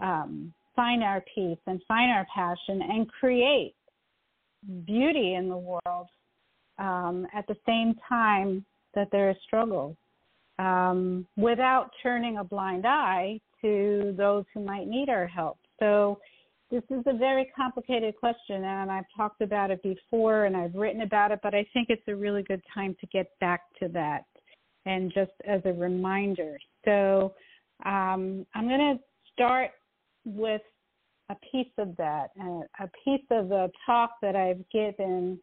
um, 0.00 0.52
find 0.74 1.02
our 1.02 1.22
peace 1.34 1.58
and 1.66 1.80
find 1.86 2.10
our 2.10 2.26
passion 2.34 2.82
and 2.82 3.10
create 3.10 3.74
beauty 4.86 5.34
in 5.34 5.48
the 5.48 5.56
world 5.56 6.06
um, 6.78 7.26
at 7.34 7.46
the 7.46 7.56
same 7.66 7.94
time 8.08 8.64
that 8.94 9.08
there 9.10 9.30
is 9.30 9.36
struggle 9.44 9.96
um, 10.58 11.26
without 11.36 11.90
turning 12.02 12.38
a 12.38 12.44
blind 12.44 12.86
eye 12.86 13.40
to 13.60 14.14
those 14.16 14.44
who 14.52 14.60
might 14.60 14.86
need 14.86 15.08
our 15.08 15.26
help. 15.26 15.58
So, 15.78 16.18
this 16.70 16.82
is 16.88 17.02
a 17.06 17.12
very 17.12 17.52
complicated 17.54 18.16
question, 18.16 18.64
and 18.64 18.90
I've 18.90 19.04
talked 19.14 19.42
about 19.42 19.70
it 19.70 19.82
before 19.82 20.46
and 20.46 20.56
I've 20.56 20.74
written 20.74 21.02
about 21.02 21.30
it, 21.30 21.40
but 21.42 21.54
I 21.54 21.66
think 21.74 21.88
it's 21.90 22.08
a 22.08 22.16
really 22.16 22.42
good 22.42 22.62
time 22.74 22.96
to 22.98 23.06
get 23.08 23.38
back 23.40 23.60
to 23.80 23.88
that 23.88 24.24
and 24.86 25.12
just 25.12 25.32
as 25.46 25.60
a 25.66 25.72
reminder. 25.74 26.58
So, 26.86 27.34
um, 27.84 28.46
I'm 28.54 28.68
going 28.68 28.96
to 28.96 28.98
start 29.34 29.72
with 30.24 30.62
a 31.30 31.36
piece 31.50 31.72
of 31.78 31.96
that, 31.96 32.28
a 32.38 32.88
piece 33.04 33.24
of 33.30 33.48
the 33.48 33.70
talk 33.86 34.12
that 34.22 34.36
I've 34.36 34.62
given 34.70 35.38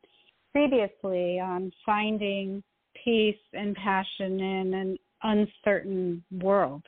previously 0.52 1.40
on 1.40 1.72
finding 1.86 2.64
peace 3.04 3.38
and 3.54 3.76
passion 3.76 4.40
in 4.40 4.74
an 4.74 4.98
uncertain 5.24 6.24
world. 6.32 6.84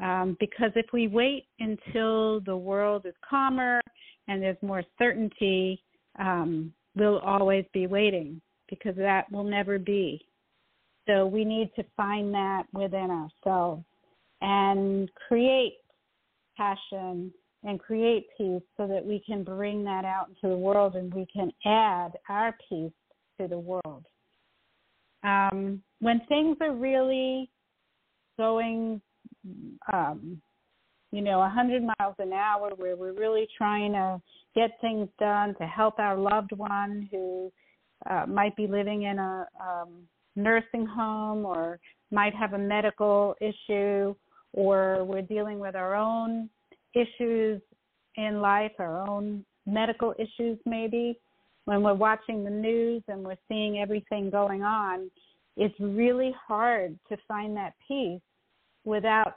Um, 0.00 0.36
because 0.38 0.70
if 0.76 0.86
we 0.92 1.08
wait 1.08 1.46
until 1.58 2.40
the 2.40 2.56
world 2.56 3.04
is 3.04 3.14
calmer 3.28 3.80
and 4.28 4.40
there's 4.40 4.62
more 4.62 4.84
certainty, 4.96 5.82
um, 6.18 6.72
we'll 6.94 7.18
always 7.18 7.64
be 7.72 7.86
waiting 7.86 8.40
because 8.68 8.94
that 8.96 9.30
will 9.32 9.44
never 9.44 9.78
be. 9.78 10.24
So 11.06 11.26
we 11.26 11.44
need 11.44 11.70
to 11.76 11.84
find 11.96 12.32
that 12.34 12.64
within 12.72 13.10
ourselves 13.10 13.84
and 14.40 15.10
create 15.26 15.78
passion 16.58 17.32
and 17.64 17.80
create 17.80 18.26
peace 18.36 18.62
so 18.76 18.86
that 18.86 19.04
we 19.04 19.22
can 19.26 19.42
bring 19.42 19.84
that 19.84 20.04
out 20.04 20.28
into 20.28 20.54
the 20.54 20.58
world 20.58 20.94
and 20.94 21.12
we 21.12 21.26
can 21.32 21.50
add 21.64 22.12
our 22.28 22.56
peace 22.68 22.92
to 23.40 23.48
the 23.48 23.58
world. 23.58 24.04
Um, 25.24 25.82
when 26.00 26.20
things 26.28 26.56
are 26.60 26.74
really 26.74 27.50
going, 28.36 29.00
um, 29.92 30.40
you 31.10 31.20
know, 31.20 31.38
100 31.38 31.82
miles 31.82 32.14
an 32.18 32.32
hour, 32.32 32.70
where 32.76 32.96
we're 32.96 33.12
really 33.12 33.48
trying 33.56 33.92
to 33.92 34.20
get 34.54 34.70
things 34.80 35.08
done 35.18 35.54
to 35.56 35.66
help 35.66 35.98
our 35.98 36.16
loved 36.16 36.52
one 36.52 37.08
who 37.10 37.50
uh, 38.08 38.26
might 38.26 38.54
be 38.56 38.66
living 38.66 39.02
in 39.02 39.18
a 39.18 39.46
um, 39.60 39.88
nursing 40.36 40.86
home 40.86 41.44
or 41.44 41.80
might 42.10 42.34
have 42.34 42.52
a 42.52 42.58
medical 42.58 43.34
issue, 43.40 44.14
or 44.52 45.04
we're 45.04 45.22
dealing 45.22 45.58
with 45.58 45.74
our 45.74 45.94
own 45.94 46.48
issues 46.94 47.60
in 48.16 48.40
life, 48.40 48.72
our 48.78 49.08
own 49.08 49.44
medical 49.66 50.14
issues 50.18 50.58
maybe, 50.64 51.18
when 51.66 51.82
we're 51.82 51.94
watching 51.94 52.44
the 52.44 52.50
news 52.50 53.02
and 53.08 53.22
we're 53.22 53.36
seeing 53.46 53.78
everything 53.78 54.30
going 54.30 54.62
on, 54.62 55.10
it's 55.56 55.74
really 55.78 56.34
hard 56.46 56.98
to 57.10 57.16
find 57.28 57.56
that 57.56 57.74
peace 57.86 58.22
without 58.84 59.34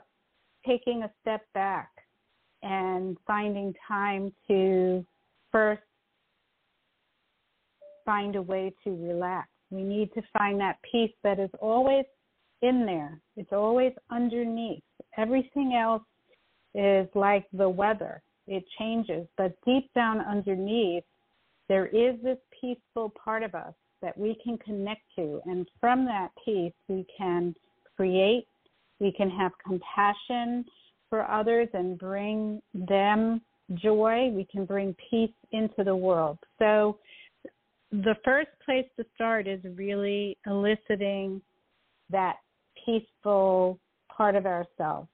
taking 0.66 1.02
a 1.02 1.10
step 1.20 1.42
back 1.52 1.90
and 2.62 3.18
finding 3.26 3.74
time 3.86 4.32
to 4.48 5.04
first 5.50 5.82
find 8.06 8.36
a 8.36 8.42
way 8.42 8.72
to 8.84 8.90
relax. 8.90 9.48
We 9.70 9.82
need 9.82 10.12
to 10.14 10.22
find 10.36 10.58
that 10.60 10.78
peace 10.90 11.12
that 11.24 11.38
is 11.38 11.50
always 11.60 12.04
in 12.62 12.86
there. 12.86 13.20
It's 13.36 13.52
always 13.52 13.92
underneath. 14.10 14.82
Everything 15.16 15.74
else 15.74 16.02
is 16.74 17.08
like 17.14 17.46
the 17.52 17.68
weather, 17.68 18.22
it 18.46 18.64
changes. 18.78 19.26
But 19.36 19.52
deep 19.66 19.90
down 19.94 20.20
underneath, 20.20 21.04
there 21.68 21.86
is 21.86 22.14
this 22.22 22.38
peaceful 22.60 23.12
part 23.22 23.42
of 23.42 23.54
us 23.54 23.74
that 24.00 24.16
we 24.16 24.36
can 24.42 24.58
connect 24.58 25.02
to. 25.16 25.40
And 25.44 25.66
from 25.80 26.04
that 26.06 26.30
peace, 26.44 26.72
we 26.88 27.06
can 27.16 27.54
create, 27.96 28.46
we 29.00 29.12
can 29.12 29.30
have 29.30 29.52
compassion 29.64 30.64
for 31.08 31.30
others 31.30 31.68
and 31.72 31.98
bring 31.98 32.60
them 32.74 33.40
joy. 33.74 34.30
We 34.30 34.46
can 34.50 34.64
bring 34.64 34.96
peace 35.10 35.30
into 35.52 35.84
the 35.84 35.94
world. 35.94 36.38
So, 36.58 36.98
the 37.90 38.16
first 38.24 38.48
place 38.64 38.86
to 38.98 39.04
start 39.14 39.46
is 39.46 39.60
really 39.76 40.38
eliciting 40.46 41.42
that 42.08 42.36
peaceful 42.84 43.78
part 44.16 44.36
of 44.36 44.46
ourselves 44.46 45.08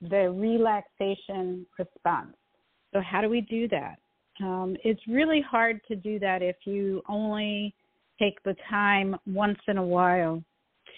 the 0.00 0.30
relaxation 0.30 1.66
response. 1.78 2.34
So, 2.92 3.00
how 3.00 3.20
do 3.20 3.28
we 3.28 3.42
do 3.42 3.68
that? 3.68 3.98
Um, 4.42 4.76
it's 4.84 5.00
really 5.06 5.42
hard 5.42 5.80
to 5.88 5.96
do 5.96 6.18
that 6.20 6.42
if 6.42 6.56
you 6.64 7.02
only 7.08 7.74
take 8.18 8.42
the 8.42 8.56
time 8.68 9.16
once 9.26 9.58
in 9.68 9.76
a 9.76 9.82
while 9.82 10.42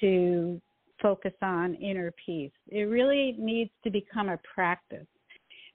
to 0.01 0.61
focus 1.01 1.33
on 1.43 1.75
inner 1.75 2.13
peace. 2.25 2.53
It 2.69 2.83
really 2.83 3.35
needs 3.39 3.71
to 3.85 3.91
become 3.91 4.29
a 4.29 4.39
practice. 4.55 5.07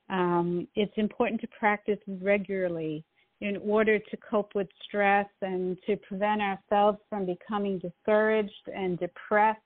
Um, 0.10 0.68
it's 0.76 0.94
important 0.96 1.42
to 1.42 1.48
practice 1.60 2.00
regularly 2.22 3.04
in 3.42 3.58
order 3.58 4.00
to 4.00 4.18
cope 4.18 4.56
with 4.56 4.68
stress 4.88 5.28
and 5.42 5.78
to 5.86 5.98
prevent 5.98 6.42
ourselves 6.42 6.98
from 7.10 7.26
becoming 7.26 7.78
discouraged 7.80 8.70
and 8.74 8.98
depressed 8.98 9.60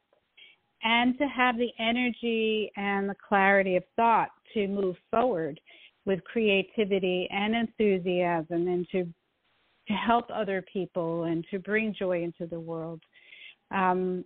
and 0.84 1.18
to 1.18 1.26
have 1.26 1.58
the 1.58 1.72
energy 1.80 2.72
and 2.76 3.10
the 3.10 3.16
clarity 3.28 3.76
of 3.76 3.84
thought 3.96 4.30
to 4.54 4.68
move 4.68 4.96
forward 5.10 5.60
with 6.06 6.24
creativity 6.24 7.28
and 7.32 7.56
enthusiasm 7.56 8.68
and 8.68 8.88
to 8.92 9.08
to 9.88 9.94
help 9.94 10.26
other 10.34 10.64
people 10.72 11.24
and 11.24 11.46
to 11.50 11.58
bring 11.58 11.94
joy 11.98 12.24
into 12.24 12.46
the 12.46 12.60
world. 12.60 13.02
Um, 13.72 14.24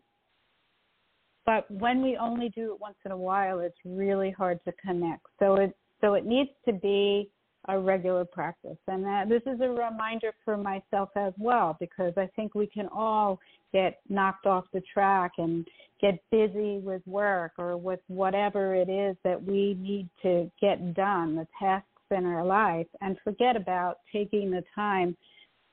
but 1.45 1.69
when 1.71 2.01
we 2.01 2.17
only 2.17 2.49
do 2.49 2.73
it 2.73 2.81
once 2.81 2.97
in 3.05 3.11
a 3.11 3.17
while, 3.17 3.59
it's 3.59 3.77
really 3.85 4.31
hard 4.31 4.59
to 4.65 4.73
connect. 4.73 5.25
So 5.39 5.55
it 5.55 5.75
so 6.01 6.13
it 6.15 6.25
needs 6.25 6.49
to 6.65 6.73
be 6.73 7.29
a 7.67 7.79
regular 7.79 8.25
practice, 8.25 8.77
and 8.87 9.03
that, 9.03 9.29
this 9.29 9.41
is 9.45 9.59
a 9.61 9.69
reminder 9.69 10.33
for 10.43 10.57
myself 10.57 11.09
as 11.15 11.33
well 11.37 11.77
because 11.79 12.13
I 12.17 12.27
think 12.35 12.55
we 12.55 12.67
can 12.67 12.87
all 12.93 13.39
get 13.73 13.99
knocked 14.09 14.45
off 14.45 14.65
the 14.73 14.81
track 14.93 15.33
and 15.37 15.67
get 16.01 16.19
busy 16.31 16.79
with 16.79 17.01
work 17.05 17.53
or 17.57 17.77
with 17.77 17.99
whatever 18.07 18.75
it 18.75 18.89
is 18.89 19.15
that 19.23 19.41
we 19.41 19.75
need 19.79 20.09
to 20.21 20.49
get 20.61 20.93
done, 20.93 21.35
the 21.35 21.47
tasks 21.59 21.87
in 22.11 22.25
our 22.25 22.45
life, 22.45 22.87
and 23.01 23.17
forget 23.23 23.55
about 23.55 23.97
taking 24.11 24.51
the 24.51 24.63
time 24.73 25.15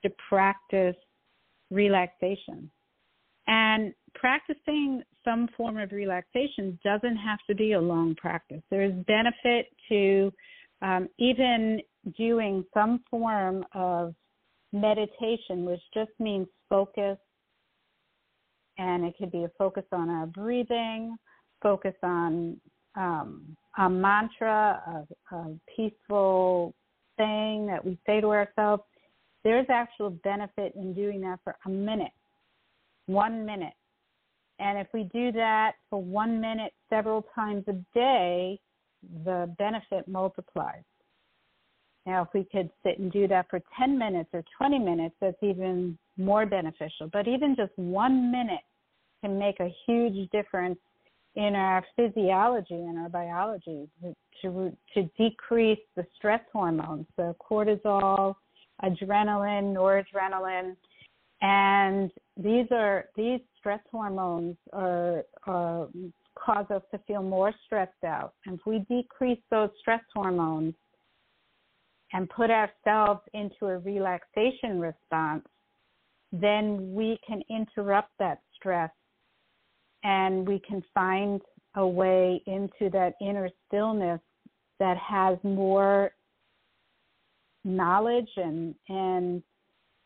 to 0.02 0.10
practice 0.28 0.96
relaxation. 1.70 2.70
And 3.46 3.92
practicing 4.14 5.02
some 5.24 5.48
form 5.56 5.78
of 5.78 5.92
relaxation 5.92 6.78
doesn't 6.84 7.16
have 7.16 7.38
to 7.48 7.54
be 7.54 7.72
a 7.72 7.80
long 7.80 8.14
practice. 8.14 8.62
There's 8.70 8.92
benefit 9.06 9.66
to 9.88 10.32
um, 10.82 11.08
even 11.18 11.80
doing 12.18 12.64
some 12.74 13.02
form 13.10 13.64
of 13.74 14.14
meditation, 14.72 15.64
which 15.64 15.80
just 15.94 16.10
means 16.18 16.46
focus 16.68 17.18
and 18.78 19.04
it 19.04 19.14
could 19.18 19.30
be 19.30 19.44
a 19.44 19.50
focus 19.58 19.84
on 19.92 20.08
our 20.08 20.26
breathing, 20.26 21.16
focus 21.62 21.94
on 22.02 22.56
um, 22.96 23.56
a 23.78 23.88
mantra, 23.88 25.06
a, 25.30 25.36
a 25.36 25.54
peaceful 25.76 26.74
saying 27.18 27.66
that 27.66 27.84
we 27.84 27.98
say 28.06 28.20
to 28.20 28.28
ourselves. 28.28 28.82
There's 29.44 29.66
actual 29.70 30.10
benefit 30.10 30.72
in 30.76 30.94
doing 30.94 31.20
that 31.22 31.40
for 31.44 31.56
a 31.66 31.68
minute, 31.68 32.12
one 33.06 33.44
minute. 33.44 33.74
And 34.58 34.78
if 34.78 34.86
we 34.94 35.04
do 35.12 35.32
that 35.32 35.72
for 35.90 36.00
one 36.00 36.40
minute 36.40 36.72
several 36.88 37.26
times 37.34 37.64
a 37.68 37.74
day, 37.94 38.60
the 39.24 39.54
benefit 39.58 40.06
multiplies. 40.08 40.82
Now, 42.06 42.22
if 42.22 42.28
we 42.34 42.44
could 42.50 42.70
sit 42.82 42.98
and 42.98 43.12
do 43.12 43.28
that 43.28 43.46
for 43.48 43.60
10 43.78 43.96
minutes 43.96 44.30
or 44.32 44.42
20 44.58 44.78
minutes, 44.78 45.14
that's 45.20 45.36
even 45.42 45.96
more 46.16 46.46
beneficial. 46.46 47.08
But 47.12 47.28
even 47.28 47.54
just 47.56 47.72
one 47.76 48.32
minute 48.32 48.64
can 49.22 49.38
make 49.38 49.60
a 49.60 49.72
huge 49.86 50.28
difference 50.30 50.78
in 51.36 51.54
our 51.54 51.84
physiology 51.96 52.74
and 52.74 52.98
our 52.98 53.08
biology 53.08 53.88
to, 54.42 54.76
to 54.94 55.02
decrease 55.16 55.78
the 55.96 56.04
stress 56.16 56.42
hormones, 56.52 57.06
the 57.16 57.34
cortisol, 57.40 58.34
adrenaline, 58.82 59.72
noradrenaline, 59.72 60.76
and 61.40 62.10
these 62.36 62.66
are 62.70 63.06
these 63.16 63.40
stress 63.58 63.80
hormones 63.90 64.56
are, 64.72 65.24
are 65.46 65.88
cause 66.38 66.66
us 66.70 66.82
to 66.90 66.98
feel 67.06 67.22
more 67.22 67.52
stressed 67.66 68.04
out. 68.04 68.34
And 68.46 68.58
if 68.58 68.66
we 68.66 68.80
decrease 68.88 69.40
those 69.50 69.70
stress 69.80 70.02
hormones 70.14 70.74
and 72.12 72.28
put 72.28 72.50
ourselves 72.50 73.20
into 73.34 73.66
a 73.66 73.78
relaxation 73.78 74.80
response, 74.80 75.46
then 76.32 76.94
we 76.94 77.18
can 77.26 77.42
interrupt 77.50 78.10
that 78.18 78.40
stress 78.54 78.90
and 80.04 80.46
we 80.46 80.60
can 80.66 80.82
find 80.94 81.40
a 81.76 81.86
way 81.86 82.42
into 82.46 82.90
that 82.90 83.14
inner 83.20 83.48
stillness 83.66 84.20
that 84.78 84.96
has 84.96 85.38
more 85.42 86.12
knowledge 87.64 88.28
and 88.36 88.74
and 88.88 89.42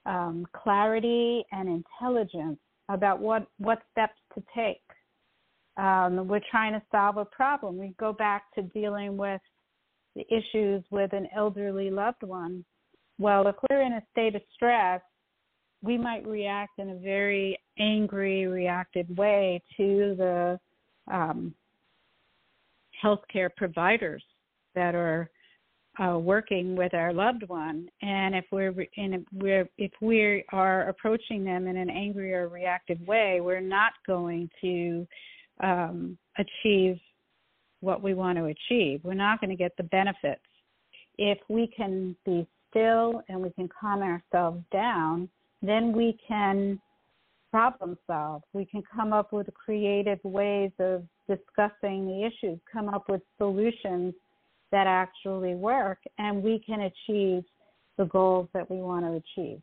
um, 0.05 0.47
clarity 0.53 1.45
and 1.53 1.69
intelligence 1.69 2.59
about 2.89 3.19
what 3.21 3.47
what 3.59 3.79
steps 3.91 4.19
to 4.35 4.43
take. 4.55 4.83
Um, 5.77 6.27
we're 6.29 6.41
trying 6.51 6.73
to 6.73 6.83
solve 6.91 7.19
a 7.19 7.25
problem. 7.25 7.79
We 7.79 7.95
go 7.99 8.13
back 8.13 8.45
to 8.55 8.63
dealing 8.63 9.17
with 9.17 9.41
the 10.15 10.25
issues 10.35 10.83
with 10.91 11.13
an 11.13 11.29
elderly 11.37 11.91
loved 11.91 12.23
one. 12.23 12.65
Well, 13.19 13.47
if 13.47 13.57
we're 13.69 13.83
in 13.83 13.93
a 13.93 14.03
state 14.13 14.35
of 14.35 14.43
stress, 14.55 15.01
we 15.83 15.99
might 15.99 16.27
react 16.27 16.79
in 16.79 16.91
a 16.91 16.97
very 16.97 17.59
angry, 17.79 18.47
reactive 18.47 19.09
way 19.11 19.63
to 19.77 20.15
the 20.17 20.61
um, 21.13 21.55
healthcare 23.03 23.51
providers 23.55 24.23
that 24.75 24.95
are 24.95 25.31
uh, 25.99 26.19
working 26.19 26.77
with 26.77 26.93
our 26.93 27.13
loved 27.13 27.49
one, 27.49 27.89
and 28.03 28.35
if 28.35 28.45
we're 28.53 28.75
in 28.97 29.15
a, 29.15 29.19
we're 29.33 29.67
if 29.79 29.93
we 30.03 30.45
are 30.53 30.89
approaching 30.89 31.43
them 31.43 31.67
in 31.67 31.77
an 31.77 31.89
angry 31.89 32.35
or 32.35 32.49
reactive 32.49 33.01
way, 33.07 33.41
we're 33.41 33.61
not 33.61 33.93
going 34.07 34.51
to 34.61 35.07
um, 35.63 36.19
achieve 36.39 36.99
what 37.81 38.03
we 38.03 38.15
want 38.15 38.39
to 38.39 38.45
achieve. 38.45 39.01
We're 39.03 39.15
not 39.15 39.41
going 39.41 39.51
to 39.51 39.57
get 39.57 39.77
the 39.77 39.85
benefits. 39.85 40.41
If 41.19 41.39
we 41.49 41.67
can 41.67 42.17
be 42.25 42.47
still 42.71 43.23
and 43.29 43.41
we 43.41 43.51
can 43.51 43.69
calm 43.69 44.03
ourselves 44.03 44.63
down, 44.73 45.29
then 45.63 45.93
we 45.93 46.19
can 46.27 46.81
problem 47.51 47.97
solve. 48.07 48.43
We 48.53 48.65
can 48.67 48.83
come 48.95 49.13
up 49.13 49.33
with 49.33 49.47
creative 49.55 50.19
ways 50.25 50.73
of 50.79 51.05
discussing 51.29 52.07
the 52.07 52.27
issues, 52.27 52.59
come 52.71 52.89
up 52.89 53.09
with 53.09 53.23
solutions 53.39 54.15
that 54.73 54.87
actually 54.87 55.55
work, 55.55 55.99
and 56.19 56.43
we 56.43 56.59
can 56.59 56.81
achieve 56.83 57.45
the 57.97 58.05
goals 58.05 58.49
that 58.53 58.71
we 58.71 58.77
want 58.79 59.05
to 59.07 59.13
achieve. 59.13 59.61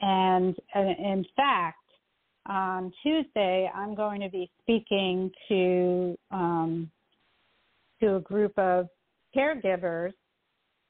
And 0.00 0.54
uh, 0.76 0.80
in 0.80 1.24
fact, 1.36 1.78
on 2.48 2.92
Tuesday, 3.02 3.70
I'm 3.74 3.94
going 3.94 4.20
to 4.20 4.28
be 4.28 4.50
speaking 4.62 5.30
to 5.48 6.18
um, 6.30 6.90
to 8.00 8.16
a 8.16 8.20
group 8.20 8.56
of 8.58 8.88
caregivers 9.36 10.12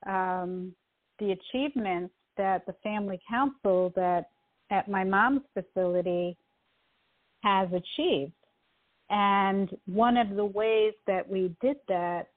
um, 0.06 0.74
the 1.18 1.32
achievements 1.32 2.14
that 2.36 2.64
the 2.66 2.74
family 2.82 3.20
council 3.28 3.92
that 3.96 4.26
at 4.70 4.88
my 4.88 5.02
mom's 5.04 5.42
facility 5.54 6.36
has 7.42 7.68
achieved. 7.68 8.32
And 9.10 9.70
one 9.86 10.16
of 10.16 10.36
the 10.36 10.44
ways 10.44 10.92
that 11.06 11.28
we 11.28 11.54
did 11.60 11.76
that 11.88 12.28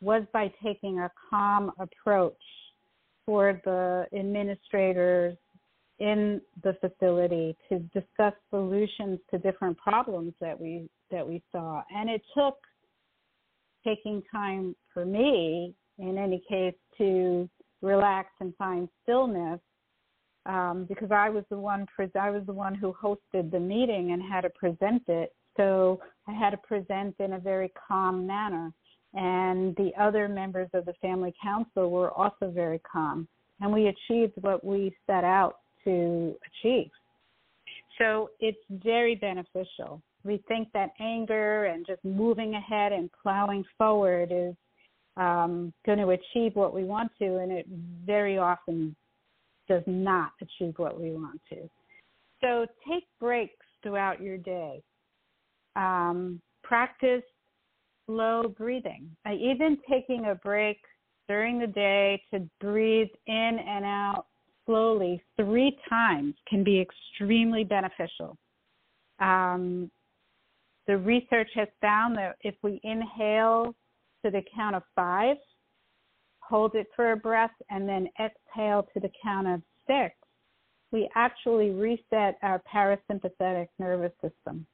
was 0.00 0.22
by 0.32 0.52
taking 0.62 1.00
a 1.00 1.10
calm 1.30 1.72
approach 1.78 2.34
toward 3.26 3.60
the 3.64 4.06
administrators 4.14 5.36
in 6.00 6.40
the 6.64 6.74
facility 6.80 7.54
to 7.68 7.78
discuss 7.94 8.32
solutions 8.48 9.20
to 9.30 9.38
different 9.38 9.76
problems 9.76 10.32
that 10.40 10.58
we 10.58 10.88
that 11.10 11.26
we 11.26 11.42
saw. 11.52 11.82
And 11.94 12.08
it 12.08 12.22
took 12.36 12.56
taking 13.86 14.22
time 14.32 14.74
for 14.92 15.04
me 15.04 15.74
in 15.98 16.18
any 16.18 16.42
case 16.48 16.74
to 16.98 17.48
relax 17.82 18.30
and 18.40 18.54
find 18.56 18.88
stillness 19.02 19.60
um, 20.46 20.86
because 20.88 21.10
I 21.10 21.28
was 21.28 21.44
the 21.50 21.58
one 21.58 21.86
pres 21.94 22.10
I 22.18 22.30
was 22.30 22.42
the 22.46 22.52
one 22.52 22.74
who 22.74 22.94
hosted 22.94 23.50
the 23.50 23.60
meeting 23.60 24.12
and 24.12 24.22
had 24.22 24.42
to 24.42 24.50
present 24.50 25.02
it. 25.08 25.34
So 25.56 26.00
I 26.26 26.32
had 26.32 26.50
to 26.50 26.56
present 26.56 27.16
in 27.18 27.34
a 27.34 27.38
very 27.38 27.70
calm 27.88 28.26
manner. 28.26 28.72
And 29.12 29.74
the 29.76 29.90
other 29.98 30.28
members 30.28 30.70
of 30.72 30.84
the 30.86 30.94
family 31.02 31.34
council 31.42 31.90
were 31.90 32.12
also 32.12 32.50
very 32.50 32.80
calm. 32.90 33.28
And 33.60 33.72
we 33.72 33.88
achieved 33.88 34.34
what 34.40 34.64
we 34.64 34.96
set 35.06 35.24
out 35.24 35.59
to 35.84 36.34
achieve. 36.46 36.90
So 37.98 38.30
it's 38.40 38.58
very 38.70 39.14
beneficial. 39.14 40.02
We 40.24 40.42
think 40.48 40.68
that 40.72 40.90
anger 41.00 41.66
and 41.66 41.86
just 41.86 42.04
moving 42.04 42.54
ahead 42.54 42.92
and 42.92 43.10
plowing 43.22 43.64
forward 43.78 44.30
is 44.32 44.54
um, 45.16 45.72
going 45.84 45.98
to 45.98 46.10
achieve 46.10 46.54
what 46.54 46.74
we 46.74 46.84
want 46.84 47.10
to 47.18 47.38
and 47.38 47.52
it 47.52 47.66
very 48.06 48.38
often 48.38 48.94
does 49.68 49.82
not 49.86 50.32
achieve 50.40 50.74
what 50.76 51.00
we 51.00 51.10
want 51.12 51.40
to. 51.50 51.68
So 52.40 52.66
take 52.88 53.04
breaks 53.18 53.66
throughout 53.82 54.20
your 54.20 54.36
day. 54.38 54.82
Um, 55.76 56.40
practice 56.62 57.22
slow 58.06 58.54
breathing. 58.56 59.08
Uh, 59.26 59.34
even 59.34 59.78
taking 59.88 60.26
a 60.26 60.34
break 60.34 60.78
during 61.28 61.58
the 61.60 61.66
day 61.66 62.20
to 62.32 62.40
breathe 62.60 63.08
in 63.26 63.58
and 63.66 63.84
out 63.84 64.26
slowly 64.70 65.20
three 65.36 65.76
times 65.88 66.34
can 66.48 66.62
be 66.62 66.80
extremely 66.80 67.64
beneficial. 67.64 68.38
Um, 69.18 69.90
the 70.86 70.96
research 70.96 71.50
has 71.56 71.66
found 71.80 72.16
that 72.16 72.36
if 72.42 72.54
we 72.62 72.80
inhale 72.84 73.74
to 74.24 74.30
the 74.30 74.42
count 74.54 74.76
of 74.76 74.82
five, 74.94 75.36
hold 76.38 76.76
it 76.76 76.86
for 76.94 77.12
a 77.12 77.16
breath, 77.16 77.50
and 77.68 77.88
then 77.88 78.08
exhale 78.20 78.86
to 78.94 79.00
the 79.00 79.10
count 79.22 79.48
of 79.48 79.60
six, 79.88 80.14
we 80.92 81.08
actually 81.16 81.70
reset 81.70 82.38
our 82.42 82.62
parasympathetic 82.72 83.68
nervous 83.80 84.12
system. 84.22 84.66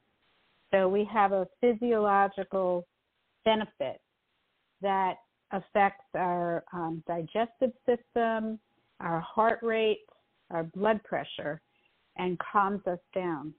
So 0.71 0.87
we 0.87 1.07
have 1.11 1.31
a 1.31 1.47
physiological 1.59 2.85
benefit 3.45 3.99
that 4.81 5.15
affects 5.51 6.05
our 6.15 6.63
um, 6.71 7.03
digestive 7.07 7.71
system, 7.85 8.59
our 8.99 9.19
heart 9.19 9.59
rate, 9.61 10.05
our 10.51 10.63
blood 10.63 11.03
pressure, 11.03 11.61
and 12.17 12.37
calms 12.39 12.81
us 12.87 12.99
down. 13.13 13.53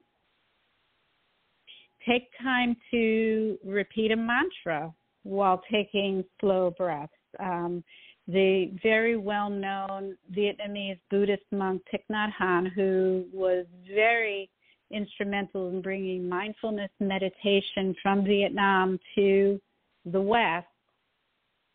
Take 2.09 2.29
time 2.43 2.77
to 2.91 3.59
repeat 3.65 4.13
a 4.13 4.17
mantra 4.17 4.93
while 5.25 5.63
taking 5.71 6.25
slow 6.41 6.73
breaths. 6.77 7.13
Um, 7.39 7.85
the 8.27 8.73
very 8.83 9.17
well 9.17 9.49
known 9.49 10.17
Vietnamese 10.33 11.01
Buddhist 11.11 11.45
monk 11.51 11.83
Thich 11.93 12.03
Nhat 12.11 12.33
Hanh, 12.39 12.73
who 12.75 13.25
was 13.33 13.67
very 13.95 14.51
instrumental 14.91 15.71
in 15.71 15.83
bringing 15.83 16.29
mindfulness 16.29 16.91
meditation 17.01 17.95
from 18.03 18.25
Vietnam 18.25 18.99
to 19.15 19.61
the 20.05 20.21
West, 20.21 20.67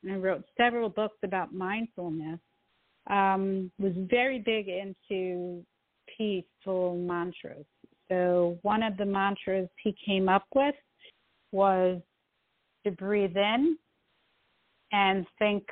and 0.03 0.21
wrote 0.21 0.43
several 0.57 0.89
books 0.89 1.17
about 1.23 1.53
mindfulness, 1.53 2.39
um, 3.09 3.71
was 3.79 3.93
very 4.09 4.39
big 4.39 4.67
into 4.67 5.63
peaceful 6.17 6.97
mantras. 6.97 7.65
So 8.09 8.57
one 8.61 8.83
of 8.83 8.97
the 8.97 9.05
mantras 9.05 9.69
he 9.83 9.95
came 10.05 10.29
up 10.29 10.45
with 10.53 10.75
was 11.51 12.01
to 12.85 12.91
breathe 12.91 13.37
in 13.37 13.77
and 14.91 15.25
think 15.39 15.63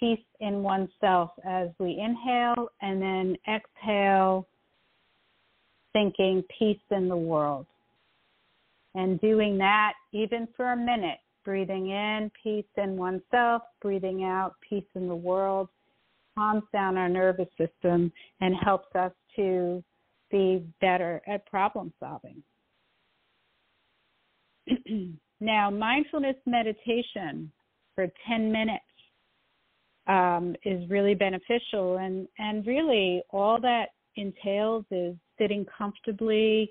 peace 0.00 0.24
in 0.40 0.62
oneself 0.62 1.30
as 1.44 1.68
we 1.78 1.98
inhale 1.98 2.68
and 2.80 3.00
then 3.00 3.36
exhale 3.48 4.46
thinking 5.92 6.42
peace 6.58 6.78
in 6.90 7.08
the 7.08 7.16
world. 7.16 7.66
And 8.94 9.20
doing 9.20 9.58
that 9.58 9.92
even 10.12 10.48
for 10.56 10.72
a 10.72 10.76
minute 10.76 11.18
breathing 11.44 11.88
in 11.90 12.30
peace 12.42 12.66
in 12.76 12.96
oneself, 12.96 13.62
breathing 13.80 14.22
out 14.22 14.56
peace 14.68 14.84
in 14.94 15.08
the 15.08 15.14
world, 15.14 15.68
calms 16.38 16.62
down 16.72 16.96
our 16.96 17.08
nervous 17.08 17.48
system 17.58 18.12
and 18.40 18.54
helps 18.64 18.94
us 18.94 19.12
to 19.34 19.82
be 20.30 20.64
better 20.80 21.20
at 21.26 21.44
problem 21.46 21.92
solving. 21.98 22.42
now, 25.40 25.70
mindfulness 25.70 26.36
meditation 26.46 27.50
for 27.94 28.06
10 28.28 28.52
minutes 28.52 28.84
um, 30.06 30.54
is 30.64 30.88
really 30.88 31.14
beneficial, 31.14 31.98
and, 31.98 32.28
and 32.38 32.66
really 32.66 33.22
all 33.30 33.60
that 33.60 33.86
entails 34.16 34.84
is 34.90 35.16
sitting 35.38 35.66
comfortably. 35.76 36.70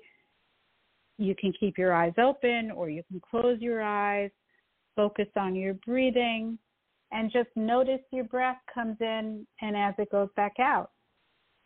You 1.18 1.34
can 1.34 1.52
keep 1.58 1.76
your 1.76 1.92
eyes 1.92 2.14
open 2.18 2.70
or 2.70 2.88
you 2.88 3.02
can 3.10 3.20
close 3.20 3.60
your 3.60 3.82
eyes 3.82 4.30
focus 4.98 5.28
on 5.36 5.54
your 5.54 5.74
breathing 5.86 6.58
and 7.12 7.32
just 7.32 7.48
notice 7.56 8.00
your 8.12 8.24
breath 8.24 8.58
comes 8.72 8.96
in 9.00 9.46
and 9.60 9.76
as 9.76 9.94
it 9.98 10.10
goes 10.10 10.28
back 10.36 10.54
out. 10.58 10.90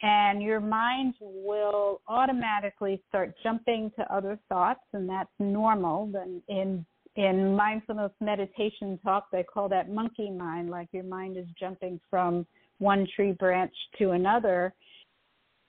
and 0.03 0.43
your 0.43 0.61
mind 0.61 1.15
will 1.21 2.01
automatically 2.09 3.01
start 3.09 3.33
jumping 3.43 3.91
to 3.97 4.15
other 4.15 4.39
thoughts 4.49 4.81
and 4.95 5.09
that's 5.09 5.31
normal. 5.39 6.07
Then 6.07 6.43
in 6.49 6.85
in 7.17 7.55
mindfulness 7.55 8.13
meditation 8.21 8.99
talk 9.05 9.27
they 9.31 9.43
call 9.45 9.69
that 9.69 9.91
monkey 9.91 10.31
mind 10.31 10.71
like 10.71 10.89
your 10.93 11.05
mind 11.05 11.37
is 11.37 11.47
jumping 11.61 12.01
from 12.11 12.47
one 12.79 13.07
tree 13.15 13.33
branch 13.33 13.73
to 13.99 14.11
another. 14.11 14.75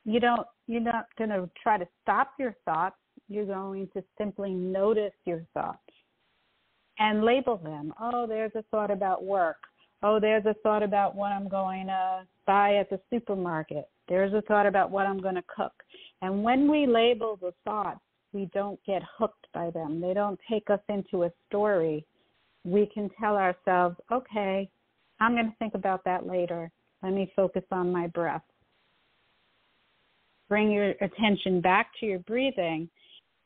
You 0.06 0.20
don't 0.20 0.48
you're 0.68 0.82
not 0.82 1.06
going 1.18 1.30
to 1.30 1.50
try 1.62 1.78
to 1.78 1.88
stop 2.02 2.32
your 2.40 2.56
thoughts. 2.66 2.96
You're 3.28 3.46
going 3.46 3.88
to 3.94 4.04
simply 4.18 4.52
notice 4.54 5.14
your 5.26 5.46
thoughts 5.54 5.93
and 7.00 7.24
label 7.24 7.58
them 7.58 7.94
oh 8.00 8.28
there's 8.28 8.52
a 8.56 8.64
thought 8.72 8.92
about 8.92 9.24
work 9.24 9.58
oh 10.04 10.20
there's 10.20 10.46
a 10.46 10.56
thought 10.64 10.84
about 10.84 11.16
what 11.16 11.32
i'm 11.32 11.48
going 11.48 11.88
to 11.88 12.22
buy 12.46 12.76
at 12.76 12.90
the 12.90 13.00
supermarket 13.10 13.88
there's 14.08 14.34
a 14.34 14.42
thought 14.42 14.66
about 14.66 14.92
what 14.92 15.06
I'm 15.06 15.20
going 15.20 15.36
to 15.36 15.44
cook. 15.48 15.74
And 16.22 16.44
when 16.44 16.70
we 16.70 16.86
label 16.86 17.38
the 17.42 17.54
thoughts, 17.64 18.00
we 18.34 18.50
don't 18.54 18.80
get 18.86 19.02
hooked 19.18 19.48
by 19.54 19.70
them. 19.70 20.02
They 20.02 20.14
don't 20.14 20.40
take 20.50 20.70
us 20.70 20.80
into 20.90 21.24
a 21.24 21.32
story. 21.48 22.06
We 22.64 22.90
can 22.94 23.10
tell 23.20 23.36
ourselves, 23.36 23.96
okay, 24.12 24.70
I'm 25.20 25.34
going 25.34 25.50
to 25.50 25.56
think 25.60 25.76
about 25.76 26.04
that 26.06 26.26
later. 26.26 26.72
Let 27.02 27.14
me 27.14 27.32
focus 27.36 27.64
on 27.72 27.92
my 27.92 28.08
breath. 28.08 28.42
Bring 30.50 30.72
your 30.72 30.92
attention 31.02 31.62
back 31.62 31.88
to 32.00 32.06
your 32.06 32.20
breathing. 32.20 32.90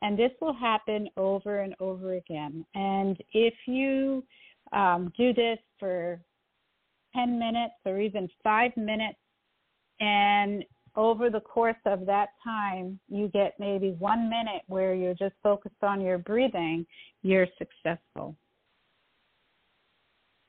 And 0.01 0.17
this 0.17 0.31
will 0.39 0.53
happen 0.53 1.09
over 1.17 1.59
and 1.59 1.73
over 1.79 2.13
again. 2.15 2.65
And 2.75 3.17
if 3.33 3.53
you 3.65 4.23
um, 4.71 5.11
do 5.17 5.33
this 5.33 5.57
for 5.79 6.19
10 7.15 7.39
minutes 7.39 7.73
or 7.85 7.99
even 7.99 8.29
five 8.43 8.75
minutes 8.77 9.17
and 9.99 10.63
over 10.95 11.29
the 11.29 11.39
course 11.39 11.77
of 11.85 12.05
that 12.07 12.29
time, 12.43 12.99
you 13.07 13.27
get 13.29 13.53
maybe 13.59 13.91
one 13.99 14.29
minute 14.29 14.63
where 14.67 14.95
you're 14.95 15.13
just 15.13 15.35
focused 15.43 15.83
on 15.83 16.01
your 16.01 16.17
breathing, 16.17 16.85
you're 17.21 17.47
successful. 17.57 18.35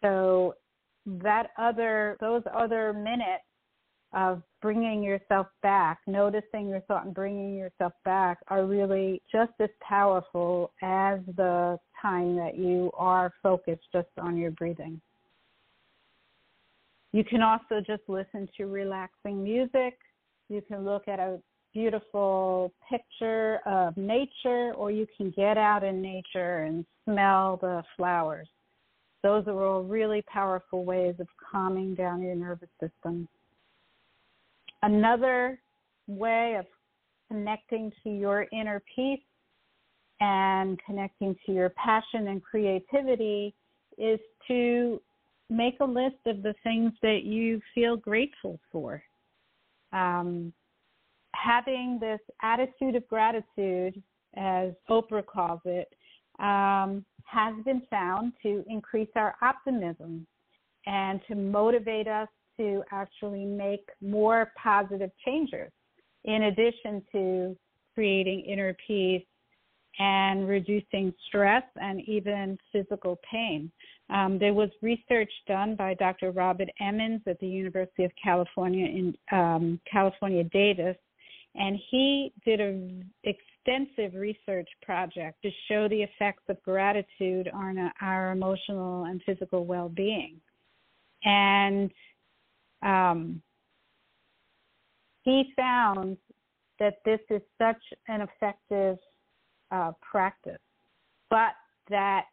So 0.03 0.55
that 1.07 1.49
other, 1.59 2.17
those 2.21 2.43
other 2.55 2.93
minutes 2.93 3.45
of 4.13 4.43
bringing 4.63 5.03
yourself 5.03 5.47
back, 5.63 6.01
noticing 6.07 6.69
your 6.69 6.81
thought 6.81 7.05
and 7.05 7.15
bringing 7.15 7.55
yourself 7.55 7.93
back 8.05 8.39
are 8.49 8.65
really 8.65 9.21
just 9.31 9.53
as 9.61 9.69
powerful 9.81 10.73
as 10.83 11.21
the 11.37 11.79
time 12.01 12.37
that 12.37 12.57
you 12.57 12.91
are 12.97 13.33
focused 13.43 13.85
just 13.93 14.09
on 14.19 14.37
your 14.37 14.51
breathing. 14.53 15.01
You 17.13 17.25
can 17.25 17.43
also 17.43 17.81
just 17.87 18.03
listen 18.09 18.49
to 18.57 18.67
relaxing 18.67 19.43
music. 19.43 19.99
You 20.49 20.63
can 20.63 20.85
look 20.85 21.09
at 21.09 21.19
a 21.19 21.41
beautiful 21.73 22.73
picture 22.91 23.61
of 23.67 23.97
nature, 23.97 24.73
or 24.75 24.91
you 24.91 25.07
can 25.17 25.31
get 25.31 25.59
out 25.59 25.85
in 25.85 26.01
nature 26.01 26.65
and 26.65 26.85
smell 27.05 27.59
the 27.61 27.83
flowers. 27.97 28.49
Those 29.23 29.47
are 29.47 29.65
all 29.65 29.83
really 29.83 30.23
powerful 30.23 30.85
ways 30.85 31.17
of 31.19 31.27
calming 31.51 31.95
down 31.95 32.23
your 32.23 32.35
nervous 32.35 32.71
system. 32.81 33.29
Another 34.83 35.61
way 36.07 36.57
of 36.59 36.67
connecting 37.29 37.93
to 38.03 38.11
your 38.11 38.47
inner 38.53 38.83
peace 38.95 39.21
and 40.21 40.79
connecting 40.85 41.37
to 41.47 41.53
your 41.53 41.71
passion 41.71 42.29
and 42.29 42.43
creativity 42.43 43.55
is 43.99 44.21
to 44.47 45.01
make 45.51 45.77
a 45.81 45.85
list 45.85 46.17
of 46.27 46.43
the 46.43 46.55
things 46.63 46.93
that 47.03 47.23
you 47.25 47.61
feel 47.75 47.97
grateful 47.97 48.59
for. 48.71 49.03
Um, 49.93 50.53
having 51.35 51.99
this 52.01 52.21
attitude 52.43 52.97
of 52.97 53.07
gratitude, 53.09 54.03
as 54.37 54.73
Oprah 54.91 55.25
calls 55.25 55.61
it, 55.65 55.89
um, 56.39 57.05
has 57.25 57.55
been 57.65 57.83
found 57.91 58.33
to 58.43 58.65
increase 58.69 59.09
our 59.17 59.35
optimism 59.43 60.27
and 60.87 61.21
to 61.29 61.35
motivate 61.35 62.09
us 62.09 62.29
to 62.59 62.83
actually 62.93 63.45
make 63.45 63.89
more 64.01 64.53
positive 64.63 65.11
changes, 65.25 65.71
in 66.25 66.45
addition 66.45 67.03
to 67.13 67.57
creating 67.95 68.41
inner 68.41 68.77
peace 68.87 69.25
and 69.99 70.47
reducing 70.47 71.13
stress 71.27 71.65
and 71.77 72.01
even 72.09 72.57
physical 72.73 73.19
pain. 73.31 73.71
Um, 74.11 74.39
there 74.39 74.55
was 74.55 74.71
research 74.81 75.31
done 75.47 75.75
by 75.75 75.95
Dr. 75.95 76.31
Robert 76.31 76.69
Emmons 76.81 77.23
at 77.27 77.39
the 77.41 77.49
University 77.49 78.05
of 78.05 78.13
California 78.23 78.87
in 78.87 79.17
um, 79.33 79.81
California 79.91 80.45
Davis, 80.45 80.97
and 81.55 81.79
he 81.91 82.33
did 82.45 82.61
an 82.61 83.11
extensive 83.25 84.15
research 84.15 84.69
project 84.83 85.43
to 85.43 85.51
show 85.69 85.89
the 85.89 86.03
effects 86.03 86.45
of 86.49 86.63
gratitude 86.63 87.51
on 87.53 87.91
our 88.01 88.31
emotional 88.31 89.05
and 89.05 89.21
physical 89.27 89.67
well-being. 89.67 90.41
And 91.25 91.91
um, 92.83 93.43
he 95.25 95.53
found 95.57 96.17
that 96.79 96.99
this 97.05 97.21
is 97.31 97.43
such 97.59 97.83
an 98.09 98.23
effective 98.23 98.99
uh, 99.71 99.93
practice, 100.01 100.61
but 101.29 101.53
that 101.91 102.25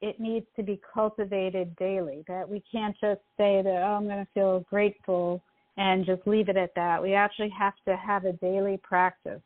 it 0.00 0.20
needs 0.20 0.46
to 0.56 0.62
be 0.62 0.80
cultivated 0.92 1.74
daily. 1.76 2.24
That 2.28 2.48
we 2.48 2.62
can't 2.70 2.96
just 3.00 3.20
say 3.36 3.62
that, 3.62 3.82
oh, 3.82 3.96
I'm 3.96 4.06
going 4.06 4.24
to 4.24 4.30
feel 4.32 4.60
grateful 4.70 5.42
and 5.76 6.04
just 6.04 6.26
leave 6.26 6.48
it 6.48 6.56
at 6.56 6.74
that. 6.76 7.02
We 7.02 7.14
actually 7.14 7.52
have 7.58 7.74
to 7.88 7.96
have 7.96 8.24
a 8.24 8.32
daily 8.34 8.78
practice 8.82 9.42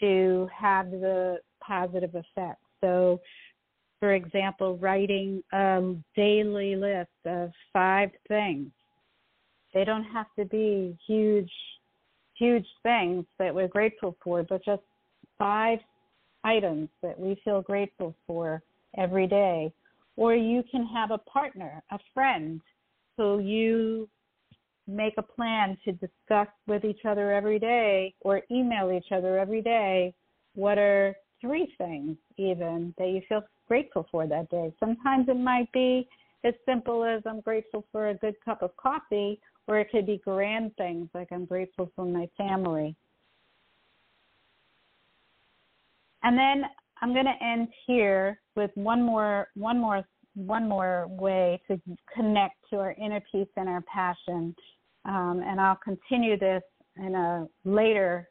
to 0.00 0.48
have 0.56 0.90
the 0.90 1.38
positive 1.62 2.14
effects. 2.14 2.64
So, 2.80 3.20
for 4.00 4.14
example, 4.14 4.78
writing 4.78 5.42
a 5.52 5.94
daily 6.16 6.76
list 6.76 7.10
of 7.26 7.50
five 7.72 8.10
things. 8.28 8.70
They 9.72 9.84
don't 9.84 10.04
have 10.04 10.26
to 10.38 10.44
be 10.44 10.96
huge, 11.06 11.52
huge 12.34 12.66
things 12.82 13.24
that 13.38 13.54
we're 13.54 13.68
grateful 13.68 14.16
for, 14.22 14.42
but 14.42 14.64
just 14.64 14.82
five 15.38 15.78
items 16.44 16.88
that 17.02 17.18
we 17.18 17.40
feel 17.44 17.62
grateful 17.62 18.14
for 18.26 18.62
every 18.96 19.26
day. 19.26 19.72
Or 20.16 20.34
you 20.34 20.62
can 20.70 20.86
have 20.86 21.10
a 21.10 21.18
partner, 21.18 21.82
a 21.90 21.98
friend, 22.12 22.60
who 23.16 23.40
you 23.40 24.08
make 24.86 25.14
a 25.18 25.22
plan 25.22 25.76
to 25.84 25.92
discuss 25.92 26.48
with 26.66 26.84
each 26.84 27.04
other 27.04 27.32
every 27.32 27.58
day 27.58 28.14
or 28.20 28.42
email 28.50 28.90
each 28.90 29.12
other 29.12 29.38
every 29.38 29.62
day 29.62 30.12
what 30.54 30.78
are 30.78 31.14
three 31.40 31.72
things 31.78 32.16
even 32.36 32.92
that 32.98 33.08
you 33.08 33.22
feel 33.28 33.42
grateful 33.68 34.06
for 34.10 34.26
that 34.26 34.50
day. 34.50 34.72
Sometimes 34.80 35.28
it 35.28 35.38
might 35.38 35.70
be 35.72 36.08
as 36.44 36.54
simple 36.66 37.04
as 37.04 37.22
I'm 37.24 37.40
grateful 37.40 37.84
for 37.92 38.08
a 38.08 38.14
good 38.14 38.34
cup 38.44 38.62
of 38.62 38.76
coffee, 38.76 39.40
or 39.70 39.78
it 39.78 39.88
could 39.92 40.04
be 40.04 40.20
grand 40.24 40.72
things 40.76 41.08
like 41.14 41.28
I'm 41.30 41.44
grateful 41.44 41.92
for 41.94 42.04
my 42.04 42.28
family. 42.36 42.96
And 46.24 46.36
then 46.36 46.64
I'm 47.00 47.12
going 47.12 47.26
to 47.26 47.44
end 47.44 47.68
here 47.86 48.40
with 48.56 48.72
one 48.74 49.00
more 49.00 49.46
one 49.54 49.78
more 49.78 50.04
one 50.34 50.68
more 50.68 51.06
way 51.08 51.60
to 51.68 51.80
connect 52.14 52.56
to 52.70 52.78
our 52.78 52.94
inner 53.00 53.22
peace 53.30 53.48
and 53.56 53.68
our 53.68 53.82
passion. 53.82 54.54
Um, 55.04 55.42
and 55.46 55.60
I'll 55.60 55.78
continue 55.82 56.36
this 56.36 56.62
in 56.96 57.14
a 57.14 57.46
later 57.64 58.28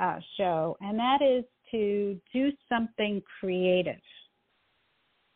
uh, 0.00 0.18
show, 0.38 0.76
and 0.80 0.98
that 0.98 1.20
is 1.22 1.44
to 1.70 2.18
do 2.32 2.50
something 2.68 3.22
creative. 3.40 4.00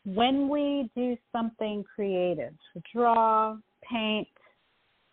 When 0.03 0.49
we 0.49 0.89
do 0.95 1.15
something 1.31 1.83
creative, 1.95 2.53
draw, 2.93 3.55
paint, 3.89 4.27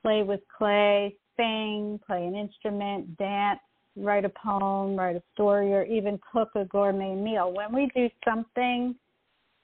play 0.03 0.23
with 0.23 0.41
clay, 0.57 1.15
sing, 1.37 2.01
play 2.07 2.27
an 2.27 2.35
instrument, 2.35 3.17
dance, 3.17 3.61
write 3.97 4.25
a 4.25 4.31
poem, 4.31 4.97
write 4.97 5.17
a 5.17 5.23
story, 5.35 5.73
or 5.73 5.85
even 5.85 6.19
cook 6.33 6.51
a 6.55 6.65
gourmet 6.65 7.15
meal. 7.15 7.53
When 7.53 7.75
we 7.75 7.91
do 7.95 8.09
something 8.25 8.95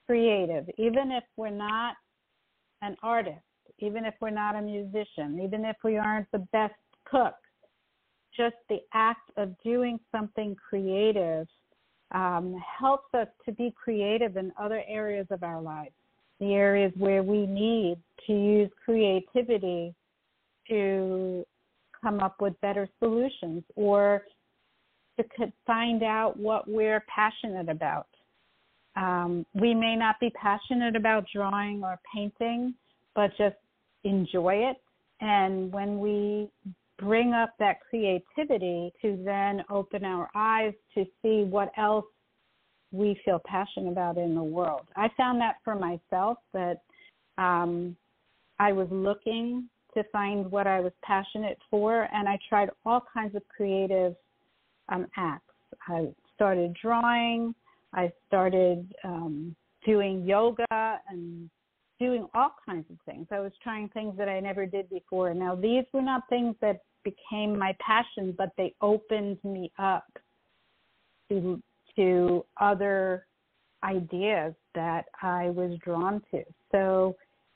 creative, 0.07 0.69
even 0.77 1.13
if 1.13 1.25
we're 1.37 1.51
not 1.51 1.97
an 2.83 2.97
artist, 3.03 3.39
even 3.79 4.05
if 4.05 4.15
we're 4.21 4.31
not 4.31 4.57
a 4.57 4.63
musician, 4.63 5.41
even 5.43 5.65
if 5.65 5.77
we 5.83 5.97
aren't 5.97 6.31
the 6.33 6.47
best 6.53 6.75
cook, 7.05 7.35
just 8.37 8.57
the 8.69 8.79
act 8.93 9.31
of 9.37 9.55
doing 9.63 9.99
something 10.13 10.57
creative 10.69 11.47
um, 12.13 12.61
helps 12.79 13.13
us 13.15 13.29
to 13.45 13.53
be 13.53 13.73
creative 13.83 14.37
in 14.37 14.53
other 14.61 14.83
areas 14.89 15.27
of 15.31 15.43
our 15.43 15.61
lives, 15.61 15.95
the 16.41 16.55
areas 16.55 16.93
where 16.97 17.23
we 17.23 17.47
need 17.47 17.97
to 18.27 18.33
use 18.33 18.71
creativity 18.85 19.95
to 20.69 21.45
come 22.03 22.21
up 22.21 22.41
with 22.41 22.61
better 22.61 22.89
solutions 22.99 23.63
or 23.77 24.23
to 25.17 25.25
find 25.67 26.03
out 26.03 26.37
what 26.37 26.69
we're 26.69 27.05
passionate 27.15 27.69
about. 27.69 28.07
Um, 28.97 29.45
we 29.55 29.75
may 29.75 29.97
not 29.97 30.21
be 30.21 30.31
passionate 30.31 30.97
about 30.97 31.25
drawing 31.33 31.83
or 31.83 31.99
painting, 32.15 32.75
but 33.15 33.31
just 33.37 33.57
enjoy 34.05 34.55
it. 34.55 34.77
And 35.21 35.73
when 35.73 35.99
we 35.99 36.51
bring 36.99 37.33
up 37.33 37.55
that 37.59 37.79
creativity 37.89 38.93
to 39.03 39.21
then 39.25 39.63
open 39.71 40.05
our 40.05 40.31
eyes 40.35 40.73
to 40.95 41.05
see 41.23 41.45
what 41.45 41.73
else 41.77 42.05
we 42.93 43.19
feel 43.25 43.41
passionate 43.45 43.91
about 43.91 44.17
in 44.17 44.35
the 44.35 44.43
world. 44.43 44.87
I 44.95 45.09
found 45.17 45.41
that 45.41 45.57
for 45.65 45.75
myself 45.75 46.39
that 46.53 46.83
um, 47.39 47.97
I 48.61 48.73
was 48.73 48.87
looking 48.91 49.69
to 49.95 50.05
find 50.13 50.51
what 50.51 50.67
I 50.67 50.81
was 50.81 50.93
passionate 51.03 51.59
for, 51.71 52.09
and 52.13 52.29
I 52.29 52.39
tried 52.49 52.71
all 52.85 53.03
kinds 53.13 53.35
of 53.35 53.43
creative 53.49 54.15
um, 54.89 55.07
acts. 55.17 55.45
I 55.89 56.09
started 56.35 56.77
drawing. 56.81 57.55
I 57.93 58.13
started 58.27 58.93
um, 59.05 59.55
doing 59.85 60.25
yoga 60.25 61.01
and 61.09 61.49
doing 62.01 62.27
all 62.35 62.55
kinds 62.67 62.87
of 62.91 62.97
things. 63.07 63.27
I 63.31 63.41
was 63.41 63.53
trying 63.63 63.89
things 63.91 64.15
that 64.19 64.29
I 64.29 64.41
never 64.41 64.67
did 64.67 64.91
before. 64.91 65.33
Now, 65.33 65.55
these 65.55 65.85
were 65.93 66.03
not 66.03 66.23
things 66.29 66.57
that 66.61 66.81
became 67.05 67.59
my 67.59 67.77
passion, 67.81 68.35
but 68.37 68.51
they 68.57 68.75
opened 68.81 69.39
me 69.45 69.71
up 69.79 70.07
to 71.29 71.63
to 71.97 72.45
other 72.61 73.27
ideas 73.85 74.55
that 74.75 75.05
I 75.23 75.51
was 75.51 75.79
drawn 75.85 76.21
to. 76.33 76.43
So, 76.73 77.15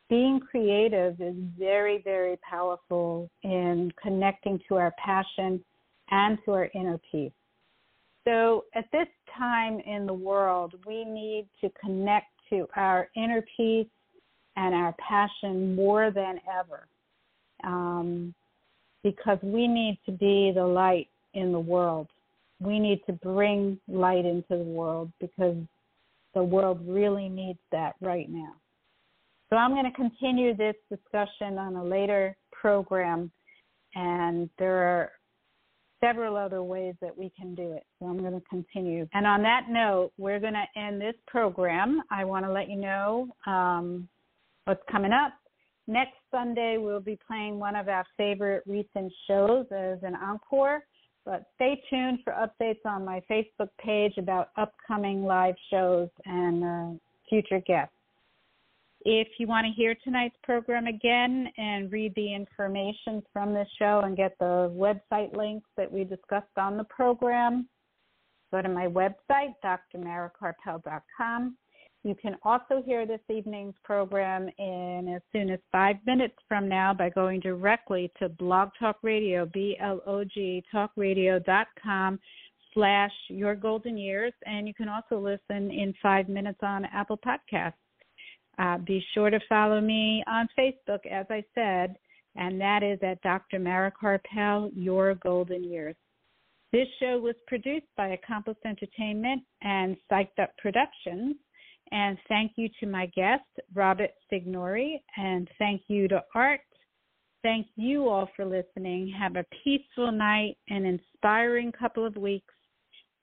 being 0.09 0.41
creative 0.41 1.21
is 1.21 1.35
very, 1.59 2.01
very 2.03 2.39
powerful 2.49 3.31
in 3.43 3.93
connecting 4.03 4.61
to 4.69 4.77
our 4.77 4.95
passion 5.05 5.63
and 6.11 6.39
to 6.45 6.53
our 6.53 6.71
inner 6.75 6.99
peace. 7.13 7.33
So, 8.27 8.65
at 8.75 8.87
this 8.93 9.07
time 9.37 9.81
in 9.81 10.07
the 10.07 10.15
world, 10.15 10.75
we 10.87 11.05
need 11.05 11.49
to 11.61 11.71
connect 11.81 12.27
to 12.51 12.67
our 12.77 13.09
inner 13.17 13.45
peace 13.57 13.87
and 14.57 14.75
our 14.75 14.95
passion 14.99 15.75
more 15.75 16.11
than 16.11 16.41
ever 16.59 16.87
um, 17.65 18.35
because 19.03 19.39
we 19.43 19.69
need 19.69 19.99
to 20.07 20.13
be 20.13 20.53
the 20.55 20.65
light 20.65 21.09
in 21.35 21.53
the 21.53 21.61
world. 21.61 22.09
We 22.61 22.79
need 22.81 23.03
to 23.07 23.13
bring 23.13 23.79
light 23.87 24.25
into 24.25 24.45
the 24.51 24.57
world 24.65 25.13
because 25.21 25.57
the 26.35 26.43
world 26.43 26.81
really 26.87 27.29
needs 27.29 27.61
that 27.73 27.95
right 28.01 28.29
now. 28.29 28.55
So 29.51 29.57
I'm 29.57 29.73
going 29.73 29.85
to 29.85 29.93
continue 29.93 30.55
this 30.55 30.75
discussion 30.91 31.59
on 31.59 31.77
a 31.77 31.85
later 31.85 32.37
program, 32.53 33.31
and 33.95 34.51
there 34.59 34.77
are 34.77 35.13
several 36.01 36.37
other 36.37 36.63
ways 36.63 36.95
that 37.01 37.17
we 37.17 37.33
can 37.39 37.55
do 37.55 37.73
it. 37.73 37.85
So 37.99 38.07
I'm 38.07 38.19
going 38.19 38.35
to 38.35 38.47
continue. 38.49 39.09
And 39.15 39.27
on 39.27 39.43
that 39.43 39.67
note, 39.69 40.13
we're 40.19 40.39
going 40.39 40.55
to 40.55 40.81
end 40.81 41.01
this 41.01 41.15
program. 41.27 42.03
I 42.11 42.25
want 42.25 42.45
to 42.45 42.53
let 42.53 42.69
you 42.69 42.77
know 42.77 43.29
um, 43.47 44.09
what's 44.65 44.83
coming 44.91 45.13
up. 45.13 45.33
Next 45.87 46.17
Sunday, 46.31 46.77
we'll 46.77 47.01
be 47.01 47.19
playing 47.27 47.59
one 47.59 47.75
of 47.75 47.89
our 47.89 48.05
favorite 48.17 48.63
recent 48.67 49.13
shows 49.27 49.65
as 49.73 49.99
an 50.03 50.15
encore. 50.15 50.85
But 51.25 51.45
stay 51.57 51.83
tuned 51.91 52.21
for 52.25 52.33
updates 52.35 52.85
on 52.85 53.05
my 53.05 53.23
Facebook 53.31 53.69
page 53.81 54.15
about 54.19 54.51
upcoming 54.57 55.25
live 55.25 55.57
shows 55.71 56.09
and 56.27 56.65
uh, 56.65 56.99
future 57.29 57.61
guests. 57.67 57.95
If 59.05 59.29
you 59.39 59.47
want 59.47 59.67
to 59.67 59.73
hear 59.73 59.95
tonight's 60.03 60.37
program 60.43 60.87
again 60.87 61.49
and 61.57 61.91
read 61.93 62.13
the 62.17 62.35
information 62.35 63.23
from 63.33 63.55
the 63.55 63.65
show 63.79 64.03
and 64.05 64.17
get 64.17 64.37
the 64.41 64.73
website 64.75 65.37
links 65.37 65.69
that 65.77 65.91
we 65.91 66.05
discussed 66.05 66.57
on 66.57 66.77
the 66.77 66.85
program, 66.85 67.69
go 68.53 68.61
to 68.61 68.69
my 68.69 68.87
website, 68.87 69.55
drmarakarpel.com. 69.65 71.57
You 72.05 72.15
can 72.15 72.37
also 72.43 72.83
hear 72.85 73.07
this 73.07 73.21
evening's 73.29 73.75
program 73.85 74.49
in 74.59 75.13
as 75.15 75.23
soon 75.33 75.51
as 75.51 75.59
five 75.71 75.97
minutes 76.07 76.37
from 76.49 76.69
now 76.69 76.95
by 76.95 77.11
going 77.11 77.41
directly 77.41 78.11
to 78.19 78.29
Blog 78.29 78.71
Talk 78.79 78.99
Radio, 79.03 79.47
B-L-O-G, 79.47 80.65
talkradio.com 80.73 82.21
slash 82.73 83.13
Your 83.29 83.55
Golden 83.55 83.99
Years. 83.99 84.33
And 84.47 84.69
you 84.69 84.75
can 84.75 84.89
also 84.89 85.19
listen 85.19 85.71
in 85.71 85.93
five 86.01 86.29
minutes 86.29 86.61
on 86.63 86.85
Apple 86.87 87.19
Podcasts. 87.19 87.75
Uh, 88.59 88.79
be 88.79 89.05
sure 89.15 89.31
to 89.31 89.39
follow 89.49 89.81
me 89.81 90.25
on 90.27 90.49
Facebook, 90.59 91.07
as 91.11 91.27
I 91.31 91.45
said, 91.55 91.97
and 92.35 92.61
that 92.61 92.83
is 92.83 92.99
at 93.03 93.23
Dr. 93.23 93.59
Mara 93.59 93.93
Karpel, 93.93 94.71
Your 94.75 95.15
Golden 95.17 95.63
Years. 95.63 95.95
This 96.73 96.89
show 97.01 97.19
was 97.19 97.35
produced 97.47 97.87
by 97.97 98.09
Accomplice 98.09 98.59
Entertainment 98.67 99.43
and 99.63 99.97
Psyched 100.11 100.39
Up 100.43 100.51
Productions. 100.59 101.37
And 101.91 102.19
thank 102.29 102.53
you 102.57 102.69
to 102.81 102.87
my 102.87 103.07
guest, 103.17 103.45
Robert 103.75 104.11
Signore, 104.31 105.01
and 105.17 105.49
thank 105.59 105.83
you 105.89 106.09
to 106.09 106.23
Art. 106.35 106.61
Thank 107.43 107.69
you 107.77 108.09
all 108.09 108.29
for 108.37 108.45
listening. 108.45 109.15
Have 109.19 109.37
a 109.37 109.47
peaceful 109.65 110.13
night, 110.13 110.59
an 110.69 110.85
inspiring 110.85 111.73
couple 111.73 112.05
of 112.05 112.17
weeks. 112.17 112.53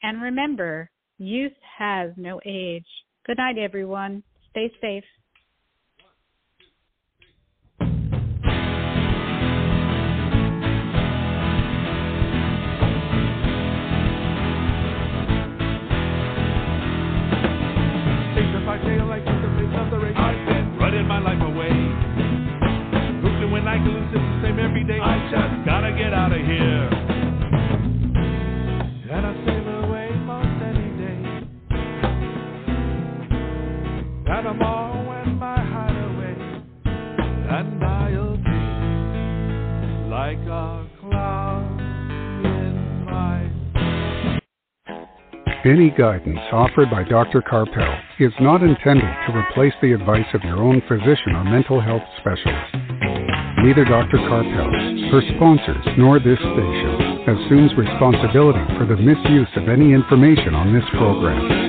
And 0.01 0.21
remember, 0.21 0.89
youth 1.19 1.53
has 1.77 2.11
no 2.17 2.39
age. 2.45 2.87
Good 3.27 3.37
night, 3.37 3.57
everyone. 3.59 4.23
Stay 4.49 4.71
safe. 4.81 5.03
The 23.83 24.39
same 24.41 24.59
every 24.59 24.83
day. 24.85 24.99
I 24.99 25.29
just 25.29 25.65
gotta 25.65 25.91
get 25.91 26.13
out 26.13 26.31
of 26.31 26.39
here. 26.39 26.89
And 29.11 29.25
I 29.25 29.33
sail 29.45 29.67
away 29.83 30.11
most 30.23 30.61
any 30.63 30.89
day. 30.95 31.19
And 34.27 34.47
I'm 34.47 34.57
my. 34.59 34.85
And 37.47 37.83
I'll 37.83 38.37
be 38.37 38.51
like 40.09 40.39
a 40.39 40.87
cloud 40.99 41.81
Any 45.65 45.89
guidance 45.89 46.39
offered 46.51 46.91
by 46.91 47.03
Dr. 47.03 47.41
Karpel 47.41 47.99
is 48.19 48.31
not 48.39 48.61
intended 48.61 49.09
to 49.27 49.35
replace 49.35 49.73
the 49.81 49.93
advice 49.93 50.27
of 50.33 50.43
your 50.43 50.57
own 50.57 50.81
physician 50.87 51.35
or 51.35 51.43
mental 51.43 51.81
health 51.81 52.03
specialist. 52.19 52.84
Neither 53.65 53.83
Dr. 53.83 54.17
Karpel, 54.17 55.09
her 55.09 55.23
sponsors, 55.35 55.83
nor 55.97 56.19
this 56.19 56.37
station 56.37 57.25
assumes 57.25 57.73
responsibility 57.75 58.59
for 58.77 58.85
the 58.85 58.95
misuse 58.95 59.47
of 59.55 59.69
any 59.69 59.91
information 59.91 60.53
on 60.53 60.71
this 60.71 60.83
program. 60.91 61.65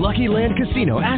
Lucky 0.00 0.28
Land 0.28 0.54
Casino 0.56 1.00